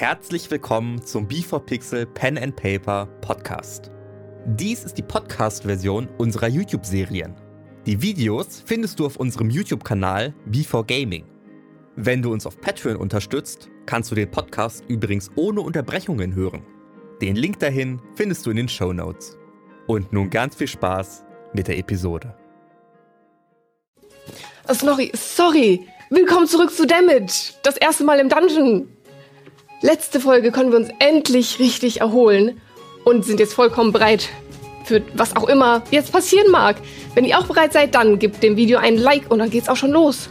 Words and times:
Herzlich 0.00 0.50
willkommen 0.50 1.04
zum 1.04 1.28
B4Pixel 1.28 2.06
Pen 2.06 2.38
and 2.38 2.56
Paper 2.56 3.04
Podcast. 3.20 3.90
Dies 4.46 4.82
ist 4.82 4.94
die 4.94 5.02
Podcast-Version 5.02 6.08
unserer 6.16 6.48
YouTube-Serien. 6.48 7.34
Die 7.84 8.00
Videos 8.00 8.62
findest 8.64 8.98
du 8.98 9.04
auf 9.04 9.16
unserem 9.16 9.50
YouTube-Kanal 9.50 10.32
B4Gaming. 10.50 11.24
Wenn 11.96 12.22
du 12.22 12.32
uns 12.32 12.46
auf 12.46 12.58
Patreon 12.62 12.96
unterstützt, 12.96 13.68
kannst 13.84 14.10
du 14.10 14.14
den 14.14 14.30
Podcast 14.30 14.86
übrigens 14.88 15.30
ohne 15.36 15.60
Unterbrechungen 15.60 16.34
hören. 16.34 16.62
Den 17.20 17.36
Link 17.36 17.58
dahin 17.58 18.00
findest 18.14 18.46
du 18.46 18.52
in 18.52 18.56
den 18.56 18.70
Show 18.70 18.94
Notes. 18.94 19.36
Und 19.86 20.14
nun 20.14 20.30
ganz 20.30 20.54
viel 20.54 20.68
Spaß 20.68 21.26
mit 21.52 21.68
der 21.68 21.76
Episode. 21.76 22.34
Oh, 24.66 24.72
sorry, 24.72 25.12
sorry. 25.14 25.86
Willkommen 26.08 26.46
zurück 26.46 26.70
zu 26.70 26.86
Damage. 26.86 27.52
Das 27.62 27.76
erste 27.76 28.04
Mal 28.04 28.18
im 28.18 28.30
Dungeon. 28.30 28.88
Letzte 29.82 30.20
Folge 30.20 30.52
konnten 30.52 30.72
wir 30.72 30.78
uns 30.78 30.90
endlich 30.98 31.58
richtig 31.58 32.00
erholen 32.00 32.60
und 33.04 33.24
sind 33.24 33.40
jetzt 33.40 33.54
vollkommen 33.54 33.92
bereit 33.92 34.28
für 34.84 35.02
was 35.14 35.36
auch 35.36 35.48
immer 35.48 35.82
jetzt 35.90 36.12
passieren 36.12 36.50
mag. 36.50 36.76
Wenn 37.14 37.24
ihr 37.24 37.38
auch 37.38 37.46
bereit 37.46 37.72
seid, 37.72 37.94
dann 37.94 38.18
gebt 38.18 38.42
dem 38.42 38.56
Video 38.56 38.78
ein 38.78 38.98
Like 38.98 39.30
und 39.30 39.38
dann 39.38 39.48
geht's 39.48 39.70
auch 39.70 39.76
schon 39.76 39.92
los. 39.92 40.28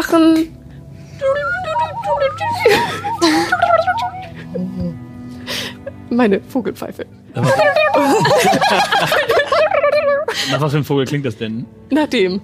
Aufwachen! 0.00 0.48
Meine 6.10 6.40
Vogelpfeife. 6.40 7.04
Nach 10.50 10.60
was 10.60 10.70
für 10.72 10.78
einem 10.78 10.84
Vogel 10.84 11.04
klingt 11.04 11.26
das 11.26 11.36
denn? 11.36 11.66
Nach 11.90 12.06
dem. 12.08 12.40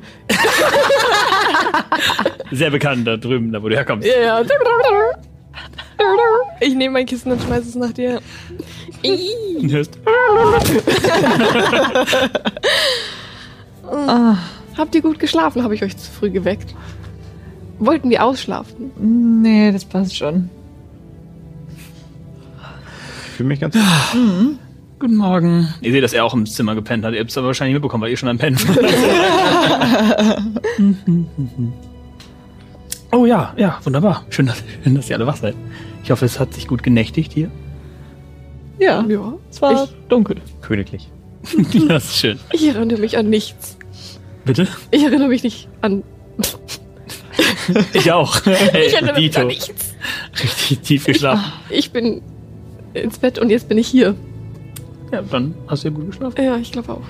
Sehr 2.53 2.71
bekannt 2.71 3.07
da 3.07 3.17
drüben, 3.17 3.51
da 3.53 3.63
wo 3.63 3.69
du 3.69 3.75
herkommst. 3.75 4.07
Ja. 4.07 4.43
Ich 6.61 6.75
nehme 6.75 6.93
mein 6.93 7.07
Kissen 7.07 7.33
und 7.33 7.43
schmeiße 7.43 7.71
es 7.71 7.75
nach 7.75 7.93
dir. 7.93 8.21
Hörst, 9.69 9.99
Habt 14.77 14.95
ihr 14.95 15.01
gut 15.01 15.19
geschlafen? 15.19 15.63
Habe 15.63 15.75
ich 15.75 15.83
euch 15.83 15.97
zu 15.97 16.11
früh 16.11 16.31
geweckt? 16.31 16.75
Wollten 17.79 18.09
wir 18.11 18.25
ausschlafen? 18.25 18.91
Nee, 19.43 19.71
das 19.73 19.85
passt 19.85 20.17
schon. 20.17 20.49
Ich 23.27 23.33
fühle 23.33 23.49
mich 23.51 23.61
ganz. 23.61 23.77
Guten 24.99 25.17
Morgen. 25.17 25.69
Ihr 25.83 25.93
seht, 25.93 26.03
dass 26.03 26.15
er 26.15 26.25
auch 26.25 26.33
im 26.33 26.47
Zimmer 26.47 26.75
gepennt 26.75 27.05
hat. 27.05 27.13
Ihr 27.13 27.21
habt 27.21 27.31
es 27.31 27.37
aber 27.37 27.49
wahrscheinlich 27.49 27.75
mitbekommen, 27.75 28.03
weil 28.03 28.11
ihr 28.11 28.17
schon 28.17 28.31
am 28.31 28.39
Pennen 28.39 28.57
Oh 33.13 33.27
ja, 33.27 33.53
ja, 33.57 33.79
wunderbar. 33.85 34.25
Schön 34.31 34.47
dass, 34.47 34.63
schön, 34.83 34.95
dass 34.95 35.09
ihr 35.11 35.17
alle 35.17 35.27
wach 35.27 35.37
seid. 35.37 35.55
Ich 36.03 36.11
hoffe, 36.11 36.25
es 36.25 36.41
hat 36.41 36.55
sich 36.55 36.67
gut 36.67 36.83
genächtigt 36.83 37.33
hier. 37.33 37.51
Ja, 38.79 39.05
Ja. 39.07 39.35
es 39.51 39.61
war 39.63 39.85
Ich- 39.85 39.91
dunkel. 40.09 40.37
Königlich. 40.63 41.09
das 41.89 42.05
ist 42.07 42.17
schön. 42.17 42.39
Ich 42.53 42.67
erinnere 42.67 42.99
mich 43.01 43.17
an 43.19 43.29
nichts. 43.31 43.77
Bitte? 44.45 44.67
Ich 44.91 45.05
erinnere 45.05 45.29
mich 45.29 45.43
nicht 45.43 45.69
an. 45.83 46.03
Ich 47.93 48.13
auch. 48.13 48.41
Ich 48.47 49.01
mich 49.01 49.13
Dito. 49.15 49.45
nichts. 49.45 49.71
Richtig 50.43 50.81
tief 50.81 51.05
geschlafen. 51.05 51.53
Ich 51.71 51.91
bin 51.91 52.23
ins 52.95 53.19
Bett 53.19 53.39
und 53.39 53.51
jetzt 53.51 53.69
bin 53.69 53.79
ich 53.79 53.89
hier. 53.89 54.15
Ja, 55.13 55.23
dann 55.23 55.55
hast 55.69 55.85
du 55.85 55.89
ja 55.89 55.95
gut 55.95 56.07
geschlafen. 56.07 56.43
Ja, 56.43 56.57
ich 56.57 56.73
glaube 56.73 56.93
auch. 56.93 57.03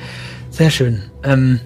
Sehr 0.50 0.70
schön. 0.70 1.03
Ähm, 1.22 1.60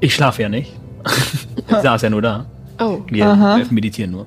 ich 0.00 0.14
schlafe 0.14 0.42
ja 0.42 0.48
nicht. 0.48 0.72
ich 1.68 1.76
saß 1.76 2.02
ja 2.02 2.10
nur 2.10 2.22
da. 2.22 2.46
Oh. 2.78 3.00
Wir, 3.08 3.26
Aha. 3.26 3.60
meditieren 3.70 4.12
nur. 4.12 4.26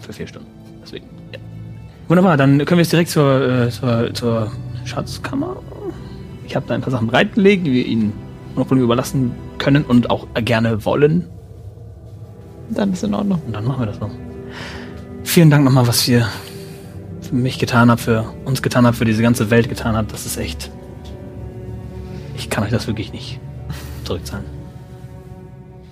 Für 0.00 0.12
vier 0.12 0.26
Stunden. 0.26 0.48
Deswegen. 0.82 1.06
Ja. 1.32 1.38
Wunderbar, 2.08 2.36
dann 2.36 2.58
können 2.58 2.78
wir 2.78 2.82
jetzt 2.82 2.92
direkt 2.92 3.10
zur, 3.10 3.66
äh, 3.66 3.70
zur, 3.70 4.14
zur 4.14 4.52
Schatzkammer. 4.84 5.56
Ich 6.46 6.54
habe 6.54 6.66
da 6.68 6.74
ein 6.74 6.80
paar 6.80 6.90
Sachen 6.90 7.08
bereitgelegt, 7.08 7.66
die 7.66 7.72
wir 7.72 7.86
Ihnen 7.86 8.12
unabhängig 8.54 8.84
überlassen 8.84 9.32
können 9.58 9.84
und 9.84 10.10
auch 10.10 10.26
gerne 10.44 10.84
wollen. 10.84 11.26
Dann 12.70 12.92
ist 12.92 13.02
in 13.04 13.14
Ordnung. 13.14 13.40
Und 13.46 13.52
dann 13.54 13.64
machen 13.64 13.80
wir 13.80 13.86
das 13.86 13.96
so. 13.98 14.10
Vielen 15.24 15.50
Dank 15.50 15.64
nochmal, 15.64 15.86
was 15.86 16.06
ihr 16.08 16.28
für 17.20 17.34
mich 17.34 17.58
getan 17.58 17.90
habt, 17.90 18.00
für 18.00 18.24
uns 18.44 18.62
getan 18.62 18.86
habt, 18.86 18.96
für 18.96 19.04
diese 19.04 19.22
ganze 19.22 19.50
Welt 19.50 19.68
getan 19.68 19.96
habt. 19.96 20.12
Das 20.12 20.26
ist 20.26 20.36
echt. 20.36 20.70
Ich 22.36 22.48
kann 22.50 22.64
euch 22.64 22.70
das 22.70 22.86
wirklich 22.86 23.12
nicht 23.12 23.38
zurückzahlen. 24.04 24.44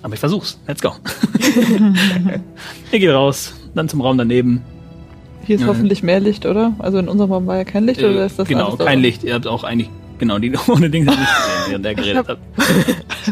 Aber 0.01 0.13
ich 0.13 0.19
versuch's. 0.19 0.59
Let's 0.67 0.81
go. 0.81 0.93
ihr 2.91 2.99
geht 2.99 3.09
raus, 3.09 3.53
dann 3.75 3.89
zum 3.89 4.01
Raum 4.01 4.17
daneben. 4.17 4.61
Hier 5.45 5.55
ist 5.55 5.61
Ja. 5.61 5.67
hoffentlich 5.67 6.03
mehr 6.03 6.19
Licht, 6.19 6.45
oder? 6.45 6.73
Also 6.79 6.97
in 6.99 7.07
unserem 7.07 7.31
Raum 7.31 7.47
war 7.47 7.57
ja 7.57 7.63
kein 7.65 7.85
Licht, 7.85 8.01
oder 8.01 8.25
ist 8.25 8.39
das 8.39 8.47
genau, 8.47 8.75
kein? 8.77 8.99
Licht. 8.99 9.23
Ihr 9.23 9.33
habt 9.33 9.47
auch 9.47 9.63
eigentlich, 9.63 9.89
genau, 10.19 10.37
die 10.37 10.53
ohne 10.67 10.89
Dings 10.89 11.07
nicht 11.07 11.17
gesehen, 11.17 11.69
während 11.69 11.85
der 11.85 11.95
geredet 11.95 12.27
hat. 12.27 12.37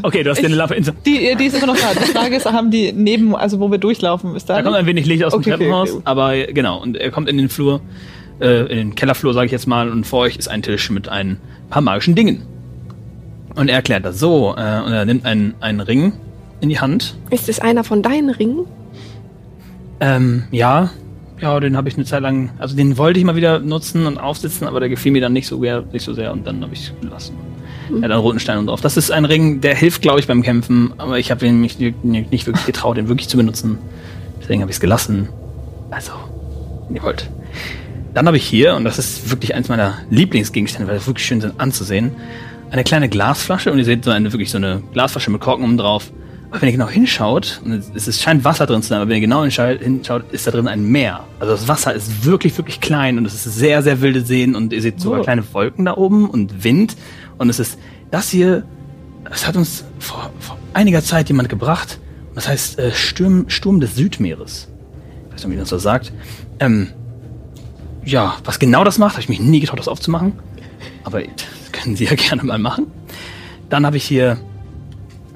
Okay, 0.04 0.24
du 0.24 0.32
hast 0.32 0.42
dir 0.42 0.48
eine 0.48 0.56
Lampe 0.56 0.76
in 0.76 0.84
so. 0.84 0.92
Die, 1.06 1.36
die 1.36 1.46
ist 1.46 1.58
immer 1.58 1.68
noch 1.68 1.78
da. 1.78 1.94
Die 1.94 2.12
Frage 2.12 2.36
ist, 2.36 2.46
haben 2.46 2.72
die 2.72 2.92
neben, 2.92 3.36
also 3.36 3.60
wo 3.60 3.70
wir 3.70 3.78
durchlaufen, 3.78 4.36
ist 4.36 4.50
da, 4.50 4.56
Da 4.58 4.64
kommt 4.64 4.76
ein 4.76 4.86
wenig 4.86 5.06
Licht 5.06 5.24
aus 5.24 5.34
Okay, 5.34 5.44
dem 5.44 5.54
okay, 5.54 5.64
Treppenhaus, 5.64 5.92
okay. 5.92 6.02
aber 6.06 6.36
äh, 6.36 6.54
genau, 6.54 6.82
und 6.82 6.98
er 6.98 7.12
kommt 7.12 7.30
in 7.30 7.38
den 7.38 7.50
Flur, 7.50 7.82
äh, 8.40 8.62
in 8.64 8.78
den 8.78 8.96
Kellerflur, 8.96 9.34
sage 9.34 9.48
ich 9.48 9.52
jetzt 9.52 9.68
mal, 9.68 9.90
und 9.90 10.06
vor 10.06 10.22
euch 10.22 10.38
ist 10.38 10.48
ein 10.48 10.62
Tisch 10.62 10.90
mit 10.90 11.10
ein 11.10 11.38
paar 11.70 11.82
magischen 11.82 12.16
Dingen. 12.16 12.44
Und 13.56 13.70
er 13.70 13.76
erklärt 13.76 14.06
das 14.06 14.20
so, 14.20 14.56
äh, 14.58 14.82
und 14.82 14.94
er 14.94 15.06
nimmt 15.06 15.26
einen, 15.26 15.56
einen 15.60 15.80
Ring 15.80 16.14
in 16.62 16.70
die 16.70 16.80
Hand. 16.80 17.16
Ist 17.30 17.50
es 17.50 17.60
einer 17.60 17.84
von 17.84 18.02
deinen 18.02 18.30
Ringen? 18.30 18.66
Ähm, 20.00 20.44
ja, 20.52 20.92
ja, 21.40 21.60
den 21.60 21.78
habe 21.78 21.88
ich 21.90 21.96
eine 21.96 22.06
Zeit 22.06 22.22
lang, 22.22 22.52
also 22.58 22.76
den 22.76 22.98
wollte 22.98 23.20
ich 23.20 23.26
mal 23.26 23.36
wieder 23.36 23.60
nutzen 23.60 24.06
und 24.06 24.18
aufsitzen, 24.18 24.68
aber 24.68 24.80
der 24.80 24.90
gefiel 24.90 25.12
mir 25.12 25.22
dann 25.22 25.34
nicht 25.34 25.48
so, 25.48 25.60
sehr- 25.62 25.84
nicht 25.92 26.04
so 26.04 26.14
sehr 26.14 26.32
und 26.32 26.46
dann 26.48 26.62
habe 26.64 26.74
ich 26.74 26.82
es 26.88 26.94
gelassen. 27.02 27.36
Er 27.90 27.96
hat 27.98 28.04
einen 28.12 28.20
roten 28.20 28.40
Stein 28.40 28.58
und 28.58 28.68
drauf. 28.68 28.82
Das 28.82 28.98
ist 28.98 29.12
ein 29.12 29.24
Ring, 29.24 29.62
der 29.62 29.74
hilft, 29.76 30.02
glaube 30.02 30.20
ich, 30.20 30.28
beim 30.28 30.42
Kämpfen, 30.44 30.94
aber 30.98 31.20
ich 31.20 31.32
habe 31.32 31.46
ihn 31.46 31.62
mich 31.62 31.80
nicht 31.80 32.46
wirklich 32.46 32.66
getraut, 32.66 32.98
den 32.98 33.08
wirklich 33.08 33.30
zu 33.30 33.38
benutzen. 33.38 33.78
Deswegen 34.42 34.62
habe 34.62 34.70
ich 34.72 34.76
es 34.78 34.82
gelassen. 34.82 35.30
Also, 35.90 36.12
wenn 36.88 36.98
ihr 36.98 37.04
wollt. 37.04 37.30
Dann 38.14 38.28
habe 38.28 38.36
ich 38.36 38.46
hier, 38.46 38.76
und 38.76 38.84
das 38.84 39.00
ist 39.00 39.30
wirklich 39.30 39.56
eins 39.56 39.70
meiner 39.70 39.94
Lieblingsgegenstände, 40.10 40.88
weil 40.90 40.98
es 40.98 41.08
wirklich 41.08 41.26
schön 41.26 41.40
sind 41.40 41.60
anzusehen, 41.60 42.12
eine 42.72 42.84
kleine 42.84 43.08
Glasflasche 43.08 43.72
und 43.72 43.78
ihr 43.78 43.86
seht 43.86 44.04
so 44.04 44.12
eine 44.12 44.34
wirklich 44.34 44.50
so 44.52 44.58
eine 44.58 44.82
Glasflasche 44.92 45.32
mit 45.32 45.40
Korken 45.40 45.64
oben 45.64 45.78
drauf. 45.78 46.12
Aber 46.50 46.62
wenn 46.62 46.70
ihr 46.70 46.74
genau 46.74 46.88
hinschaut, 46.88 47.62
und 47.66 47.74
es, 47.74 48.08
es 48.08 48.22
scheint 48.22 48.44
Wasser 48.46 48.66
drin 48.66 48.82
zu 48.82 48.90
sein, 48.90 49.00
aber 49.02 49.10
wenn 49.10 49.18
ihr 49.18 49.22
genau 49.22 49.44
hinschaut, 49.44 50.32
ist 50.32 50.48
da 50.48 50.52
drin 50.52 50.68
ein 50.68 50.84
Meer. 50.84 51.26
Also 51.40 51.52
das 51.54 51.68
Wasser 51.68 51.94
ist 51.94 52.24
wirklich, 52.26 52.58
wirklich 52.58 52.80
klein 52.80 53.18
und 53.18 53.26
es 53.26 53.34
ist 53.34 53.56
sehr, 53.56 53.84
sehr 53.84 54.00
wilde 54.02 54.22
Seen 54.22 54.56
und 54.56 54.72
ihr 54.72 54.82
seht 54.82 55.02
sogar 55.02 55.20
Oh. 55.20 55.24
kleine 55.24 55.44
Wolken 55.54 55.84
da 55.86 55.96
oben 55.96 56.30
und 56.30 56.64
Wind. 56.64 56.96
Und 57.38 57.50
es 57.50 57.60
ist 57.60 57.78
das 58.12 58.30
hier, 58.30 58.64
das 59.26 59.46
hat 59.46 59.58
uns 59.58 59.84
vor, 60.00 60.32
vor 60.40 60.58
einiger 60.74 61.04
Zeit 61.04 61.28
jemand 61.28 61.50
gebracht. 61.50 62.00
Das 62.34 62.48
heißt 62.48 62.80
äh, 62.80 62.92
Sturm, 62.94 63.50
Sturm 63.50 63.80
des 63.82 63.96
Südmeeres. 63.96 64.70
Ich 65.28 65.34
weiß 65.34 65.44
nicht, 65.44 65.52
wie 65.52 65.56
man 65.56 65.60
das 65.64 65.70
so 65.70 65.78
sagt. 65.80 66.14
Ähm, 66.60 66.90
ja, 68.06 68.36
was 68.46 68.58
genau 68.60 68.86
das 68.86 68.98
macht, 69.00 69.14
habe 69.14 69.22
ich 69.22 69.30
mich 69.30 69.42
nie 69.42 69.60
getraut, 69.60 69.80
das 69.80 69.90
aufzumachen. 69.90 70.34
Aber 71.04 71.20
das 71.24 71.72
können 71.74 71.98
Sie 71.98 72.06
ja 72.06 72.16
gerne 72.16 72.44
mal 72.44 72.58
machen. 72.60 72.88
Dann 73.70 73.86
habe 73.86 73.98
ich 73.98 74.06
hier 74.06 74.38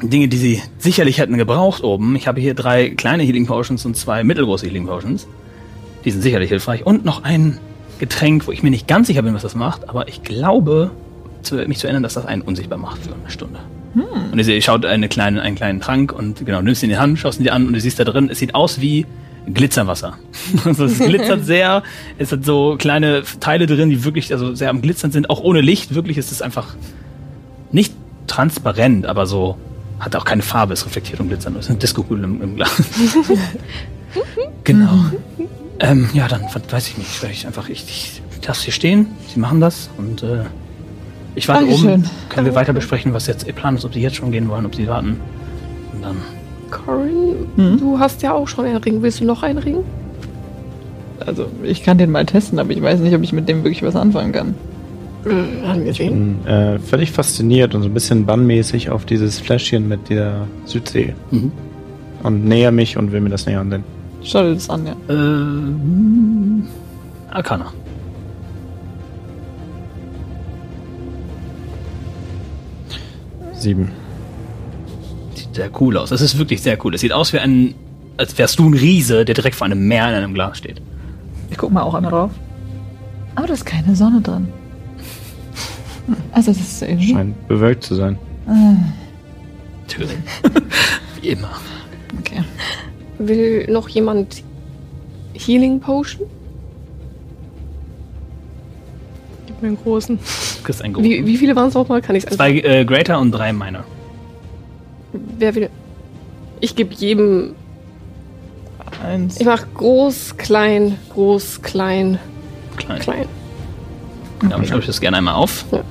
Dinge, 0.02 0.28
die 0.28 0.38
Sie 0.38 0.62
sicherlich 0.78 1.20
hätten 1.20 1.38
gebraucht 1.38 1.84
oben. 1.84 2.16
Ich 2.16 2.28
habe 2.28 2.42
hier 2.42 2.54
drei 2.54 2.90
kleine 2.90 3.24
Healing 3.24 3.46
Potions 3.46 3.86
und 3.86 3.96
zwei 3.96 4.24
mittelgroße 4.24 4.66
Healing 4.66 4.88
Potions. 4.88 5.28
Die 6.06 6.12
sind 6.12 6.22
sicherlich 6.22 6.50
hilfreich. 6.50 6.86
Und 6.86 7.06
noch 7.06 7.24
ein 7.24 7.60
Getränk, 8.00 8.48
wo 8.48 8.52
ich 8.52 8.64
mir 8.64 8.72
nicht 8.72 8.88
ganz 8.88 9.08
sicher 9.08 9.22
bin, 9.22 9.34
was 9.34 9.44
das 9.44 9.56
macht. 9.56 9.90
Aber 9.90 10.08
ich 10.08 10.24
glaube, 10.24 10.92
zu, 11.44 11.56
mich 11.56 11.78
zu 11.78 11.88
erinnern, 11.88 12.04
dass 12.04 12.16
das 12.16 12.26
einen 12.26 12.42
unsichtbar 12.42 12.80
macht 12.80 13.04
für 13.04 13.14
eine 13.14 13.30
Stunde. 13.30 13.60
Und 14.32 14.38
ihr 14.38 14.44
seht, 14.46 14.56
ihr 14.56 14.62
schaut 14.62 14.86
eine 14.86 15.10
kleine, 15.10 15.42
einen 15.42 15.56
kleinen 15.56 15.82
Trank 15.82 16.14
und 16.14 16.46
genau, 16.46 16.62
nimmst 16.62 16.82
ihn 16.82 16.90
in 16.90 16.96
die 16.96 17.00
Hand, 17.00 17.20
schaust 17.20 17.40
ihn 17.40 17.44
dir 17.44 17.54
an 17.54 17.68
und 17.68 17.74
du 17.74 17.80
siehst 17.80 18.00
da 18.00 18.06
drin, 18.06 18.30
es 18.32 18.40
sieht 18.40 18.56
aus 18.56 18.80
wie 18.80 19.06
Glitzerwasser. 19.54 20.18
Also 20.66 20.86
es 20.86 21.00
glitzert 21.00 21.46
sehr, 21.46 21.84
es 22.18 22.32
hat 22.32 22.46
so 22.46 22.76
kleine 22.78 23.24
Teile 23.40 23.66
drin, 23.66 23.90
die 23.90 24.04
wirklich 24.04 24.32
also 24.32 24.56
sehr 24.56 24.70
am 24.70 24.82
Glitzern 24.82 25.12
sind, 25.12 25.30
auch 25.30 25.42
ohne 25.42 25.62
Licht. 25.62 25.94
Wirklich 25.94 26.18
ist 26.18 26.32
es 26.32 26.42
einfach 26.42 26.76
nicht 27.72 27.94
transparent, 28.28 29.06
aber 29.06 29.26
so 29.26 29.58
hat 30.02 30.16
auch 30.16 30.26
keine 30.26 30.42
Farbe, 30.42 30.74
es 30.74 30.86
reflektiert 30.86 31.20
und 31.20 31.28
glitzert. 31.30 31.54
nur. 31.54 31.60
Es 31.60 31.66
ist 31.68 31.70
eine 31.72 31.80
Disco-Kugel 31.80 32.24
im, 32.24 32.42
im 32.42 32.56
Glas. 32.58 32.72
genau. 34.64 35.06
Ähm, 35.80 36.10
ja, 36.14 36.28
dann 36.28 36.42
weiß 36.70 36.88
ich 36.90 36.98
nicht. 36.98 37.10
Vielleicht 37.10 37.46
einfach, 37.46 37.70
ich, 37.70 37.86
ich 37.88 38.22
lasse 38.48 38.64
hier 38.66 38.74
stehen. 38.74 39.08
Sie 39.34 39.40
machen 39.40 39.60
das 39.62 39.90
und 39.98 40.24
äh, 40.24 40.44
ich 41.36 41.48
warte 41.48 41.64
Dankeschön. 41.66 41.90
oben. 42.02 42.10
Können 42.30 42.46
wir 42.46 42.56
weiter 42.56 42.74
besprechen, 42.74 43.14
was 43.14 43.28
jetzt 43.28 43.48
Ihr 43.48 43.54
Plan 43.54 43.76
ist, 43.76 43.86
ob 43.86 43.94
Sie 43.94 44.02
jetzt 44.02 44.16
schon 44.18 44.32
gehen 44.32 44.50
wollen, 44.50 44.66
ob 44.66 44.76
Sie 44.76 44.88
warten. 44.88 45.20
Und 45.94 46.02
dann. 46.04 46.18
Corin, 46.70 47.36
Hm? 47.56 47.78
du 47.80 48.00
hast 48.00 48.22
ja 48.22 48.34
auch 48.34 48.48
schon 48.48 48.66
einen 48.66 48.78
Ring. 48.78 49.02
Willst 49.02 49.20
du 49.20 49.26
noch 49.26 49.44
einen 49.44 49.60
Ring? 49.60 49.78
Also, 51.26 51.48
ich 51.64 51.84
kann 51.84 51.98
den 51.98 52.12
mal 52.12 52.26
testen, 52.26 52.58
aber 52.60 52.72
ich 52.72 52.82
weiß 52.82 53.00
nicht, 53.02 53.14
ob 53.16 53.22
ich 53.24 53.34
mit 53.34 53.48
dem 53.50 53.64
wirklich 53.64 53.84
was 53.84 53.96
anfangen 53.96 54.32
kann. 54.32 54.56
Äh, 55.26 55.68
haben 55.68 55.86
wir 55.86 55.94
sehen. 55.94 56.40
Bin 56.44 56.48
äh, 56.48 56.80
völlig 56.80 57.12
fasziniert 57.12 57.76
und 57.76 57.84
so 57.84 57.90
ein 57.90 57.94
bisschen 57.94 58.26
bannmäßig 58.26 58.90
auf 58.90 59.06
dieses 59.06 59.40
Fläschchen 59.40 59.88
mit 59.88 60.10
der 60.10 60.48
Südsee. 60.66 61.14
Mhm. 61.32 61.52
Und 62.24 62.46
näher 62.46 62.72
mich 62.72 62.98
und 62.98 63.12
will 63.12 63.22
mir 63.22 63.30
das 63.30 63.46
näher 63.46 63.60
ansehen. 63.60 63.84
Schau 64.24 64.44
dir 64.44 64.54
das 64.54 64.70
an, 64.70 64.86
ja. 64.86 64.96
Ähm, 65.10 66.68
Arcana. 67.30 67.74
Sieben. 73.54 73.90
Sieht 75.36 75.56
sehr 75.56 75.70
cool 75.80 75.98
aus. 75.98 76.10
Das 76.10 76.22
ist 76.22 76.38
wirklich 76.38 76.62
sehr 76.62 76.84
cool. 76.84 76.96
Es 76.96 77.02
sieht 77.02 77.14
aus 77.14 77.32
wie 77.34 77.40
ein, 77.40 77.76
als 78.18 78.38
wärst 78.38 78.60
du 78.60 78.68
ein 78.68 78.74
Riese, 78.74 79.24
der 79.26 79.36
direkt 79.36 79.56
vor 79.56 79.66
einem 79.66 79.88
Meer 79.88 80.10
in 80.10 80.16
einem 80.16 80.34
Glas 80.34 80.58
steht. 80.58 80.82
Ich 81.50 81.58
guck 81.58 81.72
mal 81.72 81.82
auch 81.82 81.94
einmal 81.94 82.12
drauf. 82.12 82.32
Aber 83.36 83.48
da 83.48 83.54
ist 83.54 83.66
keine 83.66 83.96
Sonne 83.96 84.22
drin. 84.22 84.48
Also, 86.32 86.52
das 86.52 86.60
ist 86.62 86.82
irgendwie. 86.82 87.14
Scheint 87.14 87.48
bewölkt 87.48 87.84
zu 87.84 87.96
sein. 87.96 88.18
Ah, 88.48 88.74
Natürlich. 89.84 90.12
wie 91.22 91.30
immer. 91.30 91.50
okay. 92.20 92.44
Will 93.20 93.68
noch 93.72 93.90
jemand 93.90 94.44
Healing 95.34 95.80
Potion? 95.80 96.28
Gib 99.48 99.62
mir 99.62 99.70
einen 99.70 99.78
großen. 99.78 100.18
Du 100.18 100.64
kriegst 100.64 100.82
einen 100.82 100.94
großen. 100.94 101.10
Wie, 101.10 101.26
wie 101.26 101.38
viele 101.38 101.56
waren 101.56 101.68
es 101.68 101.74
nochmal? 101.74 102.02
Kann 102.02 102.16
ich 102.16 102.26
es 102.26 102.36
Zwei 102.36 102.52
äh, 102.60 102.86
Greater 102.86 103.20
und 103.20 103.32
drei 103.32 103.52
Minor. 103.54 103.84
Wer 105.38 105.56
will? 105.56 105.70
Ich 106.62 106.76
gebe 106.76 106.94
jedem. 106.94 107.54
Eins. 109.04 109.40
Ich 109.40 109.46
mach 109.46 109.66
groß, 109.74 110.38
klein, 110.38 110.98
groß, 111.10 111.62
klein, 111.64 112.20
Klein. 112.78 113.00
klein. 113.00 113.26
Dann 114.48 114.66
schreibe 114.66 114.82
ich 114.82 114.88
das 114.88 115.02
gerne 115.02 115.18
einmal 115.18 115.34
auf. 115.36 115.66
Ja. 115.72 115.82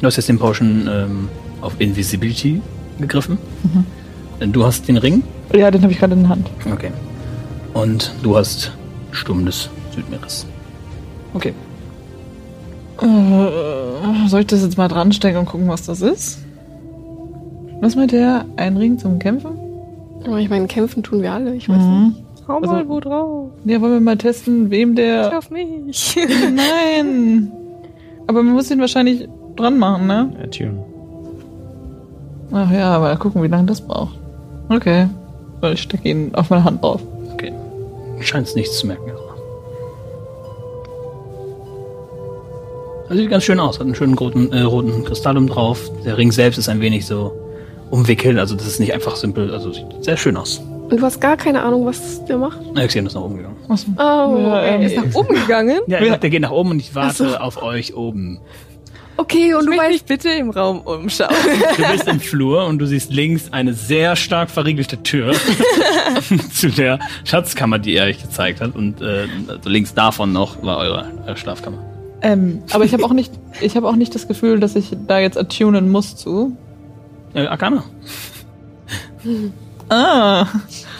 Du 0.00 0.06
hast 0.06 0.16
jetzt 0.16 0.28
den 0.28 0.38
Potion 0.38 0.88
ähm, 0.90 1.28
auf 1.60 1.74
Invisibility 1.80 2.60
gegriffen. 3.00 3.38
Äh, 4.40 4.46
Du 4.48 4.64
hast 4.64 4.86
den 4.88 4.96
Ring. 4.98 5.22
Ja, 5.54 5.70
den 5.70 5.82
habe 5.82 5.92
ich 5.92 5.98
gerade 5.98 6.14
in 6.14 6.20
der 6.20 6.28
Hand. 6.30 6.50
Okay. 6.70 6.90
Und 7.74 8.12
du 8.22 8.36
hast 8.36 8.72
Sturm 9.12 9.46
des 9.46 9.70
Südmeeres. 9.94 10.46
Okay. 11.34 11.52
Äh, 13.00 14.28
soll 14.28 14.40
ich 14.40 14.46
das 14.46 14.62
jetzt 14.62 14.76
mal 14.78 14.88
dran 14.88 15.12
stecken 15.12 15.38
und 15.38 15.46
gucken, 15.46 15.68
was 15.68 15.84
das 15.86 16.00
ist? 16.02 16.38
Was 17.80 17.94
meint 17.94 18.12
der? 18.12 18.46
Ein 18.56 18.76
Ring 18.76 18.98
zum 18.98 19.18
Kämpfen? 19.18 19.50
Aber 20.24 20.38
ich 20.38 20.48
meine, 20.48 20.66
kämpfen 20.66 21.02
tun 21.02 21.22
wir 21.22 21.32
alle. 21.32 21.54
Ich 21.54 21.68
weiß 21.68 21.76
Mhm. 21.76 22.08
nicht. 22.08 22.22
Hau 22.48 22.58
Also- 22.58 22.72
mal 22.72 22.88
wo 22.88 23.00
drauf. 23.00 23.50
Ja, 23.64 23.80
wollen 23.80 23.92
wir 23.92 24.00
mal 24.00 24.16
testen, 24.16 24.70
wem 24.70 24.90
Ich 24.90 24.96
der. 24.96 25.36
auf 25.38 25.50
mich. 25.50 26.16
Nein! 26.54 27.50
Aber 28.26 28.42
man 28.42 28.54
muss 28.54 28.70
ihn 28.70 28.80
wahrscheinlich 28.80 29.28
dran 29.56 29.78
machen, 29.78 30.06
ne? 30.06 30.30
Attune. 30.42 30.84
Ach 32.52 32.70
ja, 32.70 32.92
aber 32.94 33.16
gucken, 33.16 33.42
wie 33.42 33.48
lange 33.48 33.66
das 33.66 33.80
braucht. 33.80 34.18
Okay. 34.68 35.08
Ich 35.72 35.82
stecke 35.82 36.08
ihn 36.08 36.34
auf 36.34 36.50
meine 36.50 36.64
Hand 36.64 36.82
drauf. 36.82 37.00
Okay. 37.32 37.52
Scheint 38.20 38.46
es 38.46 38.54
nichts 38.54 38.78
zu 38.78 38.86
merken. 38.86 39.10
Also. 39.10 39.22
Also 43.08 43.22
sieht 43.22 43.30
ganz 43.30 43.44
schön 43.44 43.60
aus. 43.60 43.76
Hat 43.78 43.86
einen 43.86 43.94
schönen 43.94 44.14
roten, 44.14 44.52
äh, 44.52 44.62
roten 44.62 45.04
Kristallum 45.04 45.46
drauf. 45.48 45.90
Der 46.04 46.18
Ring 46.18 46.32
selbst 46.32 46.58
ist 46.58 46.68
ein 46.68 46.80
wenig 46.80 47.06
so 47.06 47.32
umwickelt. 47.90 48.38
Also 48.38 48.56
das 48.56 48.66
ist 48.66 48.80
nicht 48.80 48.92
einfach 48.92 49.16
simpel. 49.16 49.52
Also 49.52 49.72
sieht 49.72 49.86
sehr 50.00 50.16
schön 50.16 50.36
aus. 50.36 50.60
Und 50.90 50.98
du 51.00 51.02
hast 51.02 51.20
gar 51.20 51.36
keine 51.36 51.62
Ahnung, 51.62 51.84
was 51.86 52.24
der 52.26 52.38
macht? 52.38 52.58
Alexian 52.74 53.06
ist 53.06 53.14
nach 53.14 53.22
oben 53.22 53.36
gegangen. 53.38 53.56
Oh, 53.68 53.74
Ja, 54.38 54.60
ey. 54.62 54.74
ähm, 54.76 54.82
Ist 54.82 54.96
nach 54.96 55.14
oben 55.20 55.34
gegangen. 55.40 55.78
Ja, 55.86 55.98
ich 56.00 56.06
glaub, 56.06 56.20
der 56.20 56.30
geht 56.30 56.42
nach 56.42 56.50
oben 56.52 56.70
und 56.72 56.80
ich 56.80 56.94
warte 56.94 57.28
so. 57.30 57.36
auf 57.36 57.62
euch 57.62 57.96
oben. 57.96 58.38
Okay, 59.18 59.54
und 59.54 59.64
Ich 59.64 59.70
du 59.70 59.76
weißt. 59.76 59.90
mich 59.92 60.04
bitte 60.04 60.28
im 60.30 60.50
Raum 60.50 60.80
umschauen. 60.82 61.34
Du 61.76 61.82
bist 61.90 62.06
im 62.06 62.20
Flur 62.20 62.66
und 62.66 62.78
du 62.78 62.86
siehst 62.86 63.10
links 63.10 63.50
eine 63.52 63.72
sehr 63.72 64.14
stark 64.16 64.50
verriegelte 64.50 65.02
Tür 65.02 65.32
zu 66.52 66.68
der 66.68 66.98
Schatzkammer, 67.24 67.78
die 67.78 67.96
er 67.96 68.06
euch 68.06 68.20
gezeigt 68.20 68.60
hat. 68.60 68.74
Und 68.74 69.00
äh, 69.00 69.26
also 69.48 69.68
links 69.70 69.94
davon 69.94 70.32
noch 70.32 70.62
war 70.62 70.78
eure, 70.78 71.36
Schlafkammer. 71.36 71.78
Ähm, 72.22 72.62
aber 72.72 72.84
ich 72.84 72.92
habe 72.92 73.04
auch 73.04 73.12
nicht, 73.12 73.32
ich 73.60 73.76
habe 73.76 73.88
auch 73.88 73.96
nicht 73.96 74.14
das 74.14 74.28
Gefühl, 74.28 74.60
dass 74.60 74.74
ich 74.76 74.90
da 75.06 75.18
jetzt 75.18 75.38
attunen 75.38 75.90
muss 75.90 76.16
zu. 76.16 76.56
Äh, 77.34 77.46
Arcana. 77.46 77.84
Ah, 79.88 80.46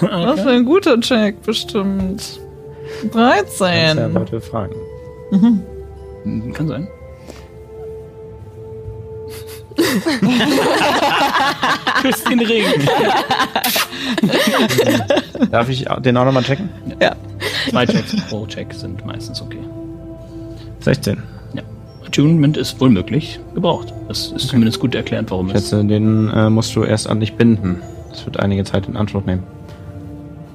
was 0.01 0.43
für 0.43 0.51
ein 0.51 0.65
guter 0.65 1.01
Check, 1.01 1.43
bestimmt. 1.43 2.39
Kannst 3.13 3.61
ja 3.61 3.95
13. 3.95 4.15
Leute 4.15 4.41
fragen. 4.41 4.75
Hm, 6.23 6.53
Kann 6.53 6.69
sein. 6.69 6.89
Küss 12.03 12.25
den 12.25 12.41
Ring. 12.41 12.65
Darf 15.51 15.69
ich 15.69 15.85
den 16.05 16.17
auch 16.17 16.25
nochmal 16.25 16.43
checken? 16.43 16.69
Ja. 17.01 17.15
Zwei 17.71 17.87
Checks 17.87 18.17
pro 18.29 18.47
Check 18.47 18.73
sind 18.73 19.05
meistens 19.07 19.41
okay. 19.43 19.59
16. 20.81 21.19
Ja. 21.55 21.63
Attunement 22.07 22.57
ist 22.57 22.81
wohl 22.81 22.91
möglich 22.91 23.41
gebraucht. 23.55 23.93
Das 24.09 24.33
ist 24.33 24.49
zumindest 24.49 24.81
gut 24.81 24.95
erklärt, 24.95 25.31
warum 25.31 25.49
Ich 25.49 25.55
es. 25.55 25.63
schätze, 25.71 25.85
den 25.85 26.31
äh, 26.31 26.49
musst 26.51 26.75
du 26.77 26.85
erst 26.85 27.09
an 27.09 27.21
dich 27.21 27.35
binden. 27.35 27.83
Das 28.11 28.25
wird 28.25 28.41
einige 28.41 28.65
Zeit 28.65 28.89
in 28.89 28.97
Anspruch 28.97 29.25
nehmen. 29.27 29.43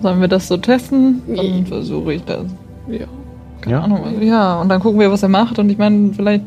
Sollen 0.01 0.19
wir 0.21 0.27
das 0.27 0.47
so 0.47 0.57
testen? 0.57 1.21
Dann 1.27 1.65
versuche 1.67 2.13
ich 2.13 2.24
das. 2.24 2.45
Ja. 2.88 3.06
Keine 3.62 3.75
Ja. 3.75 3.81
Ahnung. 3.83 4.21
Ja, 4.21 4.59
und 4.62 4.69
dann 4.69 4.79
gucken 4.79 5.00
wir, 5.00 5.12
was 5.12 5.21
er 5.21 5.29
macht. 5.29 5.59
Und 5.59 5.69
ich 5.69 5.77
meine, 5.77 6.12
vielleicht 6.13 6.44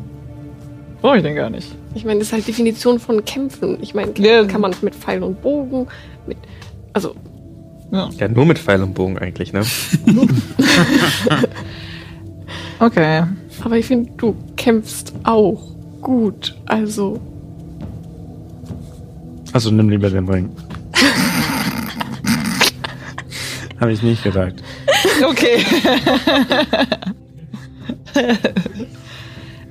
brauche 1.05 1.17
ich 1.17 1.23
den 1.23 1.35
gar 1.35 1.51
nicht. 1.51 1.67
Ich 1.93 2.03
meine, 2.03 2.17
das 2.19 2.29
ist 2.29 2.33
halt 2.33 2.47
Definition 2.47 2.99
von 2.99 3.23
Kämpfen. 3.23 3.77
Ich 3.79 3.93
meine, 3.93 4.11
Ja. 4.17 4.43
kann 4.45 4.59
man 4.59 4.73
mit 4.81 4.95
Pfeil 4.95 5.21
und 5.21 5.39
Bogen, 5.39 5.85
mit. 6.25 6.37
Also, 6.93 7.13
Ja. 7.91 8.09
Ja, 8.17 8.27
nur 8.27 8.47
mit 8.47 8.57
Pfeil 8.57 8.81
und 8.81 8.95
Bogen 8.95 9.19
eigentlich, 9.19 9.53
ne? 9.53 9.61
Okay. 12.79 13.23
aber 13.63 13.77
ich 13.77 13.85
finde, 13.85 14.11
du 14.17 14.35
kämpfst 14.57 15.13
auch 15.23 15.61
gut. 16.01 16.55
Also, 16.65 17.19
Also 19.53 19.69
nimm 19.71 19.89
lieber 19.89 20.09
den 20.09 20.27
Ring. 20.27 20.49
Habe 23.79 23.93
ich 23.93 24.01
nicht 24.01 24.23
gesagt. 24.23 24.61
Okay. 25.23 25.63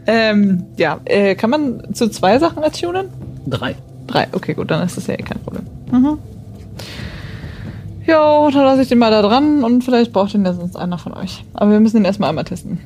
ähm, 0.07 0.65
ja, 0.77 1.01
äh, 1.05 1.35
kann 1.35 1.51
man 1.51 1.95
zu 1.95 2.09
zwei 2.09 2.39
Sachen 2.39 2.63
attunen? 2.63 3.09
Drei. 3.47 3.75
Drei. 4.07 4.27
Okay, 4.33 4.55
gut, 4.55 4.71
dann 4.71 4.85
ist 4.85 4.97
das 4.97 5.07
ja 5.07 5.15
eh 5.15 5.23
kein 5.23 5.39
Problem. 5.41 5.65
Mhm. 5.91 6.19
Jo, 8.07 8.51
dann 8.53 8.65
lasse 8.65 8.83
ich 8.83 8.89
den 8.89 8.99
mal 8.99 9.11
da 9.11 9.23
dran 9.23 9.65
und 9.65 9.83
vielleicht 9.83 10.13
braucht 10.13 10.35
den 10.35 10.45
ja 10.45 10.53
sonst 10.53 10.77
einer 10.77 10.99
von 10.99 11.15
euch. 11.15 11.43
Aber 11.55 11.71
wir 11.71 11.81
müssen 11.81 11.97
ihn 11.99 12.05
erstmal 12.05 12.29
einmal 12.29 12.45
testen. 12.45 12.79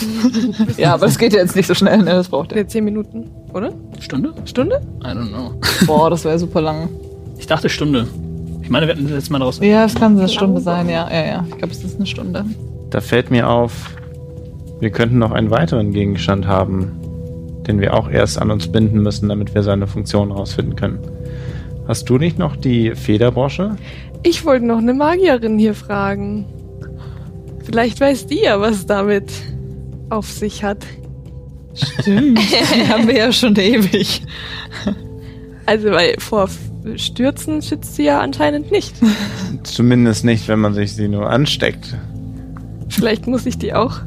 ja, 0.78 0.94
aber 0.94 1.06
das 1.06 1.18
geht 1.18 1.34
ja 1.34 1.40
jetzt 1.40 1.54
nicht 1.54 1.66
so 1.66 1.74
schnell, 1.74 1.98
ne? 1.98 2.12
Das 2.12 2.28
braucht 2.28 2.52
er. 2.52 2.66
Zehn 2.66 2.84
Minuten, 2.84 3.30
oder? 3.52 3.72
Stunde? 3.98 4.32
Stunde? 4.46 4.80
I 5.02 5.08
don't 5.08 5.28
know. 5.28 5.52
Boah, 5.86 6.08
das 6.08 6.24
wäre 6.24 6.38
super 6.38 6.62
lang. 6.62 6.88
Ich 7.38 7.46
dachte 7.46 7.68
Stunde. 7.68 8.06
Ich 8.62 8.70
meine, 8.70 8.86
wir 8.86 8.94
hatten 8.94 9.04
das 9.04 9.12
letzte 9.12 9.32
Mal 9.32 9.42
raus. 9.42 9.58
Ja, 9.60 9.84
es 9.84 9.94
kann 9.94 10.18
eine 10.18 10.28
Stunde 10.28 10.60
sein, 10.60 10.88
ja, 10.88 11.10
ja, 11.10 11.26
ja. 11.26 11.44
Ich 11.48 11.58
glaube, 11.58 11.72
es 11.74 11.82
ist 11.84 11.96
eine 11.96 12.06
Stunde. 12.06 12.44
Da 12.90 13.00
fällt 13.00 13.30
mir 13.30 13.48
auf, 13.48 13.90
wir 14.80 14.90
könnten 14.90 15.18
noch 15.18 15.32
einen 15.32 15.50
weiteren 15.50 15.92
Gegenstand 15.92 16.46
haben, 16.46 16.92
den 17.66 17.80
wir 17.80 17.94
auch 17.94 18.10
erst 18.10 18.40
an 18.40 18.50
uns 18.50 18.72
binden 18.72 19.02
müssen, 19.02 19.28
damit 19.28 19.54
wir 19.54 19.62
seine 19.62 19.86
Funktion 19.86 20.32
rausfinden 20.32 20.74
können. 20.74 20.98
Hast 21.86 22.08
du 22.08 22.18
nicht 22.18 22.38
noch 22.38 22.56
die 22.56 22.94
Federbrosche? 22.94 23.76
Ich 24.22 24.44
wollte 24.44 24.66
noch 24.66 24.78
eine 24.78 24.94
Magierin 24.94 25.58
hier 25.58 25.74
fragen. 25.74 26.46
Vielleicht 27.64 28.00
weiß 28.00 28.26
die 28.26 28.40
ja, 28.40 28.60
was 28.60 28.86
damit 28.86 29.30
auf 30.08 30.26
sich 30.30 30.64
hat. 30.64 30.84
Stimmt. 31.74 32.38
Die 32.74 32.88
haben 32.88 33.06
wir 33.06 33.16
ja 33.16 33.32
schon 33.32 33.54
ewig. 33.54 34.22
Also, 35.66 35.90
weil 35.92 36.16
vor 36.18 36.48
Stürzen 36.96 37.62
schützt 37.62 37.94
sie 37.94 38.04
ja 38.04 38.20
anscheinend 38.20 38.72
nicht. 38.72 38.96
Zumindest 39.62 40.24
nicht, 40.24 40.48
wenn 40.48 40.58
man 40.58 40.74
sich 40.74 40.94
sie 40.94 41.06
nur 41.06 41.30
ansteckt. 41.30 41.96
Vielleicht 42.88 43.28
muss 43.28 43.46
ich 43.46 43.56
die 43.56 43.72
auch 43.72 44.00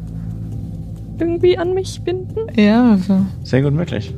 irgendwie 1.20 1.58
an 1.58 1.74
mich 1.74 2.02
binden. 2.04 2.40
Ja, 2.56 2.92
also 2.92 3.26
Sehr 3.44 3.62
gut 3.62 3.74
möglich. 3.74 4.14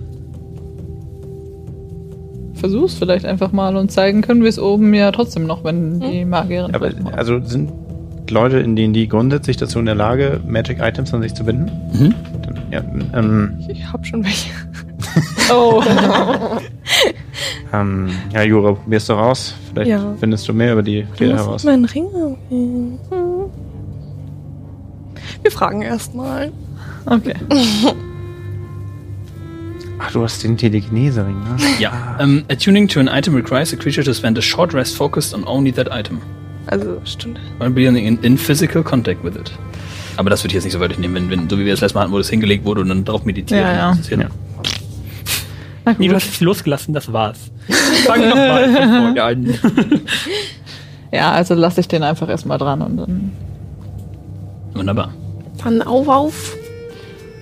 versuch's 2.53 2.95
vielleicht 2.95 3.25
einfach 3.25 3.51
mal 3.51 3.75
und 3.75 3.91
zeigen 3.91 4.21
können 4.21 4.41
wir 4.41 4.49
es 4.49 4.57
oben 4.57 4.93
ja 4.93 5.11
trotzdem 5.11 5.45
noch, 5.45 5.63
wenn 5.63 5.99
die 5.99 6.25
Magierin. 6.25 6.73
Aber 6.73 6.89
also 7.15 7.39
sind 7.43 7.71
Leute 8.31 8.57
in 8.59 8.75
D&D 8.75 9.05
grundsätzlich 9.05 9.57
dazu 9.57 9.77
in 9.77 9.85
der 9.85 9.93
Lage, 9.93 10.39
Magic 10.47 10.79
Items 10.81 11.13
an 11.13 11.21
sich 11.21 11.33
zu 11.35 11.43
binden? 11.43 11.69
Mhm. 11.93 12.15
Dann, 12.41 12.59
ja, 12.71 13.19
ähm, 13.19 13.53
Ich 13.67 13.85
hab 13.91 14.03
schon 14.05 14.23
welche. 14.23 14.49
oh, 15.53 15.83
ähm, 17.71 18.09
ja, 18.33 18.41
Jura, 18.41 18.71
probier's 18.73 19.05
doch 19.05 19.19
aus. 19.19 19.53
Vielleicht 19.71 19.91
Ja. 19.91 20.15
findest 20.19 20.47
du 20.47 20.53
mehr 20.53 20.73
über 20.73 20.81
die 20.81 21.05
Feder 21.15 21.33
Muss 21.33 21.41
heraus. 21.45 21.61
ich 21.63 21.69
meinen 21.69 21.85
Ring? 21.85 22.07
Hm. 22.49 22.99
Wir 25.43 25.51
fragen 25.51 25.83
erstmal. 25.83 26.51
Okay. 27.05 27.33
Ach, 29.99 30.11
du 30.11 30.23
hast 30.23 30.43
den 30.43 30.57
Telekinese-Ring, 30.57 31.39
ne? 31.39 31.55
Ja. 31.79 32.17
Ähm, 32.19 32.43
attuning 32.51 32.87
to 32.87 32.99
an 32.99 33.07
item 33.07 33.33
requires 33.33 33.73
a 33.73 33.77
creature 33.77 34.03
to 34.03 34.13
spend 34.13 34.37
a 34.37 34.41
short 34.41 34.73
rest 34.73 34.95
focused 34.95 35.33
on 35.33 35.47
only 35.47 35.71
that 35.71 35.89
item. 35.91 36.21
Also, 36.67 36.99
stimmt. 37.05 37.39
While 37.59 37.69
being 37.69 37.95
in, 37.95 38.17
in 38.21 38.37
physical 38.37 38.83
contact 38.83 39.23
with 39.23 39.35
it. 39.35 39.51
Aber 40.17 40.29
das 40.29 40.43
würde 40.43 40.49
ich 40.49 40.55
jetzt 40.55 40.63
nicht 40.65 40.73
so 40.73 40.79
wörtlich 40.79 40.99
nehmen, 40.99 41.15
wenn, 41.15 41.29
wenn 41.29 41.49
so 41.49 41.57
wie 41.57 41.65
wir 41.65 41.73
das 41.73 41.81
letzte 41.81 41.95
Mal 41.95 42.01
hatten, 42.03 42.13
wo 42.13 42.17
das 42.17 42.29
hingelegt 42.29 42.65
wurde 42.65 42.81
und 42.81 42.89
dann 42.89 43.05
drauf 43.05 43.25
meditiert. 43.25 43.61
Ja, 43.61 43.73
ja. 43.73 43.89
Das 43.91 43.99
ist 43.99 44.09
Ja. 44.11 44.27
Na 45.85 45.95
Nee, 45.97 46.07
du 46.07 46.15
hast 46.15 46.27
es 46.27 46.41
losgelassen, 46.41 46.93
das 46.93 47.13
war's. 47.13 47.51
Fang 48.05 48.27
nochmal 48.27 48.73
von 48.73 48.89
vorne 48.89 49.23
an. 49.23 49.53
Ja, 51.11 51.31
also 51.31 51.53
lasse 51.53 51.79
ich 51.79 51.87
den 51.87 52.03
einfach 52.03 52.27
erstmal 52.27 52.57
dran 52.57 52.81
und 52.81 52.97
dann. 52.97 53.31
Wunderbar. 54.73 55.13
Dann 55.63 55.81
auf, 55.81 56.09
auf. 56.09 56.57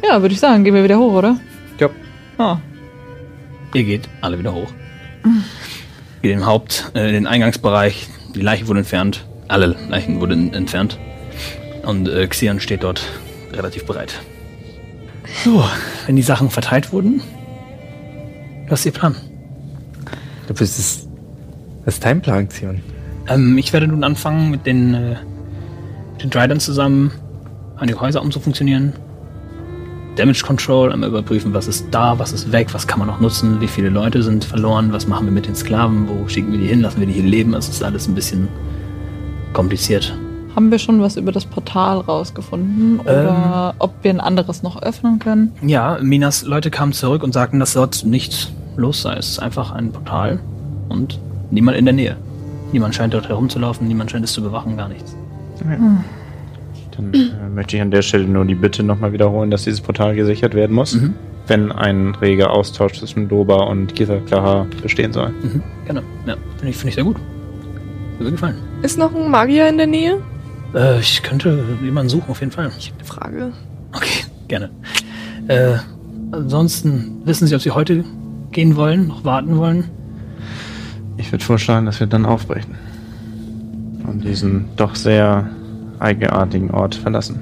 Ja, 0.05 0.21
würde 0.21 0.33
ich 0.33 0.39
sagen, 0.39 0.63
gehen 0.63 0.73
wir 0.73 0.83
wieder 0.83 0.99
hoch, 0.99 1.13
oder? 1.13 1.37
Ja. 1.79 1.89
Ah. 2.37 2.57
Ihr 3.73 3.83
geht 3.83 4.09
alle 4.21 4.37
wieder 4.37 4.53
hoch. 4.53 4.71
Geht 6.21 6.31
in 6.31 6.39
den 6.39 6.45
Haupt, 6.45 6.91
äh, 6.93 7.07
in 7.07 7.13
den 7.13 7.27
Eingangsbereich. 7.27 8.07
Die 8.35 8.41
Leiche 8.41 8.67
wurde 8.67 8.79
entfernt. 8.79 9.25
Alle 9.47 9.75
Leichen 9.89 10.19
wurden 10.19 10.53
entfernt. 10.53 10.99
Und 11.83 12.07
äh, 12.09 12.27
Xian 12.27 12.59
steht 12.59 12.83
dort 12.83 13.03
relativ 13.53 13.85
bereit. 13.85 14.21
So, 15.43 15.63
wenn 16.05 16.15
die 16.15 16.21
Sachen 16.21 16.49
verteilt 16.49 16.91
wurden, 16.91 17.21
was 18.67 18.81
ist 18.81 18.85
Ihr 18.87 18.91
Plan? 18.91 19.15
Du 20.47 20.53
bist 20.53 20.77
es. 20.79 21.07
Was 21.85 21.95
ist 21.95 22.05
dein 22.05 22.21
Plan, 22.21 22.49
Zion? 22.49 22.81
Ähm, 23.27 23.57
ich 23.57 23.73
werde 23.73 23.87
nun 23.87 24.03
anfangen, 24.03 24.51
mit 24.51 24.65
den, 24.65 24.93
äh, 24.93 25.15
mit 26.13 26.23
den 26.23 26.29
Dryden 26.29 26.59
zusammen 26.59 27.11
einige 27.77 27.99
Häuser 27.99 28.21
umzufunktionieren. 28.21 28.93
Damage 30.15 30.43
Control, 30.45 30.91
einmal 30.91 31.09
überprüfen, 31.09 31.53
was 31.53 31.67
ist 31.67 31.87
da, 31.89 32.19
was 32.19 32.33
ist 32.33 32.51
weg, 32.51 32.73
was 32.73 32.85
kann 32.85 32.99
man 32.99 33.07
noch 33.07 33.19
nutzen, 33.19 33.59
wie 33.61 33.67
viele 33.67 33.89
Leute 33.89 34.21
sind 34.21 34.45
verloren, 34.45 34.93
was 34.93 35.07
machen 35.07 35.25
wir 35.25 35.31
mit 35.31 35.47
den 35.47 35.55
Sklaven, 35.55 36.07
wo 36.07 36.27
schicken 36.27 36.51
wir 36.51 36.59
die 36.59 36.67
hin, 36.67 36.81
lassen 36.81 36.99
wir 36.99 37.07
die 37.07 37.13
hier 37.13 37.23
leben. 37.23 37.53
Es 37.55 37.67
ist 37.67 37.83
alles 37.83 38.07
ein 38.07 38.13
bisschen 38.13 38.47
kompliziert. 39.53 40.15
Haben 40.55 40.69
wir 40.69 40.77
schon 40.77 41.01
was 41.01 41.17
über 41.17 41.31
das 41.31 41.45
Portal 41.45 41.97
rausgefunden? 41.97 42.99
Oder 42.99 43.73
ob 43.79 43.91
wir 44.03 44.11
ein 44.11 44.19
anderes 44.19 44.61
noch 44.61 44.79
öffnen 44.83 45.17
können? 45.17 45.51
Ja, 45.63 45.97
Minas 45.99 46.43
Leute 46.43 46.69
kamen 46.69 46.93
zurück 46.93 47.23
und 47.23 47.33
sagten, 47.33 47.59
dass 47.59 47.73
dort 47.73 48.05
nichts 48.05 48.51
los 48.77 49.01
sei. 49.01 49.15
Es 49.15 49.29
ist 49.29 49.39
einfach 49.39 49.71
ein 49.71 49.91
Portal 49.91 50.39
und 50.89 51.19
niemand 51.49 51.77
in 51.77 51.85
der 51.85 51.93
Nähe. 51.95 52.17
Niemand 52.71 52.93
scheint 52.93 53.15
dort 53.15 53.29
herumzulaufen, 53.29 53.87
niemand 53.87 54.11
scheint 54.11 54.25
es 54.25 54.33
zu 54.33 54.43
bewachen, 54.43 54.77
gar 54.77 54.89
nichts. 54.89 55.15
Dann 56.95 57.13
äh, 57.13 57.49
möchte 57.53 57.75
ich 57.75 57.81
an 57.81 57.91
der 57.91 58.01
Stelle 58.01 58.25
nur 58.25 58.45
die 58.45 58.55
Bitte 58.55 58.83
nochmal 58.83 59.13
wiederholen, 59.13 59.49
dass 59.51 59.63
dieses 59.63 59.81
Portal 59.81 60.15
gesichert 60.15 60.53
werden 60.53 60.75
muss, 60.75 60.95
Mhm. 60.95 61.13
wenn 61.47 61.71
ein 61.71 62.13
reger 62.15 62.51
Austausch 62.51 62.93
zwischen 62.99 63.27
Doba 63.27 63.63
und 63.63 63.95
Githa 63.95 64.65
bestehen 64.81 65.11
soll. 65.13 65.29
Mhm, 65.29 65.63
gerne. 65.85 66.03
Ja, 66.27 66.35
finde 66.57 66.69
ich, 66.69 66.77
finde 66.77 66.89
ich 66.89 66.95
sehr 66.95 67.03
gut. 67.03 67.17
Würde 68.17 68.25
mir 68.25 68.31
gefallen. 68.31 68.55
Ist 68.83 68.97
noch 68.97 69.13
ein 69.15 69.29
Magier 69.31 69.67
in 69.67 69.77
der 69.77 69.87
Nähe? 69.87 70.19
Äh, 70.75 70.99
ich 70.99 71.23
könnte 71.23 71.63
jemanden 71.83 72.09
suchen, 72.09 72.29
auf 72.29 72.39
jeden 72.39 72.51
Fall. 72.51 72.71
Ich 72.77 72.89
habe 72.91 72.97
eine 72.99 73.05
Frage. 73.07 73.51
Okay, 73.93 74.25
gerne. 74.47 74.69
Äh, 75.47 75.77
ansonsten 76.31 77.21
wissen 77.25 77.47
Sie, 77.47 77.55
ob 77.55 77.61
Sie 77.61 77.71
heute 77.71 78.03
gehen 78.51 78.75
wollen, 78.75 79.07
noch 79.07 79.23
warten 79.25 79.57
wollen? 79.57 79.85
Ich 81.17 81.31
würde 81.31 81.43
vorschlagen, 81.43 81.85
dass 81.85 81.99
wir 81.99 82.07
dann 82.07 82.25
aufbrechen 82.25 82.75
und 84.07 84.23
diesen 84.23 84.65
doch 84.77 84.95
sehr 84.95 85.49
eigenartigen 86.03 86.71
Ort 86.71 86.95
verlassen. 86.95 87.39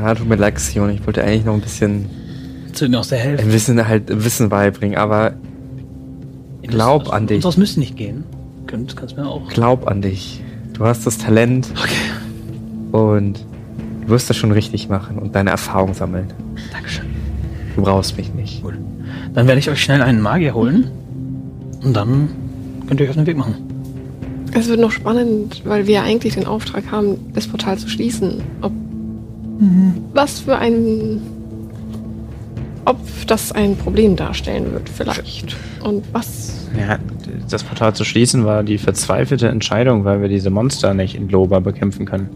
Ja, 0.00 0.14
tut 0.14 0.28
mir 0.28 0.36
leid, 0.36 0.58
Zion. 0.58 0.90
Ich 0.90 1.04
wollte 1.06 1.24
eigentlich 1.24 1.44
noch 1.44 1.54
ein 1.54 1.60
bisschen 1.60 2.06
Zu 2.72 2.86
aus 2.96 3.08
der 3.08 3.18
Hälfte. 3.18 3.44
ein 3.46 3.52
Wissen, 3.52 3.88
halt, 3.88 4.24
Wissen 4.24 4.48
beibringen, 4.48 4.96
aber 4.96 5.32
glaub 6.62 7.12
an 7.12 7.26
dich. 7.26 7.42
Sonst 7.42 7.56
müsst 7.56 7.76
ihr 7.76 7.80
nicht 7.80 7.96
gehen. 7.96 8.24
Könnt, 8.66 8.96
kannst 8.96 9.16
mir 9.16 9.26
auch. 9.26 9.48
glaub 9.48 9.88
an 9.88 10.02
dich. 10.02 10.42
Du 10.74 10.84
hast 10.84 11.06
das 11.06 11.18
Talent 11.18 11.68
Okay, 11.72 12.96
und 12.96 13.44
du 14.02 14.08
wirst 14.08 14.30
das 14.30 14.36
schon 14.36 14.52
richtig 14.52 14.88
machen 14.88 15.18
und 15.18 15.34
deine 15.34 15.50
Erfahrung 15.50 15.94
sammeln. 15.94 16.28
Dankeschön. 16.72 17.06
Du 17.74 17.82
brauchst 17.82 18.16
mich 18.16 18.32
nicht. 18.34 18.62
Gut. 18.62 18.74
Dann 19.34 19.46
werde 19.46 19.58
ich 19.58 19.68
euch 19.70 19.82
schnell 19.82 20.02
einen 20.02 20.20
Magier 20.20 20.54
holen. 20.54 20.90
Und 21.82 21.94
dann 21.94 22.28
könnt 22.86 23.00
ihr 23.00 23.04
euch 23.04 23.10
auf 23.10 23.16
den 23.16 23.26
Weg 23.26 23.36
machen. 23.36 23.54
Es 24.52 24.68
wird 24.68 24.80
noch 24.80 24.92
spannend, 24.92 25.62
weil 25.64 25.86
wir 25.86 26.02
eigentlich 26.02 26.34
den 26.34 26.46
Auftrag 26.46 26.90
haben, 26.90 27.16
das 27.34 27.46
Portal 27.46 27.78
zu 27.78 27.88
schließen. 27.88 28.42
Ob 28.62 28.72
was 30.14 30.40
für 30.40 30.56
ein 30.58 31.20
ob 32.84 32.96
das 33.26 33.52
ein 33.52 33.76
Problem 33.76 34.16
darstellen 34.16 34.72
wird, 34.72 34.88
vielleicht. 34.88 35.56
Und 35.82 36.04
was 36.12 36.68
Ja, 36.78 36.98
das 37.50 37.62
Portal 37.62 37.94
zu 37.94 38.04
schließen 38.04 38.44
war 38.44 38.62
die 38.62 38.78
verzweifelte 38.78 39.48
Entscheidung, 39.48 40.04
weil 40.04 40.22
wir 40.22 40.28
diese 40.28 40.48
Monster 40.48 40.94
nicht 40.94 41.14
in 41.14 41.28
Loba 41.28 41.60
bekämpfen 41.60 42.06
können. 42.06 42.28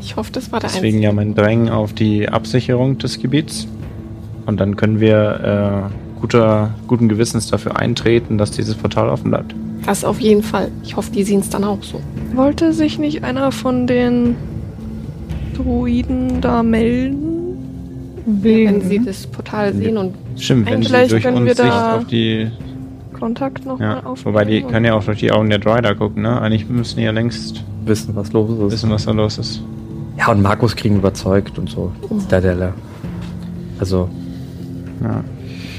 ich 0.00 0.16
hoffe, 0.16 0.32
das 0.32 0.50
war 0.52 0.60
der 0.60 0.70
Deswegen 0.70 0.98
einzige. 0.98 1.04
ja 1.04 1.12
mein 1.12 1.34
Drängen 1.34 1.68
auf 1.68 1.92
die 1.92 2.28
Absicherung 2.28 2.98
des 2.98 3.20
Gebiets. 3.20 3.66
Und 4.46 4.58
dann 4.58 4.76
können 4.76 5.00
wir 5.00 5.90
äh, 5.90 6.20
guter, 6.20 6.70
guten 6.86 7.08
Gewissens 7.08 7.48
dafür 7.48 7.78
eintreten, 7.78 8.38
dass 8.38 8.52
dieses 8.52 8.74
Portal 8.74 9.08
offen 9.08 9.30
bleibt. 9.30 9.54
Das 9.86 10.04
auf 10.04 10.20
jeden 10.20 10.42
Fall. 10.42 10.70
Ich 10.84 10.96
hoffe, 10.96 11.10
die 11.12 11.24
sehen 11.24 11.40
es 11.40 11.48
dann 11.50 11.64
auch 11.64 11.82
so. 11.82 12.00
Wollte 12.34 12.72
sich 12.72 12.98
nicht 12.98 13.24
einer 13.24 13.50
von 13.52 13.86
den 13.86 14.36
Druiden 15.56 16.40
da 16.40 16.62
melden? 16.62 17.18
Wenn 18.24 18.80
sie 18.82 19.00
das 19.04 19.26
Portal 19.26 19.74
sehen 19.74 19.96
und 19.96 20.14
Stimmt, 20.36 20.70
wenn 20.70 20.80
sie 20.82 20.88
Vielleicht 20.88 21.10
durch 21.12 21.22
können 21.24 21.38
uns 21.38 21.46
wir 21.46 21.54
Sicht 21.56 21.68
da 21.68 21.96
auf 21.96 22.06
die. 22.06 22.48
Kontakt 23.18 23.66
noch 23.66 23.78
Ja, 23.80 23.96
mal 23.96 24.06
aufnehmen? 24.06 24.34
wobei 24.34 24.44
die 24.44 24.62
können 24.62 24.84
ja 24.84 24.94
auch 24.94 25.04
durch 25.04 25.18
die 25.20 25.30
Augen 25.30 25.48
der 25.50 25.58
Dryder 25.60 25.94
gucken, 25.94 26.22
ne? 26.22 26.40
Eigentlich 26.40 26.68
müssen 26.68 26.96
die 26.98 27.04
ja 27.04 27.10
längst 27.12 27.62
Wissen, 27.84 28.16
was 28.16 28.32
los 28.32 28.50
ist. 28.50 28.72
wissen, 28.72 28.90
was 28.90 29.04
da 29.04 29.12
los 29.12 29.38
ist. 29.38 29.62
Ja, 30.18 30.28
und 30.30 30.42
Markus 30.42 30.74
kriegen 30.74 30.96
überzeugt 30.96 31.56
und 31.58 31.68
so. 31.70 31.92
Stadella. 32.26 32.72
Also, 33.78 34.08
Ja. 35.02 35.22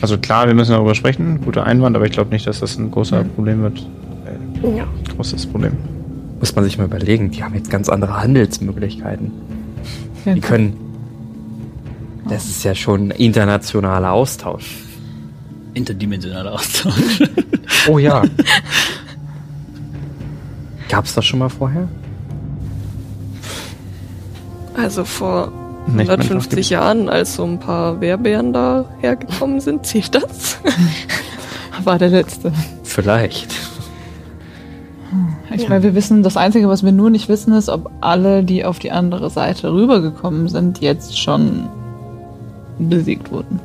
Also 0.03 0.17
klar, 0.17 0.48
wir 0.48 0.53
müssen 0.53 0.72
darüber 0.74 0.95
sprechen, 0.95 1.39
guter 1.45 1.65
Einwand, 1.65 1.95
aber 1.95 2.05
ich 2.05 2.12
glaube 2.12 2.29
nicht, 2.31 2.45
dass 2.45 2.60
das 2.60 2.77
ein 2.77 2.91
großer 2.91 3.24
Problem 3.24 3.62
wird. 3.62 3.88
ja. 4.75 4.86
Großes 5.15 5.45
Problem. 5.45 5.77
muss 6.39 6.53
man 6.53 6.65
sich 6.65 6.77
mal 6.77 6.83
überlegen, 6.83 7.31
die 7.31 7.41
haben 7.41 7.55
jetzt 7.55 7.69
ganz 7.69 7.88
andere 7.88 8.19
Handelsmöglichkeiten. 8.22 9.31
Ja, 10.25 10.33
Die 10.33 10.41
können. 10.41 10.75
Das 12.27 12.50
ist 12.50 12.65
ja 12.65 12.75
schon 12.75 13.12
internationaler 13.12 14.12
Austausch. 14.12 14.75
Interdimensionaler 15.74 16.51
Austausch. 16.51 17.24
Oh 17.88 17.98
ja. 17.98 18.24
Gab's 20.89 21.13
das 21.15 21.24
schon 21.24 21.39
mal 21.39 21.50
vorher? 21.50 21.88
Also 24.75 25.05
vor 25.05 25.51
150 25.87 26.69
Jahren, 26.69 27.09
als 27.09 27.35
so 27.35 27.43
ein 27.43 27.59
paar 27.59 28.01
Wehrbären 28.01 28.53
da 28.53 28.85
hergekommen 28.99 29.59
sind, 29.59 29.85
zählt 29.85 30.15
das? 30.15 30.59
war 31.83 31.97
der 31.97 32.09
letzte. 32.09 32.51
Vielleicht. 32.83 33.53
Ich 35.55 35.69
meine, 35.69 35.83
wir 35.83 35.93
wissen, 35.93 36.23
das 36.23 36.37
Einzige, 36.37 36.67
was 36.67 36.83
wir 36.83 36.91
nur 36.91 37.09
nicht 37.09 37.29
wissen, 37.29 37.53
ist, 37.53 37.69
ob 37.69 37.91
alle, 38.01 38.43
die 38.43 38.65
auf 38.65 38.79
die 38.79 38.91
andere 38.91 39.29
Seite 39.29 39.71
rübergekommen 39.71 40.47
sind, 40.47 40.81
jetzt 40.81 41.19
schon 41.19 41.69
besiegt 42.79 43.31
wurden. 43.31 43.59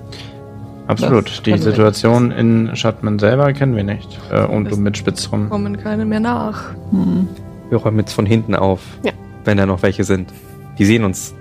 Absolut. 0.87 1.47
Die 1.47 1.57
Situation 1.59 2.31
in 2.31 2.75
Schattmann 2.75 3.19
selber 3.19 3.53
kennen 3.53 3.77
wir 3.77 3.85
nicht. 3.85 4.19
Äh, 4.31 4.47
und 4.47 4.71
du 4.71 4.77
mit 4.77 4.97
Spitzrum. 4.97 5.51
Kommen 5.51 5.77
keine 5.79 6.05
mehr 6.05 6.21
nach. 6.21 6.73
Hm. 6.91 7.29
Wir 7.69 7.79
räumen 7.79 7.99
jetzt 7.99 8.13
von 8.13 8.25
hinten 8.27 8.55
auf. 8.55 8.81
Ja. 9.05 9.13
Wenn 9.45 9.59
da 9.59 9.67
noch 9.67 9.83
welche 9.83 10.05
sind. 10.05 10.33
Die 10.79 10.85
sehen 10.85 11.05
uns. 11.05 11.35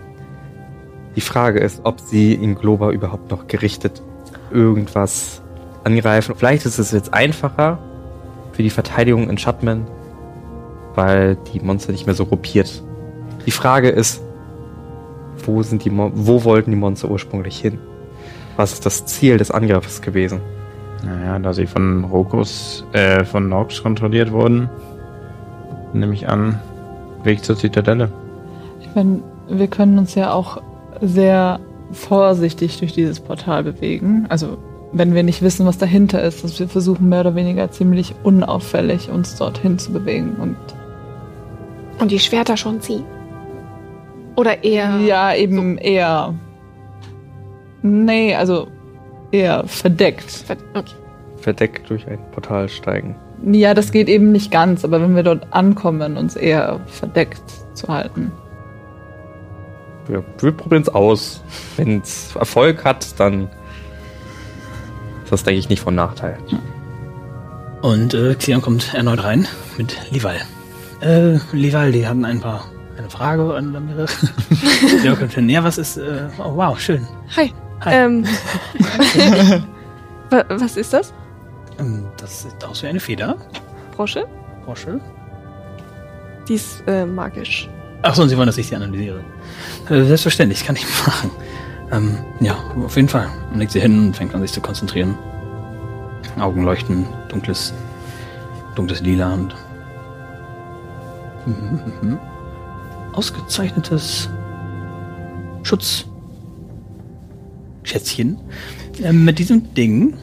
Die 1.18 1.22
Frage 1.22 1.58
ist, 1.58 1.82
ob 1.84 2.00
sie 2.00 2.36
in 2.36 2.54
Globa 2.54 2.92
überhaupt 2.92 3.32
noch 3.32 3.48
gerichtet 3.48 4.04
irgendwas 4.52 5.42
angreifen. 5.84 6.36
Vielleicht 6.38 6.68
ist 6.68 6.78
es 6.78 6.92
jetzt 6.92 7.12
einfacher 7.12 7.80
für 8.52 8.62
die 8.62 8.70
Verteidigung 8.70 9.28
in 9.28 9.40
Shutman, 9.40 9.88
weil 10.94 11.36
die 11.52 11.60
Monster 11.60 11.92
nicht 11.92 12.06
mehr 12.06 12.14
so 12.14 12.28
gruppiert. 12.28 12.84
Die 13.48 13.52
Frage 13.52 13.90
ist, 13.90 14.22
wo 15.44 15.64
sind 15.64 15.86
die 15.86 15.90
Mon 15.90 16.12
wo 16.14 16.44
wollten 16.44 16.70
die 16.70 16.78
Monster 16.78 17.10
ursprünglich 17.10 17.58
hin? 17.58 17.80
Was 18.56 18.74
ist 18.74 18.86
das 18.86 19.08
Ziel 19.08 19.38
des 19.38 19.50
Angriffs 19.50 20.04
gewesen? 20.04 20.40
Naja, 21.04 21.40
da 21.40 21.52
sie 21.52 21.66
von 21.66 22.04
Rokus, 22.04 22.86
äh, 22.92 23.24
von 23.24 23.50
Nox 23.50 23.82
kontrolliert 23.82 24.32
wurden, 24.32 24.70
nehme 25.94 26.14
ich 26.14 26.30
an, 26.30 26.60
Weg 27.24 27.44
zur 27.44 27.58
Zitadelle. 27.58 28.12
Ich 28.82 28.94
meine, 28.94 29.24
wir 29.50 29.68
können 29.68 29.98
uns 29.98 30.14
ja 30.14 30.32
auch 30.32 30.62
sehr 31.02 31.60
vorsichtig 31.92 32.80
durch 32.80 32.94
dieses 32.94 33.20
Portal 33.20 33.64
bewegen. 33.64 34.26
Also, 34.30 34.58
wenn 34.94 35.14
wir 35.14 35.24
nicht 35.24 35.42
wissen, 35.42 35.66
was 35.66 35.78
dahinter 35.78 36.22
ist, 36.24 36.44
dass 36.44 36.60
wir 36.60 36.68
versuchen, 36.68 37.10
mehr 37.10 37.22
oder 37.22 37.36
weniger 37.36 37.70
ziemlich 37.72 38.14
unauffällig 38.24 39.10
uns 39.10 39.36
dorthin 39.36 39.78
zu 39.80 39.92
bewegen. 39.94 40.36
Und 40.42 40.56
Und 42.00 42.12
die 42.12 42.20
Schwerter 42.20 42.58
schon 42.58 42.80
ziehen. 42.82 43.04
Oder 44.36 44.64
eher. 44.64 44.98
ja, 45.00 45.34
eben 45.34 45.78
eher. 45.78 46.34
Nee, 47.82 48.36
also 48.36 48.68
eher 49.32 49.64
verdeckt. 49.68 50.30
Ver- 50.30 50.58
Okay. 50.74 50.94
Verdeckt 51.38 51.90
durch 51.90 52.08
ein 52.08 52.20
Portal 52.32 52.68
steigen. 52.68 53.16
Ja, 53.52 53.74
das 53.74 53.92
geht 53.92 54.10
eben 54.10 54.32
nicht 54.32 54.52
ganz, 54.52 54.84
aber 54.84 55.00
wenn 55.02 55.16
wir 55.16 55.24
dort 55.24 55.48
ankommen, 55.54 56.18
uns 56.18 56.36
eher 56.36 56.80
verdeckt 56.88 57.42
zu 57.74 57.88
halten. 57.88 58.32
Wir, 60.08 60.24
wir 60.40 60.52
probieren 60.52 60.84
es 60.84 60.90
aus. 60.90 61.42
Wenn 61.76 62.00
es 62.02 62.36
Erfolg 62.36 62.86
hat, 62.86 63.20
dann 63.20 63.50
ist 65.24 65.32
das, 65.32 65.44
denke 65.44 65.60
ich, 65.60 65.70
nicht 65.70 65.82
von 65.82 65.96
Nachteil. 65.96 66.38
Und 67.82 68.14
äh, 68.14 68.36
Xion 68.36 68.62
kommt 68.62 68.94
erneut 68.94 69.24
rein 69.24 69.48
mit 69.78 69.96
Lival. 70.12 70.38
Äh, 71.02 71.38
Lival, 71.52 71.92
die 71.92 72.08
haben 72.08 72.26
ein 72.26 72.40
paar 72.40 72.66
eine 72.98 73.10
Frage 73.10 73.54
an 73.54 73.74
Lamire. 73.74 74.06
ja, 75.04 75.16
könnte 75.16 75.42
näher 75.42 75.64
was 75.64 75.78
ist. 75.78 75.98
Äh, 75.98 76.28
oh, 76.40 76.56
wow, 76.56 76.80
schön. 76.80 77.06
Hi. 77.36 77.54
Hi. 77.86 77.94
Ähm, 77.94 78.26
wa- 80.32 80.46
was 80.50 80.78
ist 80.78 80.94
das? 80.94 81.14
Ähm, 81.80 82.06
das 82.18 82.44
sieht 82.44 82.64
aus 82.66 82.82
wie 82.82 82.88
eine 82.88 83.00
Feder. 83.00 83.36
Brosche? 83.96 84.26
Porsche. 84.66 85.00
Die 86.48 86.56
ist 86.56 86.82
äh, 86.88 87.06
magisch. 87.06 87.70
Achso, 88.02 88.22
und 88.22 88.30
Sie 88.30 88.38
wollen, 88.38 88.48
dass 88.48 88.58
ich 88.58 88.68
sie 88.68 88.76
analysiere. 88.76 89.22
Äh, 89.90 90.04
selbstverständlich, 90.04 90.66
kann 90.66 90.76
ich 90.76 90.86
machen. 91.06 91.32
Ähm, 91.92 92.18
ja, 92.40 92.56
auf 92.84 92.96
jeden 92.96 93.08
Fall. 93.10 93.28
Man 93.50 93.60
legt 93.60 93.72
sie 93.72 93.80
hin 93.80 94.08
und 94.08 94.16
fängt 94.16 94.34
an, 94.36 94.42
sich 94.42 94.52
zu 94.52 94.62
konzentrieren. 94.62 95.18
Augen 96.40 96.64
leuchten, 96.64 97.08
dunkles, 97.30 97.74
dunkles 98.76 99.02
Lila 99.02 99.34
und 99.34 99.56
Mhm, 101.48 101.80
mhm. 102.02 102.20
ausgezeichnetes 103.14 104.30
Schutz. 105.64 106.06
Schätzchen. 107.84 108.38
Ähm, 109.02 109.24
mit 109.24 109.40
diesem 109.40 109.74
Ding 109.74 110.16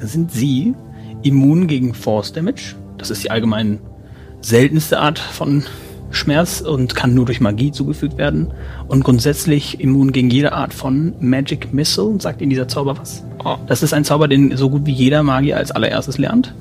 sind 0.00 0.30
Sie 0.30 0.74
immun 1.22 1.66
gegen 1.66 1.94
Force 1.94 2.32
Damage. 2.32 2.76
Das 2.96 3.10
ist 3.10 3.24
die 3.24 3.30
allgemein 3.32 3.80
seltenste 4.40 5.00
Art 5.00 5.18
von 5.18 5.64
Schmerz 6.10 6.60
und 6.60 6.94
kann 6.94 7.14
nur 7.14 7.26
durch 7.26 7.40
Magie 7.40 7.70
zugefügt 7.72 8.16
werden. 8.16 8.52
Und 8.88 9.04
grundsätzlich 9.04 9.80
immun 9.80 10.12
gegen 10.12 10.30
jede 10.30 10.52
Art 10.52 10.72
von 10.72 11.14
Magic 11.20 11.72
Missile. 11.72 12.20
Sagt 12.20 12.40
Ihnen 12.40 12.50
dieser 12.50 12.68
Zauber 12.68 12.96
was? 12.98 13.24
Das 13.66 13.82
ist 13.82 13.92
ein 13.92 14.04
Zauber, 14.04 14.28
den 14.28 14.56
so 14.56 14.70
gut 14.70 14.86
wie 14.86 14.92
jeder 14.92 15.22
Magier 15.22 15.56
als 15.56 15.70
allererstes 15.70 16.18
lernt. 16.18 16.54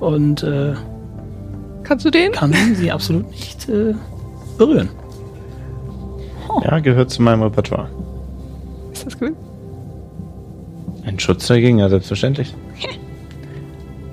Und 0.00 0.42
äh, 0.42 0.74
Kannst 1.84 2.04
du 2.04 2.10
den? 2.10 2.32
kann 2.32 2.54
sie 2.74 2.90
absolut 2.92 3.28
nicht 3.30 3.68
äh, 3.68 3.94
berühren. 4.58 4.88
Ja, 6.64 6.78
gehört 6.80 7.10
zu 7.10 7.22
meinem 7.22 7.42
Repertoire. 7.42 7.88
Ist 8.92 9.06
das 9.06 9.18
gut? 9.18 9.32
Ein 11.04 11.18
Schutz 11.18 11.46
dagegen, 11.46 11.78
ja, 11.78 11.88
selbstverständlich. 11.88 12.54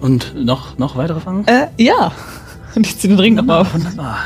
Und 0.02 0.34
noch, 0.36 0.78
noch 0.78 0.96
weitere 0.96 1.20
Fragen? 1.20 1.46
Äh, 1.46 1.68
ja. 1.78 2.12
Und 2.76 2.86
ich 2.88 2.98
ziehe 2.98 3.14
den 3.14 3.20
Ring 3.20 3.36
nochmal 3.36 3.62
auf. 3.62 3.74
Wunderbar. 3.74 4.20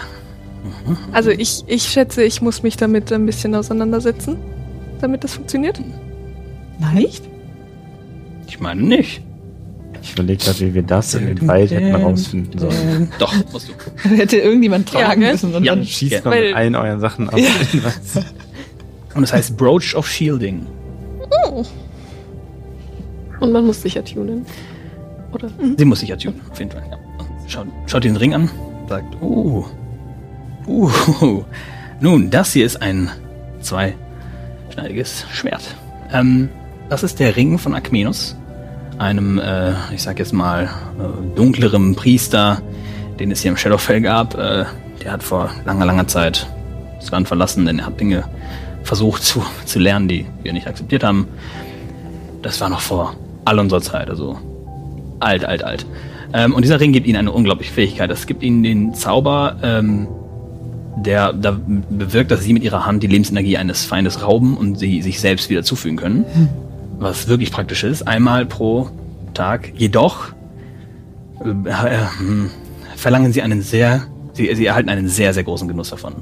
Also 1.12 1.30
ich, 1.32 1.64
ich 1.68 1.84
schätze, 1.84 2.24
ich 2.24 2.42
muss 2.42 2.64
mich 2.64 2.76
damit 2.78 3.12
ein 3.12 3.26
bisschen 3.26 3.56
auseinandersetzen, 3.56 4.38
damit 5.02 5.24
das 5.24 5.34
funktioniert. 5.36 5.80
Nein? 6.80 7.06
Ich 8.48 8.60
meine 8.60 8.82
nicht. 8.82 9.22
Ich 10.02 10.14
überlege 10.14 10.44
gerade, 10.44 10.60
wie 10.60 10.74
wir 10.74 10.84
das 10.84 11.14
in 11.16 11.28
den 11.28 11.48
Wald 11.48 11.72
hätten 11.72 11.96
rausfinden 11.96 12.60
sollen. 12.60 13.10
Doch, 13.20 13.34
musst 13.54 13.70
du. 13.70 14.10
Hätte 14.16 14.38
irgendjemand 14.38 14.92
Ja, 14.92 15.06
tragen 15.06 15.22
gell? 15.22 15.32
müssen. 15.32 15.56
Und 15.56 15.64
Ja. 15.64 15.76
dann 15.76 15.86
Schießt 15.86 16.26
mal 16.26 16.32
Weil- 16.32 16.48
mit 16.48 16.56
allen 16.56 16.76
euren 16.76 17.00
Sachen 17.00 17.30
ab. 17.30 17.40
Und 19.16 19.24
es 19.24 19.32
heißt 19.32 19.56
Brooch 19.56 19.96
of 19.96 20.08
Shielding. 20.08 20.66
Und 23.40 23.52
man 23.52 23.66
muss 23.66 23.82
sich 23.82 23.94
ja 23.96 24.02
tunen. 24.02 24.46
Oder? 25.32 25.50
Sie 25.78 25.86
muss 25.86 26.00
sich 26.02 26.10
ja 26.10 26.16
tun, 26.16 26.36
auf 26.52 26.60
jeden 26.60 26.72
Fall. 26.72 26.84
Ja. 26.92 26.98
Schaut, 27.48 27.68
schaut 27.88 28.04
den 28.04 28.16
Ring 28.16 28.34
an, 28.34 28.50
sagt, 28.88 29.16
uh, 29.22 29.66
uh, 30.68 31.44
nun, 32.00 32.30
das 32.30 32.54
hier 32.54 32.66
ist 32.66 32.82
ein 32.82 33.10
zweischneidiges 33.62 35.26
Schwert. 35.32 35.76
Ähm, 36.12 36.50
das 36.90 37.04
ist 37.04 37.20
der 37.20 37.36
Ring 37.36 37.58
von 37.58 37.74
Akmenos, 37.74 38.36
einem, 38.98 39.40
äh, 39.40 39.74
ich 39.94 40.04
sag 40.04 40.20
jetzt 40.20 40.34
mal, 40.34 40.66
äh, 40.66 41.36
dunkleren 41.36 41.96
Priester, 41.96 42.62
den 43.20 43.32
es 43.32 43.42
hier 43.42 43.52
im 43.52 43.58
Shadowfell 43.58 44.02
gab. 44.02 44.36
Äh, 44.36 44.66
der 45.04 45.12
hat 45.12 45.24
vor 45.24 45.50
langer, 45.66 45.86
langer 45.86 46.08
Zeit 46.08 46.48
das 47.00 47.12
Land 47.12 47.28
verlassen, 47.28 47.66
denn 47.66 47.80
er 47.80 47.88
hat 47.88 48.00
Dinge 48.00 48.24
versucht 48.84 49.24
zu, 49.24 49.44
zu 49.66 49.80
lernen, 49.80 50.08
die 50.08 50.26
wir 50.44 50.54
nicht 50.54 50.68
akzeptiert 50.68 51.04
haben. 51.04 51.28
Das 52.42 52.60
war 52.62 52.70
noch 52.70 52.82
vor 52.82 53.16
all 53.46 53.60
unserer 53.60 53.82
Zeit, 53.82 54.10
also 54.10 54.38
alt, 55.20 55.46
alt, 55.46 55.64
alt. 55.64 55.86
Ähm, 56.34 56.54
und 56.54 56.64
dieser 56.64 56.80
Ring 56.80 56.92
gibt 56.92 57.08
ihnen 57.08 57.18
eine 57.18 57.32
unglaubliche 57.32 57.72
Fähigkeit. 57.72 58.10
Es 58.12 58.26
gibt 58.26 58.44
ihnen 58.44 58.64
den 58.64 58.94
Zauber, 58.94 59.58
ähm, 59.64 60.08
der 60.98 61.34
da 61.34 61.58
bewirkt, 61.90 62.32
dass 62.32 62.44
sie 62.44 62.54
mit 62.54 62.64
ihrer 62.64 62.86
Hand 62.86 63.04
die 63.04 63.08
Lebensenergie 63.08 63.58
eines 63.58 63.86
Feindes 63.86 64.22
rauben 64.22 64.56
und 64.58 64.78
sie 64.78 65.02
sich 65.02 65.20
selbst 65.20 65.50
wieder 65.50 65.64
zufügen 65.64 65.98
können. 65.98 66.26
Was 67.00 67.28
wirklich 67.28 67.52
praktisch 67.52 67.84
ist. 67.84 68.08
Einmal 68.08 68.46
pro 68.46 68.90
Tag. 69.34 69.74
Jedoch 69.76 70.34
äh, 71.44 71.50
äh, 71.50 71.98
hm, 72.18 72.50
verlangen 72.96 73.34
sie 73.34 73.42
einen 73.42 73.62
sehr, 73.62 74.04
sie, 74.34 74.54
sie 74.56 74.66
erhalten 74.66 74.90
einen 74.90 75.10
sehr, 75.10 75.34
sehr 75.34 75.44
großen 75.44 75.68
Genuss 75.68 75.90
davon. 75.90 76.14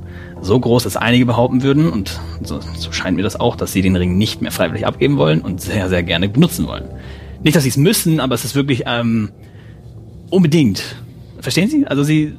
So 0.41 0.59
groß, 0.59 0.83
dass 0.83 0.97
einige 0.97 1.25
behaupten 1.25 1.61
würden, 1.61 1.89
und 1.89 2.19
so, 2.41 2.59
so 2.77 2.91
scheint 2.91 3.17
mir 3.17 3.23
das 3.23 3.39
auch, 3.39 3.55
dass 3.55 3.73
sie 3.73 3.81
den 3.81 3.95
Ring 3.95 4.17
nicht 4.17 4.41
mehr 4.41 4.51
freiwillig 4.51 4.87
abgeben 4.87 5.17
wollen 5.17 5.41
und 5.41 5.61
sehr, 5.61 5.89
sehr 5.89 6.03
gerne 6.03 6.29
benutzen 6.29 6.67
wollen. 6.67 6.85
Nicht, 7.43 7.55
dass 7.55 7.63
sie 7.63 7.69
es 7.69 7.77
müssen, 7.77 8.19
aber 8.19 8.35
es 8.35 8.45
ist 8.45 8.55
wirklich 8.55 8.83
ähm, 8.85 9.29
unbedingt. 10.29 10.95
Verstehen 11.39 11.69
Sie? 11.69 11.87
Also 11.87 12.03
sie 12.03 12.35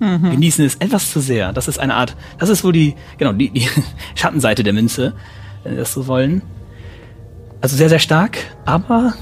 genießen 0.00 0.64
es 0.64 0.76
etwas 0.76 1.10
zu 1.10 1.20
sehr. 1.20 1.52
Das 1.52 1.68
ist 1.68 1.78
eine 1.78 1.94
Art, 1.94 2.16
das 2.38 2.48
ist 2.48 2.64
wohl 2.64 2.72
die, 2.72 2.94
genau, 3.18 3.32
die, 3.32 3.50
die 3.50 3.68
Schattenseite 4.14 4.62
der 4.62 4.72
Münze, 4.72 5.14
wenn 5.64 5.72
Sie 5.74 5.78
das 5.78 5.92
so 5.92 6.06
wollen. 6.06 6.42
Also 7.60 7.76
sehr, 7.76 7.88
sehr 7.88 7.98
stark, 7.98 8.38
aber 8.64 9.14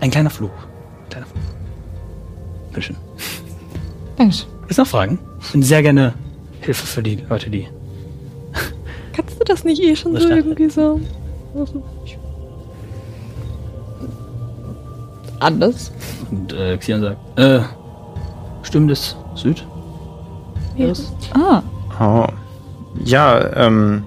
ein 0.00 0.10
kleiner 0.10 0.30
Fluch. 0.30 0.50
Kleiner 1.08 1.26
Fluch. 1.26 1.40
Bitteschön. 2.68 2.96
Dankeschön. 4.16 4.48
Ist 4.68 4.78
noch 4.78 4.86
Fragen? 4.86 5.18
Ich 5.40 5.52
bin 5.52 5.62
sehr 5.62 5.82
gerne 5.82 6.12
Hilfe 6.60 6.86
für 6.86 7.02
die 7.02 7.16
Leute, 7.28 7.48
die. 7.48 7.66
Kannst 9.14 9.40
du 9.40 9.44
das 9.44 9.64
nicht 9.64 9.82
eh 9.82 9.96
schon 9.96 10.12
so 10.12 10.20
stimmt. 10.20 10.46
irgendwie 10.46 10.68
so? 10.68 11.00
Anders. 15.40 15.92
Und 16.30 16.52
äh, 16.52 16.76
Xion 16.76 17.00
sagt, 17.00 17.38
äh, 17.38 17.60
Stimmen 18.62 18.88
des 18.88 19.16
Süd? 19.34 19.66
Ja. 20.78 20.92
Ah, 21.34 21.62
Oh. 22.00 22.26
Ja, 23.04 23.56
ähm, 23.56 24.04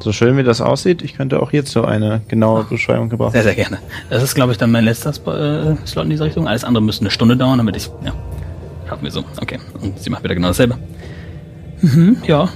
so 0.00 0.12
schön 0.12 0.36
wie 0.36 0.42
das 0.42 0.60
aussieht, 0.60 1.02
ich 1.02 1.14
könnte 1.14 1.40
auch 1.40 1.50
hierzu 1.50 1.84
eine 1.84 2.22
genaue 2.28 2.64
Beschreibung 2.64 3.08
gebrauchen. 3.10 3.32
Sehr, 3.32 3.42
sehr 3.42 3.54
gerne. 3.54 3.78
Das 4.10 4.22
ist, 4.22 4.34
glaube 4.34 4.52
ich, 4.52 4.58
dann 4.58 4.70
mein 4.70 4.84
letzter 4.84 5.10
Sp 5.12 5.28
äh, 5.30 5.76
Slot 5.86 6.04
in 6.04 6.10
diese 6.10 6.24
Richtung. 6.24 6.48
Alles 6.48 6.64
andere 6.64 6.82
müsste 6.82 7.02
eine 7.02 7.10
Stunde 7.10 7.36
dauern, 7.36 7.58
damit 7.58 7.76
ich. 7.76 7.90
Ja. 8.04 8.12
Schaffen 8.88 9.04
wir 9.04 9.10
so. 9.10 9.24
Okay. 9.40 9.58
Und 9.80 9.98
sie 9.98 10.10
macht 10.10 10.24
wieder 10.24 10.34
genau 10.34 10.48
dasselbe. 10.48 10.78
Mhm, 11.82 12.16
ja. 12.26 12.48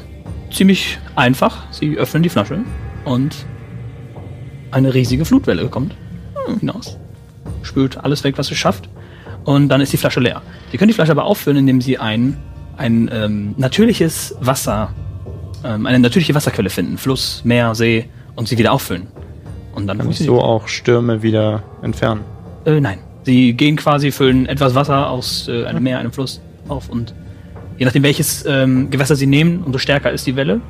Ziemlich 0.50 0.98
einfach. 1.14 1.64
Sie 1.70 1.96
öffnen 1.96 2.22
die 2.22 2.28
Flasche 2.31 2.61
und 3.04 3.37
eine 4.70 4.92
riesige 4.94 5.24
Flutwelle 5.24 5.66
kommt 5.68 5.94
hinaus. 6.61 6.98
Spült 7.62 8.02
alles 8.02 8.24
weg, 8.24 8.38
was 8.38 8.46
sie 8.46 8.54
schafft. 8.54 8.88
Und 9.44 9.68
dann 9.68 9.81
ist 9.81 9.92
die 9.92 9.96
Flasche 9.98 10.20
leer. 10.20 10.42
Sie 10.70 10.78
können 10.78 10.88
die 10.88 10.94
Flasche 10.94 11.12
aber 11.12 11.24
auffüllen, 11.24 11.59
indem 11.59 11.81
sie 11.81 11.98
ein, 11.98 12.37
ein 12.78 13.10
ähm, 13.12 13.54
natürliches 13.58 14.34
Wasser, 14.40 14.90
ähm, 15.64 15.86
eine 15.86 15.98
natürliche 15.98 16.34
Wasserquelle 16.34 16.70
finden. 16.70 16.96
Fluss, 16.98 17.42
Meer, 17.44 17.74
See 17.74 18.08
und 18.36 18.48
sie 18.48 18.56
wieder 18.56 18.72
auffüllen. 18.72 19.08
Und 19.74 19.86
dann 19.86 19.98
Kann 19.98 20.10
ich 20.10 20.18
so 20.18 20.40
auch 20.40 20.66
Stürme 20.68 21.22
wieder 21.22 21.62
entfernen. 21.82 22.22
äh, 22.64 22.80
nein. 22.80 22.98
Sie 23.24 23.52
gehen 23.52 23.76
quasi, 23.76 24.10
füllen 24.10 24.46
etwas 24.46 24.74
Wasser 24.74 25.10
aus 25.10 25.48
äh, 25.48 25.66
einem 25.66 25.82
Meer, 25.82 25.98
einem 25.98 26.12
Fluss 26.12 26.40
auf 26.68 26.88
und 26.88 27.12
je 27.76 27.84
nachdem 27.84 28.02
welches 28.02 28.44
ähm, 28.46 28.88
Gewässer 28.90 29.16
sie 29.16 29.26
nehmen, 29.26 29.62
umso 29.64 29.78
stärker 29.78 30.10
ist 30.10 30.26
die 30.26 30.34
Welle. 30.34 30.60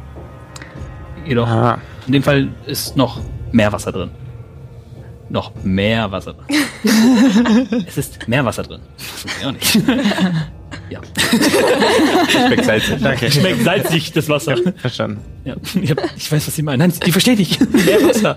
Jedoch 1.25 1.47
Ah, 1.47 1.79
in 2.07 2.15
dem 2.15 2.23
Fall 2.23 2.49
ist 2.67 2.97
noch 2.97 3.21
mehr 3.53 3.71
Wasser 3.73 3.93
drin. 3.93 4.11
noch 5.29 5.53
mehr 5.63 6.11
Wasser 6.11 6.35
drin. 6.35 6.57
es 7.87 7.97
ist 7.99 8.27
mehr 8.29 8.45
Wasser 8.45 8.63
drin. 8.65 8.81
Das 8.97 9.37
ich 9.39 9.47
auch 9.47 9.53
nicht. 9.53 9.81
ja. 10.91 11.01
Schmeckt 12.29 12.65
salzig. 12.65 12.97
Danke. 13.03 13.31
Schmeckt 13.31 13.65
salzig, 13.65 14.13
das 14.13 14.29
Wasser. 14.29 14.57
Verstanden. 14.77 15.21
Ja. 15.45 15.57
Ich, 15.81 15.91
hab, 15.91 15.99
ich 16.17 16.31
weiß, 16.31 16.47
was 16.47 16.55
Sie 16.55 16.63
meinen. 16.63 16.79
Nein, 16.79 16.93
die 17.05 17.13
versteht 17.13 17.39
nicht. 17.39 17.61
Mehr 17.61 18.03
Wasser. 18.09 18.37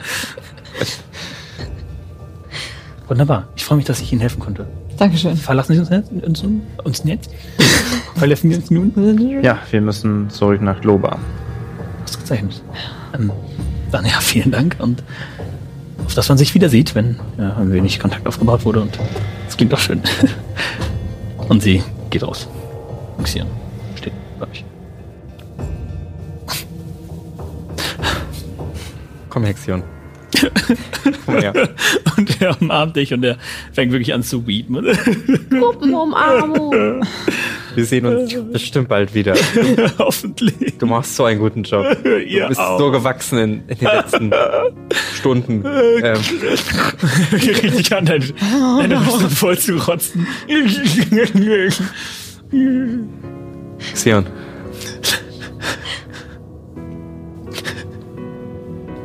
Wunderbar. 3.08 3.50
Ich 3.56 3.66
freue 3.66 3.78
mich, 3.78 3.86
dass 3.86 4.02
ich 4.02 4.12
Ihnen 4.12 4.22
helfen 4.22 4.40
konnte. 4.40 4.68
Dankeschön. 4.98 5.36
Verlassen 5.36 5.74
Sie 5.74 5.80
uns 5.80 5.90
jetzt? 5.90 6.12
Uns, 6.12 6.44
uns 6.84 7.04
jetzt? 7.06 7.30
Verlassen 8.16 8.50
wir 8.50 8.58
uns 8.58 8.72
nun? 8.72 9.42
Ja, 9.42 9.60
wir 9.70 9.82
müssen 9.82 10.30
zurück 10.30 10.62
nach 10.62 10.80
Globa. 10.80 11.18
Ausgezeichnet. 12.04 12.62
Ähm, 13.18 13.32
dann 13.92 14.06
ja, 14.06 14.20
vielen 14.22 14.52
Dank 14.52 14.78
und 14.80 15.04
auf 16.06 16.14
dass 16.14 16.30
man 16.30 16.38
sich 16.38 16.54
wieder 16.56 16.70
sieht, 16.70 16.96
wenn 16.96 17.20
ja, 17.38 17.56
ein 17.58 17.72
wenig 17.72 18.00
Kontakt 18.00 18.28
aufgebaut 18.28 18.66
wurde 18.66 18.82
und 18.82 18.98
es 19.48 19.58
klingt 19.58 19.74
doch 19.74 19.80
schön. 19.80 20.02
und 21.50 21.62
sie 21.62 21.84
geht 22.12 22.24
raus. 22.24 22.48
Xian 23.24 23.48
steht 23.96 24.14
bei 24.40 24.48
euch. 24.48 24.64
Komm, 29.30 29.46
Hexion. 29.46 29.82
Komm 31.26 31.38
her. 31.38 31.70
Und 32.18 32.42
er 32.42 32.62
umarmt 32.62 32.96
dich 32.96 33.14
und 33.14 33.24
er 33.24 33.38
fängt 33.74 33.92
wirklich 33.92 34.14
an 34.14 34.24
zu 34.24 34.46
weepen. 34.48 34.86
Gruppenumarmung. 35.50 37.04
Wir 37.76 37.86
sehen 37.86 38.06
uns 38.06 38.34
bestimmt 38.52 38.90
bald 38.90 39.14
wieder. 39.14 39.36
Hoffentlich. 39.98 40.78
Du 40.78 40.86
machst 40.86 41.16
so 41.16 41.26
einen 41.26 41.40
guten 41.40 41.64
Job. 41.64 41.86
Du 42.04 42.20
Ihr 42.20 42.48
bist 42.48 42.60
auch. 42.60 42.80
so 42.80 42.92
gewachsen 42.92 43.38
in, 43.38 43.64
in 43.68 43.78
den 43.78 43.88
letzten 43.88 44.32
Stunden. 45.22 45.64
Ähm, 45.66 46.18
Richtig 47.32 47.96
an, 47.96 48.06
deine, 48.06 48.26
deine 48.80 49.00
Rüstung 49.06 49.30
voll 49.30 49.58
zu 49.58 49.78
rotzen. 49.78 50.28
Xion. 53.94 54.26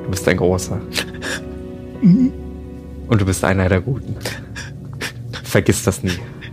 Du 0.04 0.10
bist 0.10 0.26
ein 0.28 0.36
großer. 0.36 0.80
Und 2.02 3.20
du 3.20 3.24
bist 3.24 3.44
einer 3.44 3.68
der 3.68 3.80
Guten. 3.80 4.16
Vergiss 5.44 5.84
das 5.84 6.02
nie. 6.02 6.12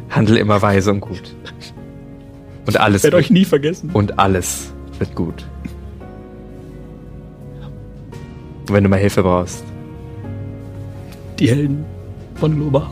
Handel 0.09 0.37
immer 0.37 0.61
weise 0.61 0.91
und 0.91 0.99
gut. 1.01 1.35
Und 2.65 2.79
alles 2.79 3.01
Ich 3.01 3.03
werde 3.05 3.17
euch 3.17 3.29
nie 3.29 3.45
vergessen. 3.45 3.89
und 3.93 4.19
alles 4.19 4.73
wird 4.99 5.15
gut. 5.15 5.45
Wenn 8.67 8.83
du 8.83 8.89
mal 8.89 8.99
Hilfe 8.99 9.23
brauchst, 9.23 9.63
Die 11.39 11.49
Helden 11.49 11.83
von 12.35 12.57
Loba. 12.59 12.89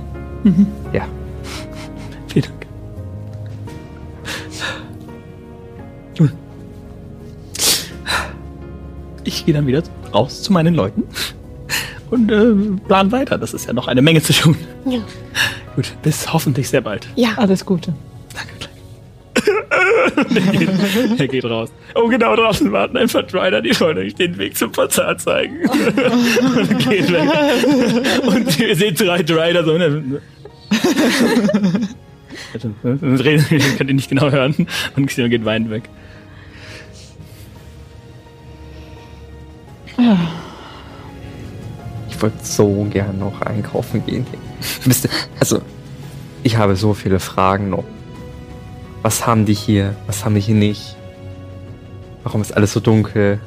ja. 0.94 1.06
Vielen 2.28 2.46
Dank. 2.46 2.68
Ich 9.24 9.46
gehe 9.46 9.54
dann 9.54 9.68
wieder 9.68 9.84
raus 10.14 10.42
zu 10.42 10.52
meinen 10.52 10.74
Leuten 10.74 11.04
und 12.10 12.32
äh, 12.32 12.54
plan 12.88 13.12
weiter. 13.12 13.38
Das 13.38 13.54
ist 13.54 13.68
ja 13.68 13.74
noch 13.74 13.88
eine 13.88 14.02
Menge 14.02 14.22
zu 14.22 14.34
tun. 14.34 14.56
Ja. 14.86 15.00
Gut, 15.76 15.94
bis 16.02 16.34
hoffentlich 16.34 16.70
sehr 16.70 16.82
bald. 16.82 17.08
Ja, 17.16 17.36
Alles 17.38 17.66
Gute. 17.66 17.94
Danke. 20.16 20.68
er, 21.10 21.16
geht, 21.16 21.32
geht 21.32 21.46
raus. 21.46 21.72
Oh, 21.96 22.08
genau 22.08 22.36
draußen 22.36 22.72
warten 22.72 22.98
ein 22.98 23.08
paar 23.08 23.24
Rider, 23.34 23.62
die 23.62 23.80
wollen 23.80 23.98
euch 23.98 24.16
den 24.16 24.38
Weg 24.38 24.58
zum 24.58 24.72
Portal 24.72 25.18
zeigen. 25.18 25.68
und 25.68 26.80
geht 26.90 27.12
weg. 27.12 27.30
Und 28.26 28.60
ihr 28.60 28.76
seht 28.76 29.00
drei 29.00 29.18
Rider 29.18 29.64
so. 29.64 29.78
Ne? 29.78 30.22
Also, 32.54 32.70
reden, 32.84 33.46
könnt 33.78 33.90
ihr 33.90 33.96
nicht 33.96 34.10
genau 34.10 34.30
hören. 34.30 34.68
Und 34.96 35.06
Xion 35.08 35.30
geht 35.30 35.46
weinend 35.46 35.70
weg. 35.70 35.90
Ich 42.10 42.22
wollte 42.22 42.38
so 42.42 42.88
gern 42.90 43.20
noch 43.20 43.42
einkaufen 43.42 44.06
gehen. 44.06 44.26
Also, 45.40 45.62
ich 46.44 46.58
habe 46.58 46.76
so 46.76 46.94
viele 46.94 47.20
Fragen 47.20 47.70
noch. 47.70 47.84
Was 49.02 49.26
haben 49.26 49.46
die 49.46 49.54
hier? 49.54 49.96
Was 50.08 50.24
haben 50.26 50.36
die 50.36 50.42
hier 50.42 50.56
nicht? 50.56 50.96
Warum 52.24 52.42
ist 52.42 52.56
alles 52.56 52.74
so 52.74 52.80
dunkel? 52.80 53.40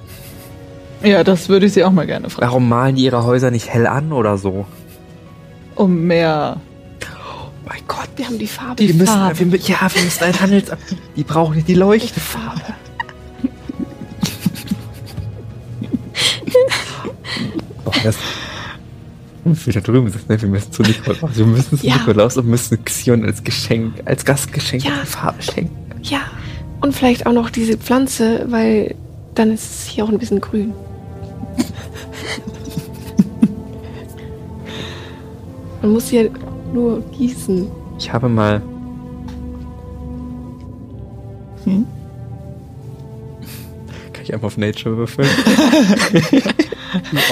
Ja, 1.02 1.22
das 1.22 1.48
würde 1.48 1.66
ich 1.66 1.72
Sie 1.74 1.84
auch 1.84 1.92
mal 1.92 2.06
gerne 2.06 2.30
fragen. 2.30 2.46
Warum 2.46 2.68
malen 2.68 2.96
die 2.96 3.04
ihre 3.04 3.24
Häuser 3.24 3.50
nicht 3.50 3.68
hell 3.68 3.86
an 3.86 4.12
oder 4.12 4.36
so? 4.38 4.66
Um 5.76 6.06
mehr. 6.06 6.60
Oh 7.02 7.48
mein 7.66 7.82
Gott, 7.86 8.08
wir 8.16 8.26
haben 8.26 8.38
die 8.38 8.46
Farbe. 8.46 8.76
Die 8.76 8.88
wir 8.88 8.94
müssen, 8.94 9.12
Farbe. 9.12 9.52
wir, 9.52 9.58
ja, 9.60 9.88
wir 9.92 10.02
müssen 10.02 10.24
ein 10.24 10.40
Handels... 10.40 10.70
Die 11.16 11.24
brauchen 11.24 11.54
nicht 11.56 11.68
die 11.68 11.74
Leuchtfarbe. 11.74 12.60
oh, 17.84 17.90
das... 18.02 18.16
Wieder 19.66 19.80
drüben 19.80 20.08
sagt, 20.10 20.28
ne, 20.28 20.40
wir 20.40 20.48
müssen 20.48 20.72
zu 20.72 20.82
Nikolaus. 20.82 21.36
Wir 21.36 21.46
müssen 21.46 21.78
zu 21.78 21.86
Ja. 21.86 21.96
Nikolaus 21.96 22.36
und 22.36 22.46
müssen 22.46 22.84
Xion 22.84 23.24
als 23.24 23.42
Geschenk, 23.44 23.94
als 24.04 24.24
Gastgeschenk 24.24 24.84
Ja. 24.84 24.92
die 25.02 25.06
Farbe 25.06 25.42
schenken. 25.42 25.76
Ja. 26.02 26.20
Und 26.80 26.94
vielleicht 26.94 27.26
auch 27.26 27.32
noch 27.32 27.50
diese 27.50 27.76
Pflanze, 27.78 28.46
weil 28.48 28.94
dann 29.34 29.50
ist 29.52 29.64
es 29.64 29.84
hier 29.86 30.04
auch 30.04 30.08
ein 30.10 30.18
bisschen 30.18 30.40
grün. 30.40 30.72
Man 35.82 35.92
muss 35.92 36.08
hier 36.08 36.30
nur 36.72 37.00
gießen. 37.12 37.66
Ich 37.98 38.12
habe 38.12 38.28
mal. 38.28 38.60
Hm? 41.64 41.86
Kann 44.12 44.22
ich 44.22 44.32
einfach 44.34 44.46
auf 44.48 44.56
Nature 44.56 44.96
würfeln? 44.96 45.28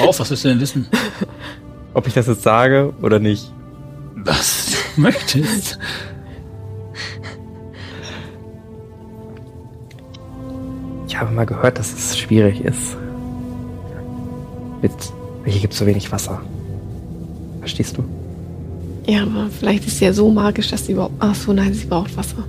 Auf, 0.04 0.18
was 0.18 0.30
willst 0.30 0.44
du 0.44 0.48
denn 0.48 0.60
wissen? 0.60 0.86
Ob 1.94 2.06
ich 2.06 2.14
das 2.14 2.26
jetzt 2.26 2.42
sage 2.42 2.92
oder 3.02 3.18
nicht? 3.18 3.52
Was 4.16 4.76
du 4.96 5.00
möchtest. 5.00 5.78
Ich 11.08 11.18
habe 11.18 11.32
mal 11.34 11.44
gehört, 11.46 11.78
dass 11.78 11.92
es 11.92 12.18
schwierig 12.18 12.60
ist. 12.64 12.96
Mit. 14.80 14.92
Hier 15.44 15.60
gibt 15.60 15.72
es 15.72 15.78
so 15.78 15.86
wenig 15.86 16.10
Wasser. 16.12 16.40
Verstehst 17.60 17.96
du? 17.98 18.04
Ja, 19.06 19.22
aber 19.22 19.48
vielleicht 19.50 19.86
ist 19.86 19.98
sie 19.98 20.04
ja 20.04 20.12
so 20.12 20.30
magisch, 20.30 20.70
dass 20.70 20.86
sie 20.86 20.92
überhaupt. 20.92 21.14
Ach 21.18 21.34
so, 21.34 21.52
nein, 21.52 21.74
sie 21.74 21.86
braucht 21.86 22.16
Wasser. 22.16 22.44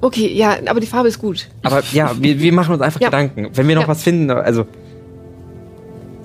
Okay, 0.00 0.32
ja, 0.32 0.56
aber 0.66 0.80
die 0.80 0.86
Farbe 0.86 1.08
ist 1.08 1.18
gut. 1.18 1.48
Aber 1.62 1.82
ja, 1.92 2.12
wir, 2.20 2.38
wir 2.38 2.52
machen 2.52 2.74
uns 2.74 2.82
einfach 2.82 3.00
Ja. 3.00 3.08
Gedanken. 3.08 3.48
Wenn 3.54 3.66
wir 3.66 3.74
noch 3.74 3.82
Ja. 3.82 3.88
was 3.88 4.02
finden, 4.02 4.30
also. 4.30 4.66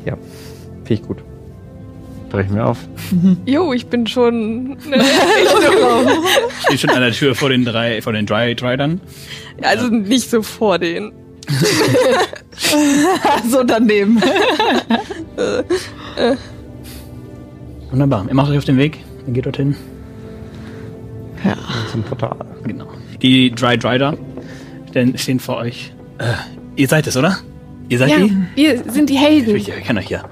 Ja, 0.05 0.17
finde 0.83 0.93
ich 0.93 1.01
gut. 1.03 1.23
Brechen 2.31 2.55
wir 2.55 2.65
auf. 2.65 2.77
Jo, 3.45 3.73
ich 3.73 3.87
bin 3.87 4.07
schon. 4.07 4.69
Ne, 4.69 5.03
Steht 6.65 6.79
schon 6.79 6.89
an 6.91 7.01
der 7.01 7.11
Tür 7.11 7.35
vor 7.35 7.49
den 7.49 7.65
drei, 7.65 8.01
vor 8.01 8.13
den 8.13 8.25
drei 8.25 8.53
Riders. 8.53 8.91
also 9.61 9.87
nicht 9.87 10.29
so 10.29 10.41
vor 10.41 10.79
den. 10.79 11.11
so 13.49 13.63
daneben. 13.63 14.21
Wunderbar. 17.91 18.25
Ihr 18.27 18.33
macht 18.33 18.49
euch 18.51 18.57
auf 18.57 18.65
den 18.65 18.77
Weg. 18.77 18.99
Ihr 19.27 19.33
geht 19.33 19.45
dorthin. 19.45 19.75
Ja. 21.43 21.57
Zum 21.91 22.03
Portal. 22.03 22.37
Genau. 22.63 22.87
Die 23.21 23.51
Dry 23.51 23.75
Rider 23.83 24.15
stehen, 24.89 25.17
stehen 25.17 25.39
vor 25.39 25.57
euch. 25.57 25.93
Äh, 26.19 26.25
ihr 26.75 26.87
seid 26.87 27.07
es, 27.07 27.17
oder? 27.17 27.37
Ihr 27.89 27.97
seid 27.97 28.09
Ja, 28.11 28.17
die? 28.19 28.37
wir 28.55 28.83
sind 28.91 29.09
die 29.09 29.17
Helden. 29.17 29.55
Ich, 29.55 29.67
ich 29.67 29.83
kenne 29.83 29.99
euch 29.99 30.09
ja. 30.09 30.23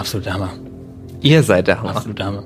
Absolut 0.00 0.32
Hammer. 0.32 0.50
Ihr 1.20 1.42
seid 1.42 1.68
der 1.68 1.78
Hammer. 1.78 1.90
Absolut 1.90 2.20
Hammer. 2.20 2.42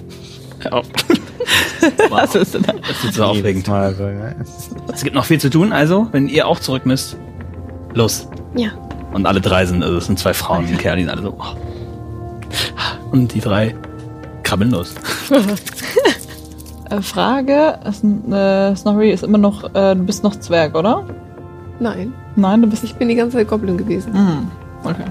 Hör 0.60 0.72
auf. 0.74 0.86
Was 2.10 2.34
ist 2.34 2.54
denn 2.54 2.62
da? 2.62 2.74
Das 2.86 3.02
wird 3.02 3.14
so 3.14 3.24
aufregend. 3.24 3.66
Mal 3.66 3.94
so, 3.94 4.04
ja. 4.04 4.34
Es 4.92 5.02
gibt 5.02 5.16
noch 5.16 5.24
viel 5.24 5.40
zu 5.40 5.50
tun, 5.50 5.72
also, 5.72 6.08
wenn 6.12 6.28
ihr 6.28 6.46
auch 6.46 6.60
zurück 6.60 6.86
müsst, 6.86 7.16
los. 7.94 8.28
Ja. 8.54 8.70
Und 9.12 9.26
alle 9.26 9.40
drei 9.40 9.66
sind, 9.66 9.82
also 9.82 9.96
es 9.96 10.06
sind 10.06 10.18
zwei 10.18 10.34
Frauen, 10.34 10.66
die 10.66 10.74
Kerl, 10.74 10.96
die 10.96 11.02
sind 11.02 11.10
alle 11.10 11.22
so. 11.22 11.36
Oh. 11.38 11.56
Und 13.10 13.34
die 13.34 13.40
drei 13.40 13.74
krabbeln 14.42 14.70
los. 14.70 14.94
Äh, 16.90 17.00
Frage, 17.00 17.78
ist, 17.88 18.04
äh, 18.04 18.76
Snorri 18.76 19.12
ist 19.12 19.24
immer 19.24 19.38
noch, 19.38 19.64
äh, 19.74 19.94
du 19.94 20.02
bist 20.02 20.22
noch 20.22 20.36
Zwerg, 20.36 20.74
oder? 20.74 21.06
Nein, 21.80 22.12
Nein, 22.36 22.60
du 22.60 22.68
bist 22.68 22.84
ich 22.84 22.94
bin 22.96 23.08
die 23.08 23.14
ganze 23.14 23.38
Zeit 23.38 23.48
Goblin 23.48 23.78
gewesen. 23.78 24.12
Hm. 24.12 24.50
Okay. 24.84 25.04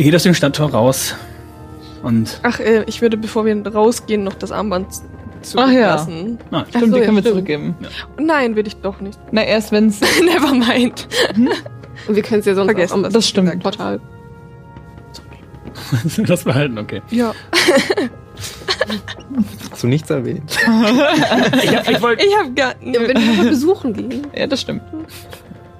Ihr 0.00 0.04
geht 0.04 0.16
aus 0.16 0.22
dem 0.22 0.32
Stadttor 0.32 0.70
raus 0.70 1.14
und 2.02 2.40
Ach, 2.42 2.58
äh, 2.58 2.84
ich 2.86 3.02
würde, 3.02 3.18
bevor 3.18 3.44
wir 3.44 3.66
rausgehen, 3.66 4.24
noch 4.24 4.32
das 4.32 4.50
Armband 4.50 4.86
Ach 4.88 5.70
ja. 5.70 5.98
zurücklassen. 5.98 6.38
na, 6.50 6.62
Ach 6.62 6.68
Stimmt, 6.70 6.86
so, 6.86 6.92
die 6.94 6.98
ja, 7.00 7.04
können 7.04 7.16
wir 7.18 7.20
stimmt. 7.20 7.34
zurückgeben. 7.34 7.74
Nein, 8.18 8.56
will 8.56 8.66
ich 8.66 8.76
doch 8.76 8.98
nicht. 9.02 9.18
Na, 9.30 9.44
erst 9.44 9.72
wenn's. 9.72 10.00
Never 10.24 10.54
mind. 10.54 11.06
Und 12.08 12.16
wir 12.16 12.22
können 12.22 12.40
es 12.40 12.46
ja 12.46 12.54
sonst 12.54 12.68
Vergessen. 12.68 13.04
auch 13.04 13.08
am 13.08 13.12
Das 13.12 13.28
stimmt. 13.28 13.62
Portal 13.62 14.00
das 16.26 16.44
behalten, 16.44 16.78
okay. 16.78 17.02
Ja. 17.10 17.34
Hast 19.70 19.82
du 19.82 19.86
nichts 19.86 20.08
erwähnt? 20.08 20.56
Ich, 21.62 21.76
hab, 21.76 21.90
ich 21.90 22.00
wollte 22.00 22.24
Ich 22.24 22.34
hab 22.38 22.56
gar. 22.56 22.72
Ja, 22.82 23.02
wenn 23.06 23.18
wir 23.18 23.34
mal 23.36 23.48
besuchen 23.50 23.92
gehen. 23.92 24.26
Ja, 24.34 24.46
das 24.46 24.62
stimmt. 24.62 24.80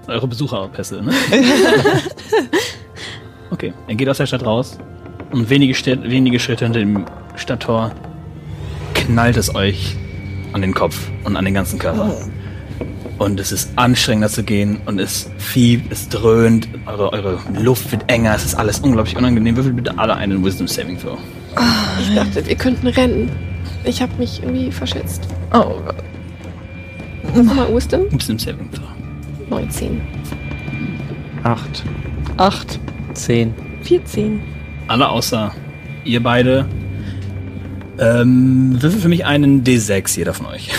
eure 0.09 0.29
Besucherpässe, 0.29 1.01
ne? 1.03 1.11
Okay, 3.51 3.73
er 3.89 3.95
geht 3.95 4.09
aus 4.09 4.19
der 4.19 4.27
Stadt 4.27 4.45
raus 4.45 4.79
und 5.33 5.49
wenige, 5.51 5.75
Städt, 5.75 6.03
wenige 6.03 6.39
Schritte 6.39 6.65
hinter 6.65 6.81
dem 6.81 7.05
Stadttor 7.37 7.93
knallt 8.95 9.37
es 9.37 9.55
euch 9.55 9.97
an 10.53 10.63
den 10.63 10.75
Kopf 10.75 11.09
und 11.25 11.37
an 11.37 11.45
den 11.45 11.55
ganzen 11.55 11.79
Körper. 11.79 12.15
Und 13.19 13.39
es 13.39 13.53
ist 13.53 13.71
anstrengender 13.77 14.31
zu 14.31 14.43
gehen 14.43 14.81
und 14.87 14.99
es 14.99 15.31
fiebt, 15.37 15.93
es 15.93 16.09
dröhnt, 16.09 16.69
eure, 16.87 17.13
eure 17.13 17.39
Luft 17.53 17.93
wird 17.93 18.11
enger, 18.11 18.35
es 18.35 18.47
ist 18.47 18.55
alles 18.55 18.81
unglaublich 18.81 19.17
unangenehm. 19.17 19.57
Würfelt 19.57 19.77
bitte 19.77 19.99
alle 19.99 20.17
einen 20.17 20.43
Wisdom 20.43 20.67
Saving 20.67 20.99
Throw. 20.99 21.19
Ich 22.01 22.15
dachte, 22.15 22.47
wir 22.47 22.55
könnten 22.57 22.87
rennen. 22.87 23.31
Ich 23.85 24.01
habe 24.01 24.13
mich 24.19 24.43
irgendwie 24.43 24.73
verschätzt. 24.73 25.29
Oh 25.53 25.81
Gott. 25.85 25.97
Nochmal 27.37 27.75
Wisdom? 27.75 28.07
Wisdom 28.11 28.39
Saving 28.39 28.71
Throw. 28.71 28.89
19. 29.51 30.01
Acht. 31.43 31.85
Acht. 32.39 32.81
Zehn. 33.25 33.55
14. 33.83 34.41
Alle 34.89 35.09
außer 35.09 35.53
ihr 36.05 36.23
beide. 36.23 36.67
Ähm, 37.99 38.81
würfel 38.81 39.01
für 39.01 39.09
mich 39.09 39.27
einen 39.27 39.63
D6, 39.63 40.17
jeder 40.17 40.33
von 40.33 40.47
euch. 40.47 40.71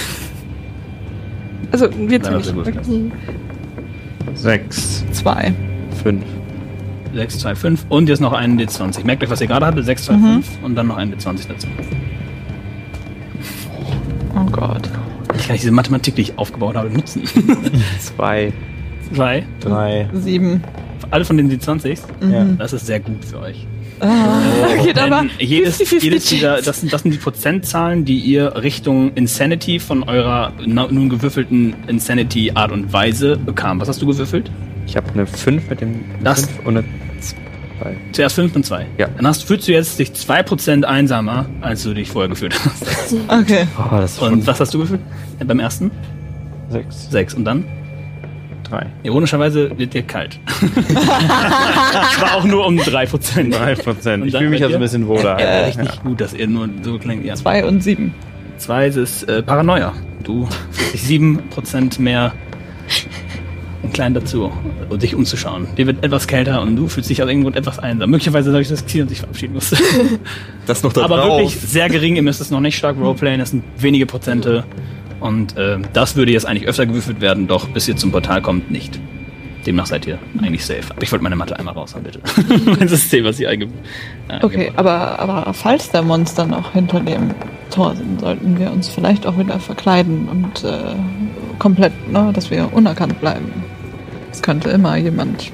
Also, 1.72 1.88
wir 1.96 2.22
zwei 2.22 2.32
das 2.32 2.48
ist 2.48 2.54
gut. 2.56 2.88
nicht. 2.88 3.14
Sechs. 4.34 5.06
Zwei. 5.12 5.54
Fünf. 6.04 6.24
6, 7.14 7.40
2, 7.40 7.56
5 7.56 7.86
und 7.90 8.08
jetzt 8.08 8.22
noch 8.22 8.32
einen 8.34 8.60
D20. 8.60 9.06
Merkt 9.06 9.22
euch, 9.24 9.30
was 9.30 9.42
ihr 9.42 9.48
gerade 9.48 9.66
hattet. 9.66 9.86
6, 9.86 10.06
2, 10.06 10.14
5 10.14 10.48
und 10.64 10.76
dann 10.76 10.88
noch 10.88 10.98
einen 10.98 11.14
D20 11.14 11.48
dazu. 11.48 11.68
Oh 14.34 14.50
Gott. 14.50 14.90
Ich 15.36 15.44
kann 15.44 15.54
nicht 15.54 15.64
diese 15.64 15.72
Mathematik, 15.72 16.16
die 16.16 16.22
ich 16.22 16.38
aufgebaut 16.38 16.76
habe, 16.76 16.90
nutzen. 16.90 17.24
Zwei. 18.00 18.54
Zwei. 19.14 19.46
Drei. 19.60 20.10
Sieben. 20.14 20.64
Alle 21.12 21.26
von 21.26 21.38
den 21.38 21.52
D20s. 21.52 22.00
Ja. 22.32 22.46
Das 22.58 22.74
ist 22.74 22.86
sehr 22.86 23.00
gut 23.00 23.24
für 23.24 23.40
euch. 23.42 23.68
Geht 24.84 24.98
aber. 24.98 25.22
Denn 25.22 25.30
jedes, 25.40 25.80
50-50 25.80 26.04
jedes 26.04 26.26
dieser, 26.26 26.62
das 26.62 26.80
sind, 26.82 26.92
das 26.92 27.04
sind 27.04 27.12
die 27.12 27.18
Prozentzahlen, 27.20 28.04
die 28.06 28.18
ihr 28.18 28.56
Richtung 28.64 29.14
Insanity 29.14 29.80
von 29.80 30.04
eurer 30.04 30.54
nun 30.66 31.10
gewürfelten 31.10 31.76
Insanity-Art 31.88 32.72
und 32.72 32.92
Weise 32.94 33.38
bekam. 33.38 33.80
Was 33.80 33.90
hast 33.90 34.02
du 34.02 34.08
gewürfelt? 34.08 34.50
Ich 34.88 34.98
habe 34.98 35.12
eine 35.14 35.28
fünf 35.28 35.70
mit 35.70 35.82
dem 35.82 36.04
Das- 36.24 36.46
fünf 36.46 36.66
und 36.66 36.78
eine 36.78 36.88
zwei. 37.20 37.96
Zuerst 38.12 38.36
5 38.36 38.56
und 38.56 38.64
2. 38.66 38.86
Ja. 39.00 39.08
Dann 39.18 39.26
hast, 39.26 39.44
fühlst 39.44 39.68
du 39.68 39.72
jetzt 39.72 39.98
dich 39.98 40.12
2% 40.12 40.84
einsamer, 40.84 41.48
als 41.62 41.82
du 41.82 41.96
dich 41.96 42.10
vorher 42.10 42.30
gefühlt 42.30 42.54
hast. 42.64 42.86
Okay. 43.28 43.66
Oh, 43.76 44.26
Und 44.26 44.46
was 44.46 44.60
hast 44.60 44.72
du 44.76 44.80
gefühlt? 44.80 45.00
Ja, 45.40 45.46
beim 45.46 45.60
ersten? 45.60 45.90
Sechs. 46.70 47.10
6. 47.10 47.34
Und 47.34 47.46
dann? 47.46 47.66
Drei. 48.72 48.86
Ironischerweise 49.04 49.78
wird 49.78 49.94
dir 49.94 50.02
kalt. 50.04 50.40
Es 50.88 52.22
war 52.22 52.36
auch 52.36 52.44
nur 52.46 52.66
um 52.66 52.78
3%. 52.80 53.52
Drei 53.52 53.76
Prozent. 53.76 54.22
Und 54.22 54.28
Ich 54.28 54.34
dann 54.34 54.40
fühle 54.40 54.50
mich 54.52 54.64
also 54.64 54.76
ein 54.76 54.82
bisschen 54.82 55.08
wohler. 55.08 55.40
Ja, 55.40 55.66
richtig 55.66 56.02
gut, 56.04 56.22
dass 56.22 56.34
ihr 56.34 56.48
nur 56.48 56.70
so 56.82 56.98
klingt. 56.98 57.26
Ja. 57.26 57.36
Zwei 57.36 57.66
und 57.66 57.84
sieben. 57.84 58.14
Zwei 58.58 58.88
ist 58.88 59.24
äh, 59.24 59.44
Paranoia. 59.44 59.94
Du 60.24 60.48
fühlst 60.72 60.94
dich 61.10 61.20
7% 61.20 62.00
mehr 62.00 62.34
klein 63.94 64.14
dazu, 64.14 64.52
um 64.90 65.00
dich 65.00 65.16
umzuschauen. 65.16 65.68
Dir 65.78 65.88
wird 65.88 66.04
etwas 66.04 66.28
kälter 66.28 66.62
und 66.62 66.76
du 66.78 66.88
fühlst 66.88 67.10
dich 67.10 67.22
aus 67.22 67.28
irgendeinem 67.28 67.44
Grund 67.54 67.56
etwas 67.58 67.80
einsam. 67.80 68.10
Möglicherweise 68.10 68.52
dadurch, 68.52 68.70
dass 68.70 68.86
Xion 68.86 69.10
sich 69.10 69.20
verabschieden 69.20 69.54
musste. 69.56 69.78
Das 70.66 70.84
noch 70.84 70.94
da 70.94 71.04
Aber 71.04 71.18
drauf. 71.18 71.40
wirklich 71.40 71.60
sehr 71.60 71.90
gering. 71.90 72.16
Ihr 72.16 72.22
müsst 72.22 72.40
es 72.40 72.52
noch 72.52 72.62
nicht 72.62 72.78
stark 72.78 72.96
roleplayen. 72.98 73.42
Es 73.42 73.50
sind 73.50 73.64
wenige 73.78 74.06
Prozente. 74.06 74.64
Und 75.22 75.56
äh, 75.56 75.78
das 75.94 76.16
würde 76.16 76.32
jetzt 76.32 76.46
eigentlich 76.46 76.68
öfter 76.68 76.86
gewürfelt 76.86 77.22
werden, 77.22 77.48
doch 77.48 77.70
bis 77.70 77.88
ihr 77.88 77.96
zum 77.96 78.12
Portal 78.12 78.42
kommt, 78.42 78.72
nicht. 78.72 79.00
Demnach 79.66 79.86
seid 79.86 80.08
ihr 80.08 80.18
eigentlich 80.42 80.66
safe. 80.66 80.84
Aber 80.90 81.04
ich 81.04 81.12
wollte 81.12 81.24
meine 81.24 81.36
Mathe 81.36 81.58
einmal 81.58 81.76
raus 81.76 81.94
haben, 81.94 82.04
bitte. 82.04 82.20
mein 82.66 82.88
System, 82.88 83.24
was 83.26 83.40
ich 83.40 83.48
einge 83.48 83.66
äh, 84.28 84.44
Okay, 84.44 84.72
aber, 84.76 85.20
aber 85.20 85.54
falls 85.54 85.92
der 85.92 86.02
Monster 86.02 86.46
noch 86.46 86.74
hinter 86.74 87.00
dem 87.00 87.30
Tor 87.70 87.96
sind, 87.96 88.20
sollten 88.20 88.58
wir 88.60 88.72
uns 88.72 88.90
vielleicht 88.90 89.28
auch 89.28 89.38
wieder 89.38 89.60
verkleiden 89.60 90.28
und 90.28 90.64
äh, 90.64 90.96
komplett, 91.60 91.94
ne, 92.12 92.32
dass 92.34 92.50
wir 92.50 92.74
unerkannt 92.74 93.20
bleiben. 93.22 93.64
Es 94.32 94.42
könnte 94.42 94.72
immer 94.72 94.98
jemand 94.98 95.52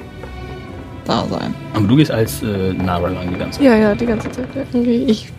da 1.04 1.26
sein. 1.26 1.54
Aber 1.74 1.86
du 1.86 1.96
gehst 1.96 2.10
als 2.10 2.42
äh, 2.42 2.72
Nara 2.72 3.08
lang 3.08 3.28
die 3.30 3.38
ganze 3.38 3.58
Zeit. 3.58 3.66
Ja, 3.66 3.76
ja, 3.76 3.94
die 3.94 4.06
ganze 4.06 4.30
Zeit. 4.30 4.46
Okay, 4.72 5.04
ich. 5.06 5.30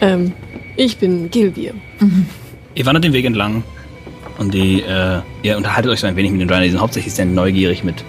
Ähm, 0.00 0.32
ich 0.76 0.98
bin 0.98 1.30
Gilvir. 1.30 1.74
Ihr 2.74 2.86
wandert 2.86 3.04
den 3.04 3.12
Weg 3.12 3.24
entlang 3.24 3.62
und 4.38 4.54
die, 4.54 4.80
äh, 4.82 5.20
ihr 5.42 5.56
unterhaltet 5.56 5.90
euch 5.92 6.00
so 6.00 6.06
ein 6.06 6.16
wenig 6.16 6.32
mit 6.32 6.40
den 6.40 6.48
Dryner. 6.48 6.62
Die 6.64 6.70
sind 6.70 6.80
hauptsächlich 6.80 7.12
sehr 7.12 7.24
neugierig 7.26 7.84
mit. 7.84 8.04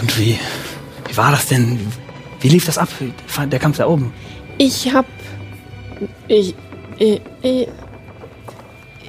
Und 0.00 0.18
wie, 0.18 0.38
wie 1.08 1.16
war 1.16 1.30
das 1.30 1.46
denn? 1.46 1.78
Wie 2.40 2.48
lief 2.48 2.66
das 2.66 2.78
ab? 2.78 2.88
Der 3.50 3.58
Kampf 3.58 3.78
da 3.78 3.86
oben? 3.86 4.12
Ich 4.58 4.92
hab. 4.92 5.06
Ich. 6.28 6.54
Ich. 6.98 7.20
Ich, 7.42 7.68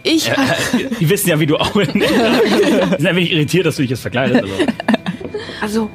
ich 0.03 0.27
Ja, 0.27 0.37
hab. 0.37 0.57
die 0.99 1.09
wissen 1.09 1.29
ja, 1.29 1.39
wie 1.39 1.45
du 1.47 1.57
auch. 1.57 1.71
Die 1.81 1.81
sind 1.91 3.05
ein 3.07 3.15
wenig 3.15 3.31
irritiert, 3.31 3.65
dass 3.65 3.75
du 3.75 3.81
dich 3.81 3.91
jetzt 3.91 4.01
verkleidest. 4.01 4.43
Also. 4.43 4.55
Also. 5.61 5.89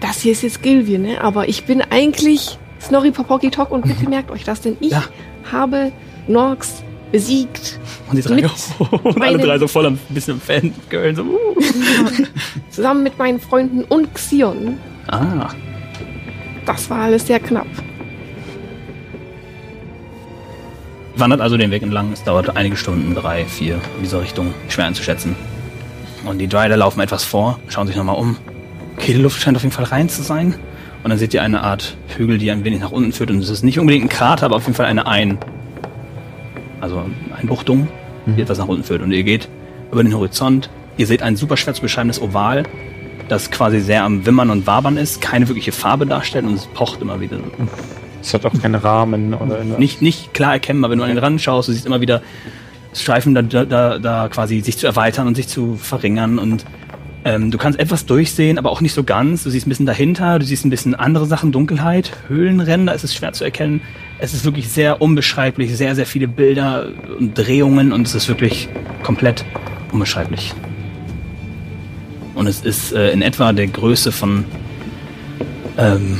Das 0.00 0.20
hier 0.20 0.32
ist 0.32 0.42
jetzt 0.42 0.62
Gilvir, 0.62 0.98
ne? 0.98 1.20
Aber 1.20 1.48
ich 1.48 1.64
bin 1.64 1.80
eigentlich 1.80 2.58
Snorri 2.82 3.10
Popoki 3.10 3.50
Tok 3.50 3.70
und 3.70 3.86
bitte 3.86 4.08
merkt 4.08 4.30
euch 4.30 4.44
das, 4.44 4.60
denn 4.60 4.76
ich 4.80 4.90
Ja. 4.92 5.04
habe 5.50 5.92
Norks 6.26 6.82
besiegt. 7.12 7.78
Und 8.08 8.16
die 8.16 8.22
drei, 8.22 8.34
Mit 8.36 8.50
und 9.04 9.22
alle 9.22 9.38
drei 9.38 9.58
so 9.58 9.68
voll 9.68 9.86
ein 9.86 9.98
bisschen 10.08 10.40
Fangirl. 10.40 11.14
So, 11.14 11.22
uh. 11.22 11.56
Zusammen 12.70 13.02
mit 13.02 13.18
meinen 13.18 13.38
Freunden 13.40 13.84
und 13.84 14.12
Xion. 14.14 14.78
Ah, 15.08 15.48
Das 16.64 16.88
war 16.90 17.00
alles 17.02 17.26
sehr 17.26 17.40
knapp. 17.40 17.66
wandert 21.16 21.40
also 21.40 21.56
den 21.56 21.70
Weg 21.70 21.82
entlang. 21.82 22.10
Es 22.12 22.24
dauerte 22.24 22.56
einige 22.56 22.76
Stunden, 22.76 23.14
drei, 23.14 23.44
vier 23.44 23.74
in 23.96 24.02
dieser 24.02 24.22
Richtung. 24.22 24.54
Schwer 24.68 24.86
einzuschätzen. 24.86 25.36
Und 26.24 26.38
die 26.38 26.48
Dryder 26.48 26.76
laufen 26.76 27.00
etwas 27.00 27.22
vor, 27.24 27.58
schauen 27.68 27.86
sich 27.86 27.96
nochmal 27.96 28.16
um. 28.16 28.36
Okay, 28.96 29.12
die 29.14 29.20
Luft 29.22 29.40
scheint 29.40 29.56
auf 29.56 29.62
jeden 29.62 29.74
Fall 29.74 29.84
rein 29.84 30.08
zu 30.08 30.22
sein. 30.22 30.54
Und 31.02 31.10
dann 31.10 31.18
seht 31.18 31.34
ihr 31.34 31.42
eine 31.42 31.62
Art 31.62 31.96
Hügel, 32.16 32.38
die 32.38 32.50
ein 32.50 32.64
wenig 32.64 32.80
nach 32.80 32.92
unten 32.92 33.12
führt. 33.12 33.30
Und 33.30 33.38
es 33.38 33.48
ist 33.48 33.62
nicht 33.62 33.78
unbedingt 33.78 34.04
ein 34.04 34.08
Krater, 34.08 34.46
aber 34.46 34.56
auf 34.56 34.64
jeden 34.64 34.74
Fall 34.74 34.86
eine 34.86 35.06
Ein... 35.06 35.38
Also 36.80 37.04
eine 37.36 37.48
Buchtung, 37.48 37.88
die 38.26 38.42
etwas 38.42 38.58
nach 38.58 38.66
unten 38.66 38.82
führt. 38.82 39.02
Und 39.02 39.12
ihr 39.12 39.22
geht 39.22 39.48
über 39.92 40.02
den 40.02 40.14
Horizont. 40.14 40.68
Ihr 40.96 41.06
seht 41.06 41.22
ein 41.22 41.36
super 41.36 41.56
schwer 41.56 41.74
zu 41.74 41.82
beschreibendes 41.82 42.20
Oval, 42.20 42.64
das 43.28 43.50
quasi 43.50 43.80
sehr 43.80 44.04
am 44.04 44.26
Wimmern 44.26 44.50
und 44.50 44.66
Wabern 44.66 44.96
ist, 44.96 45.20
keine 45.20 45.48
wirkliche 45.48 45.72
Farbe 45.72 46.06
darstellt 46.06 46.44
und 46.44 46.54
es 46.54 46.66
pocht 46.66 47.00
immer 47.00 47.20
wieder. 47.20 47.38
Es 48.20 48.34
hat 48.34 48.44
auch 48.44 48.52
keinen 48.60 48.74
Rahmen 48.74 49.32
oder 49.32 49.58
irgendwas. 49.58 49.78
Nicht, 49.78 50.02
nicht 50.02 50.34
klar 50.34 50.52
erkennbar, 50.52 50.90
wenn 50.90 50.98
du 50.98 51.04
an 51.04 51.10
den 51.10 51.18
Rand 51.18 51.40
schaust, 51.40 51.68
du 51.68 51.72
siehst 51.72 51.86
immer 51.86 52.00
wieder 52.00 52.20
Streifen 52.94 53.34
da, 53.34 53.42
da, 53.42 53.98
da 53.98 54.28
quasi 54.28 54.60
sich 54.60 54.76
zu 54.76 54.86
erweitern 54.86 55.26
und 55.26 55.34
sich 55.34 55.48
zu 55.48 55.76
verringern 55.76 56.38
und 56.38 56.66
ähm, 57.24 57.50
du 57.50 57.58
kannst 57.58 57.78
etwas 57.78 58.04
durchsehen, 58.06 58.58
aber 58.58 58.70
auch 58.70 58.80
nicht 58.80 58.94
so 58.94 59.04
ganz. 59.04 59.44
Du 59.44 59.50
siehst 59.50 59.66
ein 59.66 59.70
bisschen 59.70 59.86
dahinter, 59.86 60.38
du 60.38 60.44
siehst 60.44 60.64
ein 60.64 60.70
bisschen 60.70 60.94
andere 60.94 61.26
Sachen, 61.26 61.52
Dunkelheit, 61.52 62.12
Höhlenränder, 62.28 62.94
es 62.94 63.04
ist 63.04 63.14
schwer 63.14 63.32
zu 63.32 63.44
erkennen. 63.44 63.80
Es 64.18 64.34
ist 64.34 64.44
wirklich 64.44 64.68
sehr 64.68 65.00
unbeschreiblich, 65.00 65.76
sehr, 65.76 65.94
sehr 65.94 66.06
viele 66.06 66.28
Bilder 66.28 66.88
und 67.18 67.36
Drehungen 67.36 67.92
und 67.92 68.06
es 68.06 68.14
ist 68.14 68.28
wirklich 68.28 68.68
komplett 69.02 69.44
unbeschreiblich. 69.92 70.52
Und 72.34 72.46
es 72.46 72.60
ist 72.60 72.92
äh, 72.92 73.10
in 73.12 73.22
etwa 73.22 73.52
der 73.52 73.66
Größe 73.68 74.10
von 74.10 74.44
ähm, 75.78 76.18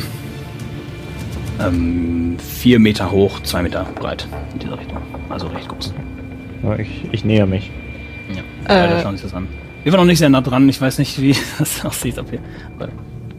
ähm, 1.60 2.36
vier 2.38 2.78
Meter 2.78 3.10
hoch, 3.10 3.40
zwei 3.40 3.62
Meter 3.62 3.86
breit 3.94 4.28
in 4.52 4.58
dieser 4.60 4.78
Richtung. 4.78 4.98
Also 5.28 5.48
recht 5.48 5.68
groß. 5.68 5.94
Ja, 6.62 6.78
Ich, 6.78 7.06
ich 7.10 7.24
näher 7.24 7.46
mich. 7.46 7.70
Ja. 8.30 8.40
Äh. 8.72 8.88
Beide 8.88 9.02
schauen 9.02 9.16
sich 9.16 9.24
das 9.24 9.34
an. 9.34 9.48
Wir 9.84 9.92
waren 9.92 10.00
noch 10.00 10.06
nicht 10.06 10.18
sehr 10.18 10.28
nah 10.30 10.40
dran. 10.40 10.68
Ich 10.68 10.80
weiß 10.80 10.98
nicht, 10.98 11.20
wie 11.20 11.34
das 11.58 11.84
aussieht. 11.84 12.18
Ob 12.18 12.26
aber, 12.78 12.88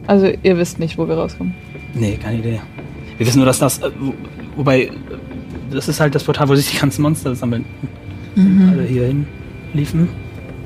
Also 0.06 0.30
ihr 0.42 0.58
wisst 0.58 0.78
nicht, 0.78 0.98
wo 0.98 1.08
wir 1.08 1.16
rauskommen. 1.16 1.54
nee, 1.94 2.16
keine 2.22 2.38
Idee. 2.38 2.60
Wir 3.16 3.26
wissen 3.26 3.38
nur, 3.38 3.46
dass 3.46 3.58
das, 3.58 3.78
äh, 3.78 3.90
wo, 3.98 4.12
wobei, 4.56 4.82
äh, 4.82 4.90
das 5.70 5.88
ist 5.88 6.00
halt 6.00 6.14
das 6.14 6.24
Portal, 6.24 6.48
wo 6.48 6.54
sich 6.54 6.70
die 6.70 6.78
ganzen 6.78 7.02
Monster 7.02 7.34
sammeln. 7.34 7.64
Alle 8.36 8.82
hier 8.82 9.06
hin 9.06 9.26
liefen. 9.74 10.08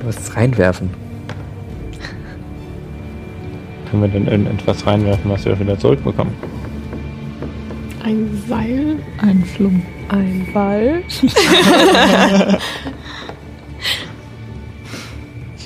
Was 0.05 0.35
reinwerfen. 0.35 0.88
Können 3.91 4.03
wir 4.03 4.09
denn 4.09 4.27
irgendetwas 4.27 4.87
reinwerfen, 4.87 5.31
was 5.31 5.45
wir 5.45 5.59
wieder 5.59 5.79
zurückbekommen? 5.79 6.33
Ein 8.03 8.29
Seil. 8.49 8.97
Ein 9.19 9.45
Flumm. 9.45 9.83
Ein 10.09 10.47
Ball. 10.55 11.03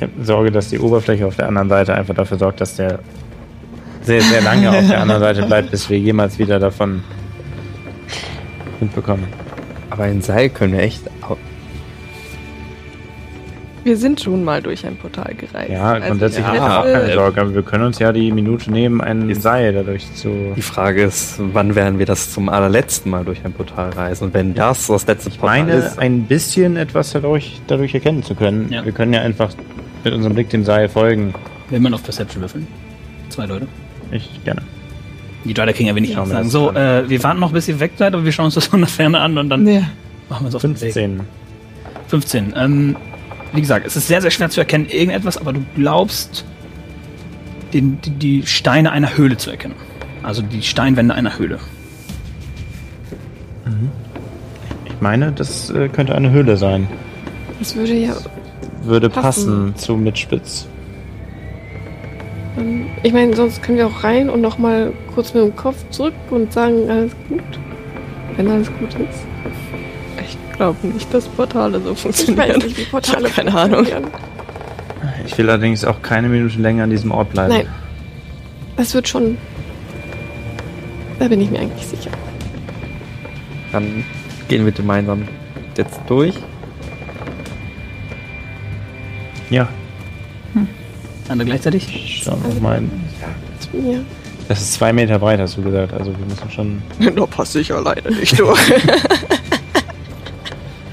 Ich 0.03 0.09
habe 0.09 0.25
Sorge, 0.25 0.51
dass 0.51 0.69
die 0.69 0.81
Oberfläche 0.81 1.27
auf 1.27 1.37
der 1.37 1.47
anderen 1.47 1.69
Seite 1.69 1.95
einfach 1.95 2.15
dafür 2.15 2.37
sorgt, 2.37 2.61
dass 2.61 2.75
der 2.75 2.99
sehr, 4.03 4.21
sehr 4.21 4.43
lange 4.43 4.69
auf 4.71 4.89
der 4.89 5.01
anderen 5.01 5.21
Seite 5.21 5.47
bleibt, 5.47 5.71
bis 5.71 5.89
wir 5.89 5.99
jemals 5.99 6.41
wieder 6.41 6.59
davon 6.59 7.05
mitbekommen. 8.81 9.29
Aber 9.91 10.05
ein 10.05 10.21
Seil 10.21 10.49
können 10.49 10.73
wir 10.73 10.81
echt. 10.81 11.03
Wir 13.85 13.97
sind 13.97 14.21
schon 14.21 14.43
mal 14.45 14.63
durch 14.63 14.87
ein 14.87 14.97
Portal 14.97 15.35
gereist. 15.35 15.71
Ja, 15.71 15.93
Also 15.93 16.07
grundsätzlich 16.09 16.45
ich 16.53 16.61
auch 16.61 16.85
keine 16.85 17.13
Sorge, 17.15 17.41
aber 17.41 17.55
wir 17.55 17.63
können 17.63 17.85
uns 17.85 17.99
ja 17.99 18.13
die 18.13 18.33
Minute 18.33 18.71
nehmen, 18.73 19.01
ein 19.01 19.33
Seil 19.35 19.73
dadurch 19.73 20.13
zu. 20.15 20.53
Die 20.57 20.63
Frage 20.63 21.03
ist, 21.03 21.37
wann 21.39 21.75
werden 21.77 21.99
wir 21.99 22.07
das 22.07 22.33
zum 22.33 22.49
allerletzten 22.49 23.11
Mal 23.11 23.25
durch 23.25 23.45
ein 23.45 23.53
Portal 23.53 23.91
reisen? 23.91 24.25
Und 24.27 24.35
wenn 24.35 24.55
das 24.55 24.89
das 24.89 25.07
letzte 25.07 25.31
Ich 25.31 25.39
Portal 25.39 25.65
meine, 25.65 25.73
ist, 25.75 25.99
ein 25.99 26.25
bisschen 26.25 26.77
etwas 26.77 27.13
dadurch, 27.13 27.61
dadurch 27.69 27.95
erkennen 27.95 28.23
zu 28.23 28.35
können. 28.35 28.73
Ja. 28.73 28.85
Wir 28.85 28.93
können 28.93 29.13
ja 29.13 29.21
einfach 29.21 29.51
mit 30.05 30.13
unserem 30.15 30.35
Blick 30.35 30.51
dem 30.51 30.65
Seil 30.65 30.89
folgen. 30.89 31.35
Will 31.71 31.81
man 31.81 31.95
auf 31.95 32.03
Perception 32.03 32.43
würfeln? 32.43 32.67
Zwei 33.29 33.47
Leute. 33.47 33.67
Ich 34.11 34.29
gerne. 34.45 34.63
Die 35.45 35.55
Drider 35.55 35.73
kriegen 35.73 35.89
ja 35.89 35.95
wenig 35.95 36.13
Schauen 36.15 36.29
wir 36.29 36.37
sagen. 36.37 36.51
So, 36.51 36.71
äh, 36.73 37.09
wir 37.09 37.23
warten 37.25 37.41
noch, 37.41 37.53
bis 37.53 37.67
ihr 37.69 37.81
weg 37.81 37.93
seid, 37.97 38.15
aber 38.15 38.25
wir 38.25 38.33
schauen 38.33 38.47
uns 38.47 38.55
das 38.55 38.67
von 38.67 38.81
der 38.81 38.89
Ferne 38.89 39.21
an 39.21 39.39
und 39.39 39.49
dann 39.49 39.65
Nee. 39.65 39.83
machen 40.29 40.45
wir 40.45 40.49
es 40.51 40.55
auf 40.55 40.63
den 40.63 40.75
Weg. 40.81 40.93
15. 40.93 41.21
15. 42.09 42.55
Ähm, 42.57 42.97
wie 43.53 43.61
gesagt, 43.61 43.87
es 43.87 43.97
ist 43.97 44.07
sehr, 44.07 44.21
sehr 44.23 44.31
schwer 44.31 44.51
zu 44.51 44.61
erkennen, 44.61 44.87
irgendetwas, 44.89 45.37
aber 45.39 45.53
du 45.53 45.65
glaubst, 45.75 46.45
den, 47.73 48.01
die, 48.03 48.11
die 48.11 48.47
Steine 48.47 48.93
einer 48.93 49.17
Höhle 49.17 49.37
zu 49.37 49.51
erkennen. 49.51 49.75
Also 50.23 50.43
die 50.43 50.63
Steinwände 50.63 51.15
einer 51.15 51.39
Höhle. 51.39 51.59
Ich 54.87 55.01
meine, 55.01 55.33
das 55.33 55.71
äh, 55.71 55.89
könnte 55.89 56.15
eine 56.15 56.31
Höhle 56.31 56.57
sein. 56.57 56.87
Das 57.59 57.75
würde 57.75 57.95
ja. 57.95 58.15
Würde 58.85 59.09
Passen. 59.09 59.73
passen 59.73 59.77
zu 59.77 59.97
Mitspitz. 59.97 60.67
ähm, 62.59 62.87
Ich 63.03 63.13
meine, 63.13 63.35
sonst 63.37 63.63
können 63.63 63.79
wir 63.79 63.87
auch 63.87 64.05
rein 64.05 64.29
und 64.31 64.41
nochmal 64.41 64.93
kurz 65.15 65.35
mit 65.35 65.43
dem 65.45 65.57
Kopf 65.57 65.77
zurück 65.91 66.15
und 66.31 66.53
sagen, 66.53 66.89
alles 66.91 67.13
gut. 67.29 67.43
Wenn 68.37 68.49
alles 68.51 68.69
gut 68.79 68.89
ist. 68.95 69.25
Ich 70.25 70.37
glaube 70.57 70.87
nicht, 70.87 71.13
dass 71.13 71.27
Portale 71.29 71.81
so 71.81 71.93
Ich 71.93 71.99
funktionieren. 72.01 72.49
weiß 72.49 72.65
nicht, 72.65 72.79
wie 72.79 72.85
Portale 72.85 73.29
Ich 73.29 73.35
keine 73.37 73.55
Ahnung. 73.55 73.87
Ich 75.27 75.37
will 75.39 75.49
allerdings 75.51 75.85
auch 75.85 76.01
keine 76.03 76.29
Minute 76.29 76.59
länger 76.61 76.85
an 76.85 76.91
diesem 76.91 77.11
Ort 77.11 77.31
bleiben. 77.31 77.53
Nein. 77.55 77.67
Das 78.77 78.95
wird 78.95 79.07
schon. 79.09 79.37
Da 81.19 81.29
bin 81.29 81.41
ich 81.41 81.51
mir 81.51 81.61
eigentlich 81.61 81.87
sicher. 81.87 82.11
dann 83.71 84.05
gehen 84.49 84.65
wir 84.65 84.73
gemeinsam 84.73 85.23
jetzt 85.77 86.01
durch. 86.09 86.35
Ja, 89.53 89.69
Alle 91.29 91.45
gleichzeitig? 91.45 92.23
schau 92.25 92.37
noch 92.37 92.61
mal. 92.61 92.81
Mir. 93.73 94.01
Das 94.49 94.61
ist 94.61 94.73
zwei 94.75 94.93
Meter 94.93 95.19
breit, 95.19 95.39
hast 95.41 95.57
du 95.57 95.63
gesagt. 95.63 95.93
Also 95.95 96.11
wir 96.19 96.27
müssen 96.27 96.51
schon. 96.51 96.83
Da 97.17 97.27
passe 97.27 97.61
ich 97.61 97.73
alleine 97.73 98.11
nicht 98.11 98.39
durch. 98.39 98.59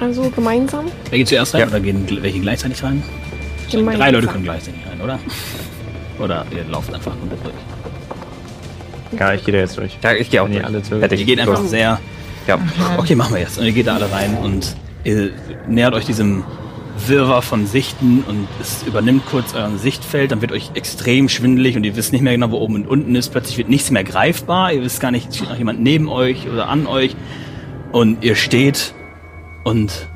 Also 0.01 0.29
gemeinsam? 0.29 0.85
Wer 1.09 1.17
geht 1.19 1.27
zuerst 1.27 1.53
rein 1.53 1.61
Ja. 1.61 1.67
oder 1.67 1.79
gehen 1.81 2.07
welche 2.21 2.39
gleichzeitig 2.39 2.81
rein? 2.83 3.03
Gemeinsam. 3.69 3.99
Drei 4.01 4.11
Leute 4.11 4.27
können 4.27 4.43
gleichzeitig 4.45 4.79
rein, 4.89 5.01
oder? 5.01 5.19
Oder 6.23 6.45
ihr 6.55 6.63
lauft 6.71 6.93
einfach 6.93 7.11
komplett 7.19 7.39
durch. 7.43 9.19
Ja, 9.19 9.33
ich 9.33 9.43
gehe 9.43 9.53
da 9.53 9.59
jetzt 9.59 9.77
durch. 9.77 9.97
Ja, 10.01 10.13
ich 10.13 10.29
gehe 10.29 10.41
auch 10.41 10.47
durch. 10.47 10.63
alle. 10.63 10.81
Hätte 11.01 11.15
Ihr 11.15 11.25
geht 11.25 11.39
einfach 11.41 11.57
durch. 11.57 11.69
sehr 11.69 11.99
Ja. 12.47 12.57
Okay, 12.97 13.13
machen 13.15 13.33
wir 13.35 13.41
jetzt. 13.41 13.57
Und 13.59 13.65
ihr 13.65 13.73
geht 13.73 13.87
da 13.87 13.95
alle 13.95 14.09
rein 14.09 14.37
und 14.37 14.73
ihr 15.03 15.31
nähert 15.67 15.93
euch 15.93 16.05
diesem 16.05 16.45
Wirrwarr 17.07 17.41
von 17.41 17.65
Sichten 17.65 18.23
und 18.27 18.47
es 18.61 18.83
übernimmt 18.83 19.25
kurz 19.25 19.53
euer 19.53 19.69
Sichtfeld, 19.77 20.31
dann 20.31 20.41
wird 20.41 20.51
euch 20.51 20.71
extrem 20.73 21.29
schwindelig 21.29 21.75
und 21.75 21.83
ihr 21.83 21.95
wisst 21.95 22.11
nicht 22.11 22.21
mehr 22.21 22.33
genau, 22.33 22.51
wo 22.51 22.57
oben 22.57 22.75
und 22.75 22.87
unten 22.87 23.15
ist. 23.15 23.29
Plötzlich 23.29 23.57
wird 23.57 23.69
nichts 23.69 23.91
mehr 23.91 24.03
greifbar, 24.03 24.73
ihr 24.73 24.81
wisst 24.81 24.99
gar 24.99 25.11
nicht, 25.11 25.35
steht 25.35 25.49
noch 25.49 25.57
jemand 25.57 25.81
neben 25.81 26.09
euch 26.09 26.47
oder 26.47 26.67
an 26.67 26.87
euch 26.87 27.15
und 27.91 28.23
ihr 28.23 28.35
steht 28.35 28.93
und 29.63 30.09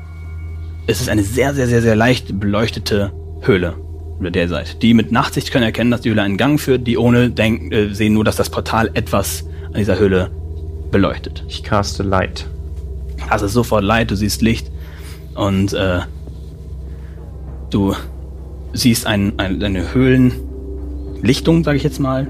es 0.86 1.00
ist 1.00 1.08
eine 1.08 1.22
sehr, 1.22 1.54
sehr, 1.54 1.66
sehr, 1.66 1.80
sehr 1.80 1.96
leicht 1.96 2.38
beleuchtete 2.38 3.12
Höhle, 3.40 3.74
über 4.20 4.30
der 4.30 4.44
ihr 4.44 4.48
seid. 4.48 4.82
Die 4.82 4.94
mit 4.94 5.12
Nachtsicht 5.12 5.50
können 5.50 5.64
erkennen, 5.64 5.90
dass 5.90 6.02
die 6.02 6.10
Höhle 6.10 6.22
einen 6.22 6.36
Gang 6.36 6.60
führt, 6.60 6.86
die 6.86 6.98
ohne 6.98 7.30
denken, 7.30 7.72
äh, 7.72 7.94
sehen 7.94 8.14
nur, 8.14 8.24
dass 8.24 8.36
das 8.36 8.50
Portal 8.50 8.90
etwas 8.94 9.46
an 9.68 9.74
dieser 9.74 9.98
Höhle 9.98 10.30
beleuchtet. 10.90 11.44
Ich 11.48 11.62
caste 11.62 12.02
Light. 12.02 12.46
Also 13.28 13.48
sofort 13.48 13.82
Light, 13.82 14.10
du 14.10 14.16
siehst 14.16 14.42
Licht 14.42 14.70
und 15.34 15.72
äh, 15.72 16.00
du 17.74 17.94
siehst 18.72 19.06
ein, 19.06 19.38
ein, 19.38 19.62
eine 19.62 19.92
Höhlenlichtung, 19.92 21.64
sage 21.64 21.76
ich 21.76 21.82
jetzt 21.82 21.98
mal. 21.98 22.28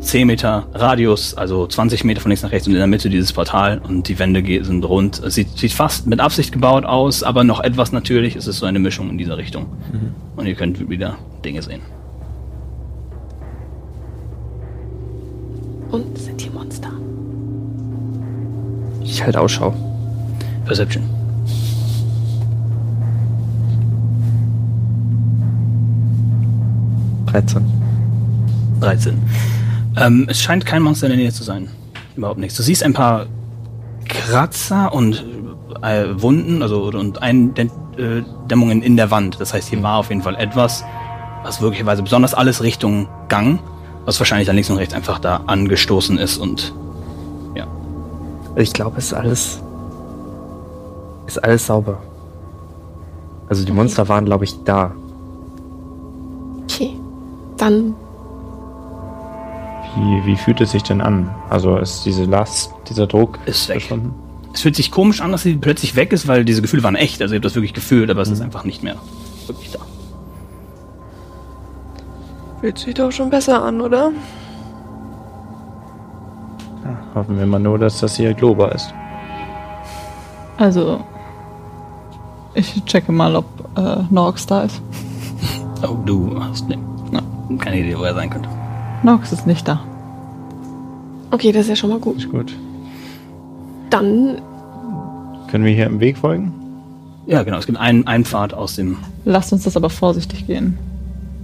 10 0.00 0.28
Meter 0.28 0.68
Radius, 0.74 1.34
also 1.34 1.66
20 1.66 2.04
Meter 2.04 2.20
von 2.20 2.30
links 2.30 2.42
nach 2.42 2.52
rechts 2.52 2.68
und 2.68 2.72
in 2.72 2.78
der 2.78 2.86
Mitte 2.86 3.10
dieses 3.10 3.32
Portal 3.32 3.78
und 3.78 4.06
die 4.08 4.18
Wände 4.18 4.42
sind 4.64 4.84
rund. 4.84 5.18
Es 5.18 5.34
sieht, 5.34 5.58
sieht 5.58 5.72
fast 5.72 6.06
mit 6.06 6.20
Absicht 6.20 6.52
gebaut 6.52 6.84
aus, 6.84 7.24
aber 7.24 7.42
noch 7.42 7.60
etwas 7.60 7.90
natürlich. 7.90 8.36
Es 8.36 8.46
ist 8.46 8.58
so 8.58 8.66
eine 8.66 8.78
Mischung 8.78 9.10
in 9.10 9.18
dieser 9.18 9.36
Richtung. 9.36 9.66
Und 10.36 10.46
ihr 10.46 10.54
könnt 10.54 10.88
wieder 10.88 11.18
Dinge 11.44 11.62
sehen. 11.62 11.80
Und 15.90 16.16
sind 16.16 16.40
hier 16.40 16.52
Monster? 16.52 16.92
Ich 19.02 19.22
halte 19.22 19.40
Ausschau. 19.40 19.74
Perception. 20.64 21.17
13. 27.30 27.64
13. 28.80 29.18
Ähm, 29.96 30.26
es 30.28 30.40
scheint 30.40 30.64
kein 30.64 30.82
Monster 30.82 31.06
in 31.06 31.12
der 31.12 31.18
Nähe 31.18 31.32
zu 31.32 31.42
sein. 31.42 31.68
Überhaupt 32.16 32.38
nichts. 32.38 32.56
Du 32.56 32.62
siehst 32.62 32.82
ein 32.82 32.92
paar 32.92 33.26
Kratzer 34.08 34.92
und 34.92 35.24
äh, 35.82 36.06
Wunden, 36.20 36.62
also 36.62 36.84
und 36.84 37.22
Eindämmungen 37.22 38.82
in 38.82 38.96
der 38.96 39.10
Wand. 39.10 39.40
Das 39.40 39.52
heißt, 39.54 39.68
hier 39.68 39.82
war 39.82 39.98
auf 39.98 40.08
jeden 40.08 40.22
Fall 40.22 40.36
etwas, 40.36 40.84
was 41.42 41.60
wirklicherweise 41.60 42.02
besonders 42.02 42.34
alles 42.34 42.62
Richtung 42.62 43.08
Gang, 43.28 43.60
was 44.04 44.18
wahrscheinlich 44.18 44.46
dann 44.46 44.56
links 44.56 44.70
und 44.70 44.78
rechts 44.78 44.94
einfach 44.94 45.18
da 45.18 45.42
angestoßen 45.46 46.18
ist 46.18 46.38
und 46.38 46.72
ja. 47.54 47.66
Ich 48.56 48.72
glaube, 48.72 48.98
es 48.98 49.06
ist 49.06 49.14
alles. 49.14 49.62
Ist 51.26 51.44
alles 51.44 51.66
sauber. 51.66 51.98
Also 53.48 53.64
die 53.64 53.72
Monster 53.72 54.08
waren, 54.08 54.24
glaube 54.24 54.44
ich, 54.44 54.62
da. 54.64 54.92
Dann 57.58 57.94
Wie, 59.96 60.26
wie 60.26 60.36
fühlt 60.36 60.60
es 60.60 60.70
sich 60.70 60.82
denn 60.82 61.00
an? 61.00 61.34
Also 61.50 61.76
ist 61.76 62.04
diese 62.04 62.24
Last, 62.24 62.72
dieser 62.88 63.06
Druck 63.06 63.38
Ist 63.46 63.68
weg. 63.68 63.80
verschwunden? 63.80 64.14
Es 64.54 64.62
fühlt 64.62 64.76
sich 64.76 64.90
komisch 64.90 65.20
an, 65.20 65.30
dass 65.32 65.42
sie 65.42 65.56
plötzlich 65.56 65.94
weg 65.94 66.12
ist, 66.12 66.26
weil 66.26 66.44
diese 66.44 66.62
Gefühle 66.62 66.82
waren 66.82 66.96
echt. 66.96 67.20
Also 67.20 67.34
ihr 67.34 67.38
habt 67.38 67.44
das 67.44 67.54
wirklich 67.54 67.74
gefühlt, 67.74 68.10
aber 68.10 68.22
es 68.22 68.28
ist 68.30 68.40
einfach 68.40 68.64
nicht 68.64 68.82
mehr 68.82 68.96
wirklich 69.46 69.70
da. 69.72 69.78
Fühlt 72.60 72.78
sich 72.78 72.94
doch 72.94 73.12
schon 73.12 73.30
besser 73.30 73.62
an, 73.62 73.80
oder? 73.80 74.10
Ja, 76.84 76.98
hoffen 77.14 77.38
wir 77.38 77.46
mal 77.46 77.60
nur, 77.60 77.78
dass 77.78 78.00
das 78.00 78.16
hier 78.16 78.34
Globa 78.34 78.68
ist. 78.68 78.92
Also, 80.56 81.04
ich 82.54 82.84
checke 82.84 83.12
mal, 83.12 83.36
ob 83.36 83.44
äh, 83.76 83.98
Norx 84.10 84.46
da 84.46 84.62
ist. 84.62 84.82
Oh, 85.88 85.96
du 86.04 86.42
hast 86.42 86.68
ne, 86.68 86.76
na, 87.10 87.22
keine 87.58 87.80
Idee, 87.80 87.98
wo 87.98 88.02
er 88.02 88.14
sein 88.14 88.30
könnte. 88.30 88.48
Norx 89.02 89.32
ist 89.32 89.46
nicht 89.46 89.66
da. 89.66 89.80
Okay, 91.30 91.52
das 91.52 91.62
ist 91.62 91.68
ja 91.68 91.76
schon 91.76 91.90
mal 91.90 91.98
gut. 91.98 92.16
Ist 92.18 92.30
gut. 92.30 92.54
Dann, 93.90 94.40
Können 95.50 95.64
wir 95.64 95.72
hier 95.72 95.86
im 95.86 96.00
Weg 96.00 96.18
folgen? 96.18 96.52
Ja, 97.26 97.42
genau. 97.42 97.58
Es 97.58 97.66
gibt 97.66 97.78
einen, 97.78 98.06
einen 98.06 98.24
Pfad 98.24 98.54
aus 98.54 98.76
dem. 98.76 98.96
Lasst 99.24 99.52
uns 99.52 99.64
das 99.64 99.76
aber 99.76 99.90
vorsichtig 99.90 100.46
gehen. 100.46 100.78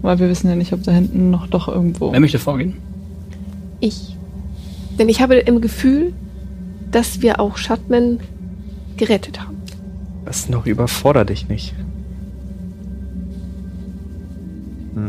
Weil 0.03 0.19
wir 0.19 0.29
wissen 0.29 0.49
ja 0.49 0.57
nicht, 0.57 0.73
ob 0.73 0.83
da 0.83 0.93
hinten 0.93 1.31
noch 1.31 1.47
doch 1.47 1.69
irgendwo. 1.69 2.13
Wer 2.13 2.21
möchte 2.21 2.39
vorgehen? 2.39 2.75
ich. 3.81 4.17
Denn 4.99 5.09
ich 5.09 5.21
habe 5.21 5.37
im 5.37 5.61
Gefühl, 5.61 6.13
dass 6.91 7.21
wir 7.23 7.41
auch 7.41 7.57
Shutman 7.57 8.21
gerettet 8.97 9.41
haben. 9.41 9.57
Das 10.25 10.49
noch 10.49 10.67
überfordert 10.67 11.29
dich 11.31 11.49
nicht. 11.49 11.75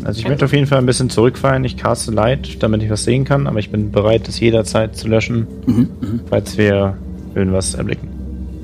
Also 0.03 0.19
ich 0.19 0.27
möchte 0.27 0.45
auf 0.45 0.53
jeden 0.53 0.67
Fall 0.67 0.79
ein 0.79 0.85
bisschen 0.85 1.09
zurückfallen. 1.09 1.63
Ich 1.63 1.77
caste 1.77 2.11
Light, 2.11 2.61
damit 2.61 2.83
ich 2.83 2.89
was 2.89 3.03
sehen 3.03 3.23
kann, 3.23 3.47
aber 3.47 3.59
ich 3.59 3.69
bin 3.69 3.91
bereit, 3.91 4.27
das 4.27 4.39
jederzeit 4.39 4.95
zu 4.95 5.07
löschen, 5.07 5.47
Mhm, 5.65 5.75
mhm. 6.01 6.19
falls 6.29 6.57
wir 6.57 6.97
irgendwas 7.35 7.73
erblicken. 7.75 8.09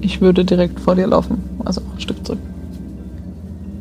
Ich 0.02 0.22
würde 0.22 0.44
direkt 0.44 0.80
vor 0.80 0.96
dir 0.96 1.08
laufen. 1.08 1.38
Also 1.64 1.82
ein 1.82 2.00
Stück 2.02 2.26
zurück. 2.26 2.40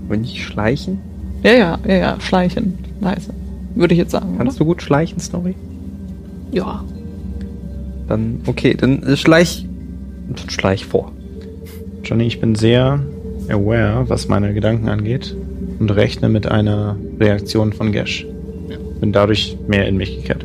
Und 0.09 0.21
nicht 0.23 0.43
schleichen? 0.43 0.99
Ja, 1.43 1.53
ja, 1.53 1.79
ja, 1.87 1.95
ja. 1.95 2.21
Schleichen. 2.21 2.79
Leise. 3.01 3.33
Würde 3.75 3.95
ich 3.95 3.99
jetzt 3.99 4.11
sagen. 4.11 4.35
Kannst 4.37 4.61
du 4.61 4.65
gut 4.65 4.83
schleichen, 4.83 5.19
Snorri? 5.21 5.55
Ja. 6.53 6.85
Dann, 8.09 8.41
okay, 8.47 8.75
dann 8.75 9.03
äh, 9.05 9.17
schleich. 9.17 9.67
Dann 10.29 10.51
schleich 10.51 10.85
vor. 10.85 11.13
Johnny, 12.05 12.25
ich 12.27 12.41
bin 12.41 12.55
sehr 12.55 13.01
aware, 13.49 14.09
was 14.09 14.29
meine 14.29 14.53
Gedanken 14.53 14.89
angeht 14.89 15.35
und 15.81 15.91
rechne 15.91 16.29
mit 16.29 16.47
einer 16.47 16.97
Reaktion 17.19 17.73
von 17.73 17.91
Gash. 17.91 18.27
Ja. 18.69 18.77
Bin 19.01 19.13
dadurch 19.13 19.57
mehr 19.67 19.89
in 19.89 19.97
mich 19.97 20.15
gekehrt. 20.15 20.45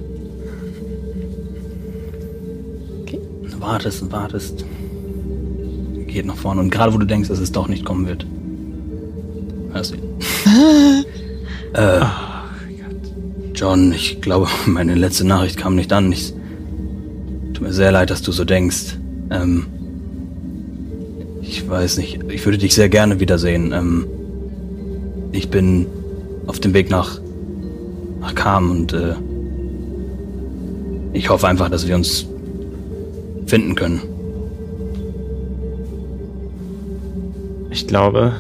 Okay. 3.02 3.20
Du 3.52 3.62
wartest 3.62 4.02
und 4.02 4.12
wartest. 4.12 4.66
Geht 6.08 6.26
nach 6.26 6.38
vorne. 6.38 6.62
Und 6.62 6.72
gerade 6.72 6.94
wo 6.94 6.98
du 6.98 7.06
denkst, 7.06 7.28
dass 7.28 7.40
es 7.40 7.52
doch 7.52 7.68
nicht 7.68 7.84
kommen 7.84 8.08
wird, 8.08 8.26
hörst 9.74 9.92
du 9.92 9.98
ihn. 9.98 10.04
äh, 11.74 12.00
oh, 12.02 12.06
John, 13.54 13.92
ich 13.92 14.22
glaube, 14.22 14.48
meine 14.66 14.96
letzte 14.96 15.28
Nachricht 15.28 15.58
kam 15.58 15.76
nicht 15.76 15.92
an. 15.92 16.12
Ich, 16.14 16.34
tut 17.54 17.62
mir 17.62 17.74
sehr 17.74 17.92
leid, 17.92 18.10
dass 18.10 18.22
du 18.22 18.32
so 18.32 18.46
denkst. 18.46 18.98
Ähm, 19.32 19.66
ich 21.42 21.68
weiß 21.70 21.98
nicht. 21.98 22.22
Ich 22.30 22.46
würde 22.46 22.58
dich 22.58 22.74
sehr 22.74 22.88
gerne 22.88 23.20
wiedersehen. 23.20 23.74
Ähm, 23.74 24.08
ich 25.36 25.50
bin 25.50 25.86
auf 26.48 26.60
dem 26.60 26.74
Weg 26.74 26.90
nach, 26.90 27.20
nach 28.22 28.34
Kam 28.36 28.72
und 28.72 28.94
äh, 28.94 29.16
ich 31.14 31.30
hoffe 31.30 31.48
einfach, 31.48 31.70
dass 31.70 31.88
wir 31.88 31.96
uns 31.96 32.26
finden 33.46 33.76
können. 33.76 34.02
Ich 37.70 37.88
glaube, 37.88 38.34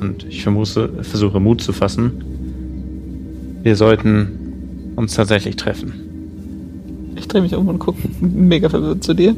und 0.00 0.24
ich 0.24 0.42
vermute, 0.42 0.90
versuche 1.02 1.38
Mut 1.38 1.60
zu 1.60 1.72
fassen, 1.72 2.24
wir 3.62 3.76
sollten 3.76 4.92
uns 4.96 5.14
tatsächlich 5.14 5.56
treffen. 5.56 5.92
Ich 7.16 7.28
drehe 7.28 7.42
mich 7.42 7.54
um 7.54 7.68
und 7.68 7.78
gucke 7.78 8.00
mega 8.20 8.68
verwirrt 8.68 9.04
zu 9.04 9.14
dir. 9.14 9.36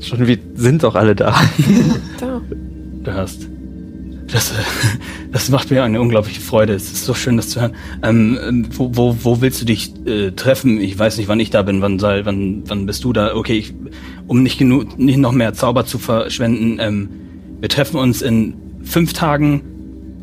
Schon 0.00 0.26
wir 0.26 0.38
sind 0.56 0.82
doch 0.82 0.94
alle 0.94 1.14
da. 1.14 1.34
Da. 2.20 2.40
Du 3.04 3.12
hörst. 3.12 3.48
Das, 4.30 4.52
äh, 4.52 4.54
das 5.32 5.48
macht 5.50 5.70
mir 5.70 5.82
eine 5.82 6.00
unglaubliche 6.00 6.40
Freude. 6.40 6.74
Es 6.74 6.92
ist 6.92 7.04
so 7.04 7.14
schön, 7.14 7.36
das 7.36 7.50
zu 7.50 7.60
hören. 7.60 7.74
Ähm, 8.02 8.38
ähm, 8.42 8.68
wo, 8.72 8.90
wo, 8.94 9.16
wo 9.22 9.40
willst 9.40 9.60
du 9.60 9.64
dich 9.64 9.92
äh, 10.06 10.30
treffen? 10.32 10.80
Ich 10.80 10.98
weiß 10.98 11.16
nicht, 11.18 11.28
wann 11.28 11.40
ich 11.40 11.50
da 11.50 11.62
bin. 11.62 11.80
Wann, 11.82 11.98
soll, 11.98 12.24
wann, 12.24 12.62
wann 12.66 12.86
bist 12.86 13.04
du 13.04 13.12
da? 13.12 13.34
Okay, 13.34 13.58
ich, 13.58 13.74
um 14.26 14.42
nicht 14.42 14.58
genug, 14.58 14.98
nicht 14.98 15.18
noch 15.18 15.32
mehr 15.32 15.54
Zauber 15.54 15.86
zu 15.86 15.98
verschwenden. 15.98 16.78
Ähm, 16.80 17.08
wir 17.60 17.68
treffen 17.68 17.96
uns 17.96 18.22
in 18.22 18.54
fünf 18.82 19.12
Tagen 19.12 19.62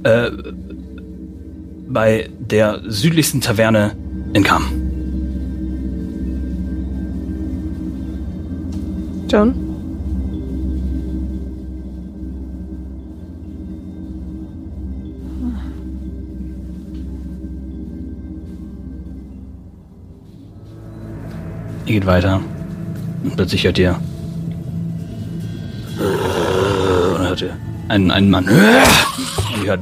äh, 0.04 0.32
bei 1.88 2.30
der 2.40 2.82
südlichsten 2.88 3.42
Taverne 3.42 3.96
in 4.34 4.44
Kam. 4.44 4.64
John? 9.28 9.65
Ihr 21.86 21.94
geht 21.94 22.06
weiter. 22.06 22.42
Und 23.24 23.36
plötzlich 23.36 23.64
hört 23.64 23.78
ihr. 23.78 24.00
Und 26.00 27.20
hört 27.28 27.42
ihr 27.42 27.58
einen, 27.90 28.12
einen 28.12 28.30
Mann. 28.30 28.46
Und 28.48 28.54
ihr 29.64 29.68
hört. 29.72 29.80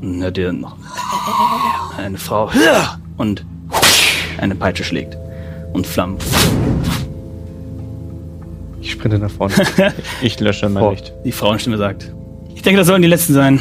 Und 0.00 0.12
dann 0.14 0.22
hört 0.22 0.38
ihr 0.38 0.52
noch 0.52 0.76
eine 1.98 2.18
Frau. 2.18 2.50
Und 3.16 3.44
eine 4.38 4.54
Peitsche 4.54 4.84
schlägt. 4.84 5.16
Und 5.72 5.86
Flammen. 5.86 6.16
Ich 8.80 8.92
sprinte 8.92 9.18
nach 9.18 9.30
vorne. 9.30 9.54
Ich 10.22 10.40
lösche 10.40 10.68
mein 10.68 10.82
Oh. 10.82 10.90
Licht. 10.90 11.12
Die 11.24 11.32
Frauenstimme 11.32 11.76
sagt. 11.78 12.12
Ich 12.54 12.62
denke, 12.62 12.78
das 12.78 12.86
sollen 12.88 13.02
die 13.02 13.08
letzten 13.08 13.34
sein. 13.34 13.60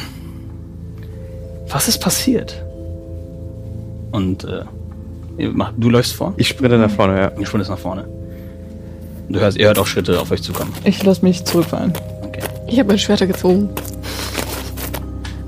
Was 1.67 1.87
ist 1.87 1.99
passiert? 1.99 2.63
Und 4.11 4.43
äh, 4.45 4.63
du 5.77 5.89
läufst 5.89 6.13
vor. 6.13 6.33
Ich 6.37 6.47
sprinte 6.47 6.77
nach 6.77 6.91
vorne, 6.91 7.19
ja. 7.19 7.31
Ihr 7.37 7.45
sprintet 7.45 7.69
nach 7.69 7.79
vorne. 7.79 8.03
Und 9.27 9.35
du 9.35 9.39
hörst, 9.39 9.57
ihr 9.57 9.67
hört 9.67 9.79
auch 9.79 9.87
Schritte 9.87 10.19
auf 10.19 10.31
euch 10.31 10.41
zukommen. 10.41 10.73
Ich 10.83 11.03
lasse 11.03 11.23
mich 11.23 11.45
zurückfallen. 11.45 11.93
Okay. 12.23 12.41
Ich 12.67 12.79
habe 12.79 12.89
mein 12.89 12.99
Schwerter 12.99 13.27
gezogen. 13.27 13.69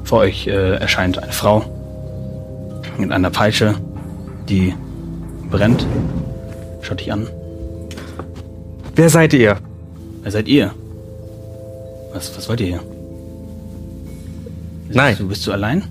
Vor 0.03 0.19
euch 0.19 0.47
äh, 0.47 0.75
erscheint 0.75 1.17
eine 1.17 1.31
Frau 1.31 1.63
mit 2.97 3.11
einer 3.11 3.29
Peitsche, 3.29 3.75
die 4.49 4.73
brennt. 5.49 5.85
Schaut 6.81 6.99
dich 6.99 7.11
an. 7.11 7.27
Wer 8.95 9.09
seid 9.09 9.33
ihr? 9.33 9.57
Wer 10.21 10.31
seid 10.31 10.47
ihr? 10.47 10.73
Was, 12.13 12.35
was 12.37 12.49
wollt 12.49 12.59
ihr 12.61 12.67
hier? 12.67 12.83
Nein. 14.89 15.15
Du 15.17 15.27
bist 15.27 15.47
du 15.47 15.51
allein? 15.51 15.83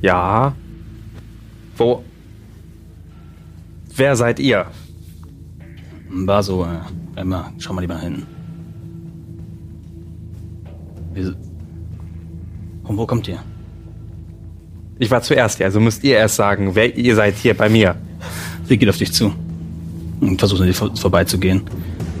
Ja. 0.00 0.54
Wo? 1.76 2.02
Wer 4.00 4.16
seid 4.16 4.40
ihr? 4.40 4.64
War 6.08 6.42
so, 6.42 6.64
äh, 6.64 7.20
Emma, 7.20 7.52
schau 7.58 7.74
mal 7.74 7.82
lieber 7.82 7.96
nach 7.96 8.02
hinten. 8.02 8.26
Wir, 11.12 11.36
von 12.86 12.96
wo 12.96 13.04
kommt 13.04 13.28
ihr? 13.28 13.40
Ich 14.98 15.10
war 15.10 15.20
zuerst 15.20 15.58
hier, 15.58 15.66
also 15.66 15.80
müsst 15.80 16.02
ihr 16.02 16.16
erst 16.16 16.36
sagen, 16.36 16.74
wer 16.74 16.96
ihr 16.96 17.14
seid 17.14 17.36
hier 17.36 17.52
bei 17.52 17.68
mir. 17.68 17.94
Sie 18.64 18.78
geht 18.78 18.88
auf 18.88 18.96
dich 18.96 19.12
zu 19.12 19.34
und 20.22 20.38
versucht 20.38 20.62
an 20.62 20.68
dir 20.68 20.72
vor, 20.72 20.96
vorbeizugehen. 20.96 21.60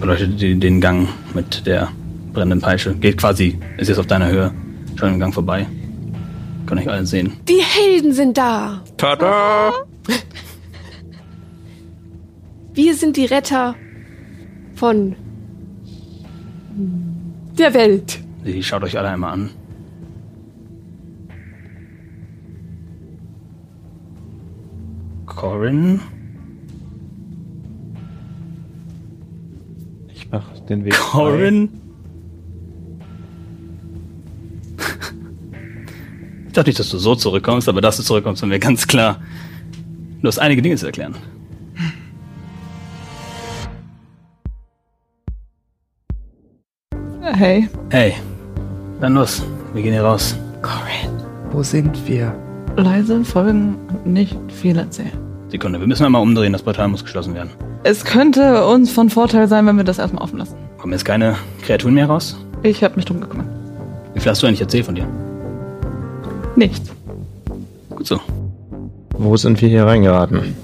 Beleuchtet 0.02 0.38
dir 0.38 0.54
den 0.56 0.82
Gang 0.82 1.08
mit 1.32 1.66
der 1.66 1.88
brennenden 2.34 2.60
Peitsche. 2.60 2.94
Geht 2.94 3.16
quasi, 3.16 3.58
ist 3.78 3.88
jetzt 3.88 3.98
auf 3.98 4.06
deiner 4.06 4.28
Höhe, 4.28 4.52
schon 4.96 5.14
im 5.14 5.18
Gang 5.18 5.32
vorbei. 5.32 5.66
Kann 6.66 6.76
euch 6.76 6.90
alle 6.90 7.06
sehen. 7.06 7.40
Die 7.48 7.62
Helden 7.62 8.12
sind 8.12 8.36
da. 8.36 8.82
Tada! 8.98 9.72
Wir 12.72 12.94
sind 12.94 13.16
die 13.16 13.24
Retter 13.26 13.74
von 14.74 15.16
der 17.58 17.74
Welt. 17.74 18.20
Sie 18.44 18.62
schaut 18.62 18.82
euch 18.84 18.96
alle 18.96 19.08
einmal 19.10 19.32
an. 19.32 19.50
Corin? 25.26 26.00
Ich 30.14 30.30
mach 30.30 30.46
den 30.68 30.84
Weg. 30.84 30.94
frei. 30.94 31.30
Corin? 31.30 31.68
Ich 36.46 36.52
dachte 36.54 36.68
nicht, 36.68 36.78
dass 36.80 36.90
du 36.90 36.98
so 36.98 37.14
zurückkommst, 37.14 37.68
aber 37.68 37.80
dass 37.80 37.96
du 37.96 38.02
zurückkommst, 38.02 38.42
war 38.42 38.48
mir 38.48 38.58
ganz 38.58 38.86
klar. 38.86 39.20
Du 40.20 40.28
hast 40.28 40.38
einige 40.38 40.62
Dinge 40.62 40.76
zu 40.76 40.86
erklären. 40.86 41.14
Hey, 47.40 47.70
Hey, 47.88 48.12
dann 49.00 49.14
los. 49.14 49.42
Wir 49.72 49.82
gehen 49.82 49.94
hier 49.94 50.04
raus. 50.04 50.36
Wo 51.52 51.62
sind 51.62 52.06
wir? 52.06 52.34
leise 52.76 53.24
folgen, 53.24 53.76
nicht 54.04 54.36
viel 54.52 54.76
erzählen. 54.76 55.12
Sekunde, 55.48 55.80
wir 55.80 55.86
müssen 55.86 56.04
einmal 56.04 56.20
umdrehen. 56.20 56.52
Das 56.52 56.62
Portal 56.62 56.88
muss 56.88 57.02
geschlossen 57.02 57.32
werden. 57.34 57.48
Es 57.82 58.04
könnte 58.04 58.66
uns 58.66 58.92
von 58.92 59.08
Vorteil 59.08 59.48
sein, 59.48 59.64
wenn 59.66 59.78
wir 59.78 59.84
das 59.84 59.98
erstmal 59.98 60.22
offen 60.22 60.38
lassen. 60.38 60.54
Kommen 60.76 60.92
jetzt 60.92 61.06
keine 61.06 61.34
Kreaturen 61.62 61.94
mehr 61.94 62.08
raus? 62.08 62.36
Ich 62.62 62.84
habe 62.84 62.96
mich 62.96 63.06
drum 63.06 63.22
gekümmert. 63.22 63.46
Wie 64.12 64.20
viel 64.20 64.30
hast 64.30 64.42
du 64.42 64.46
eigentlich 64.46 64.60
erzählt 64.60 64.84
von 64.84 64.96
dir? 64.96 65.06
Nichts. 66.56 66.92
Gut 67.88 68.06
so. 68.06 68.20
Wo 69.16 69.34
sind 69.38 69.62
wir 69.62 69.68
hier 69.70 69.86
reingeraten? 69.86 70.54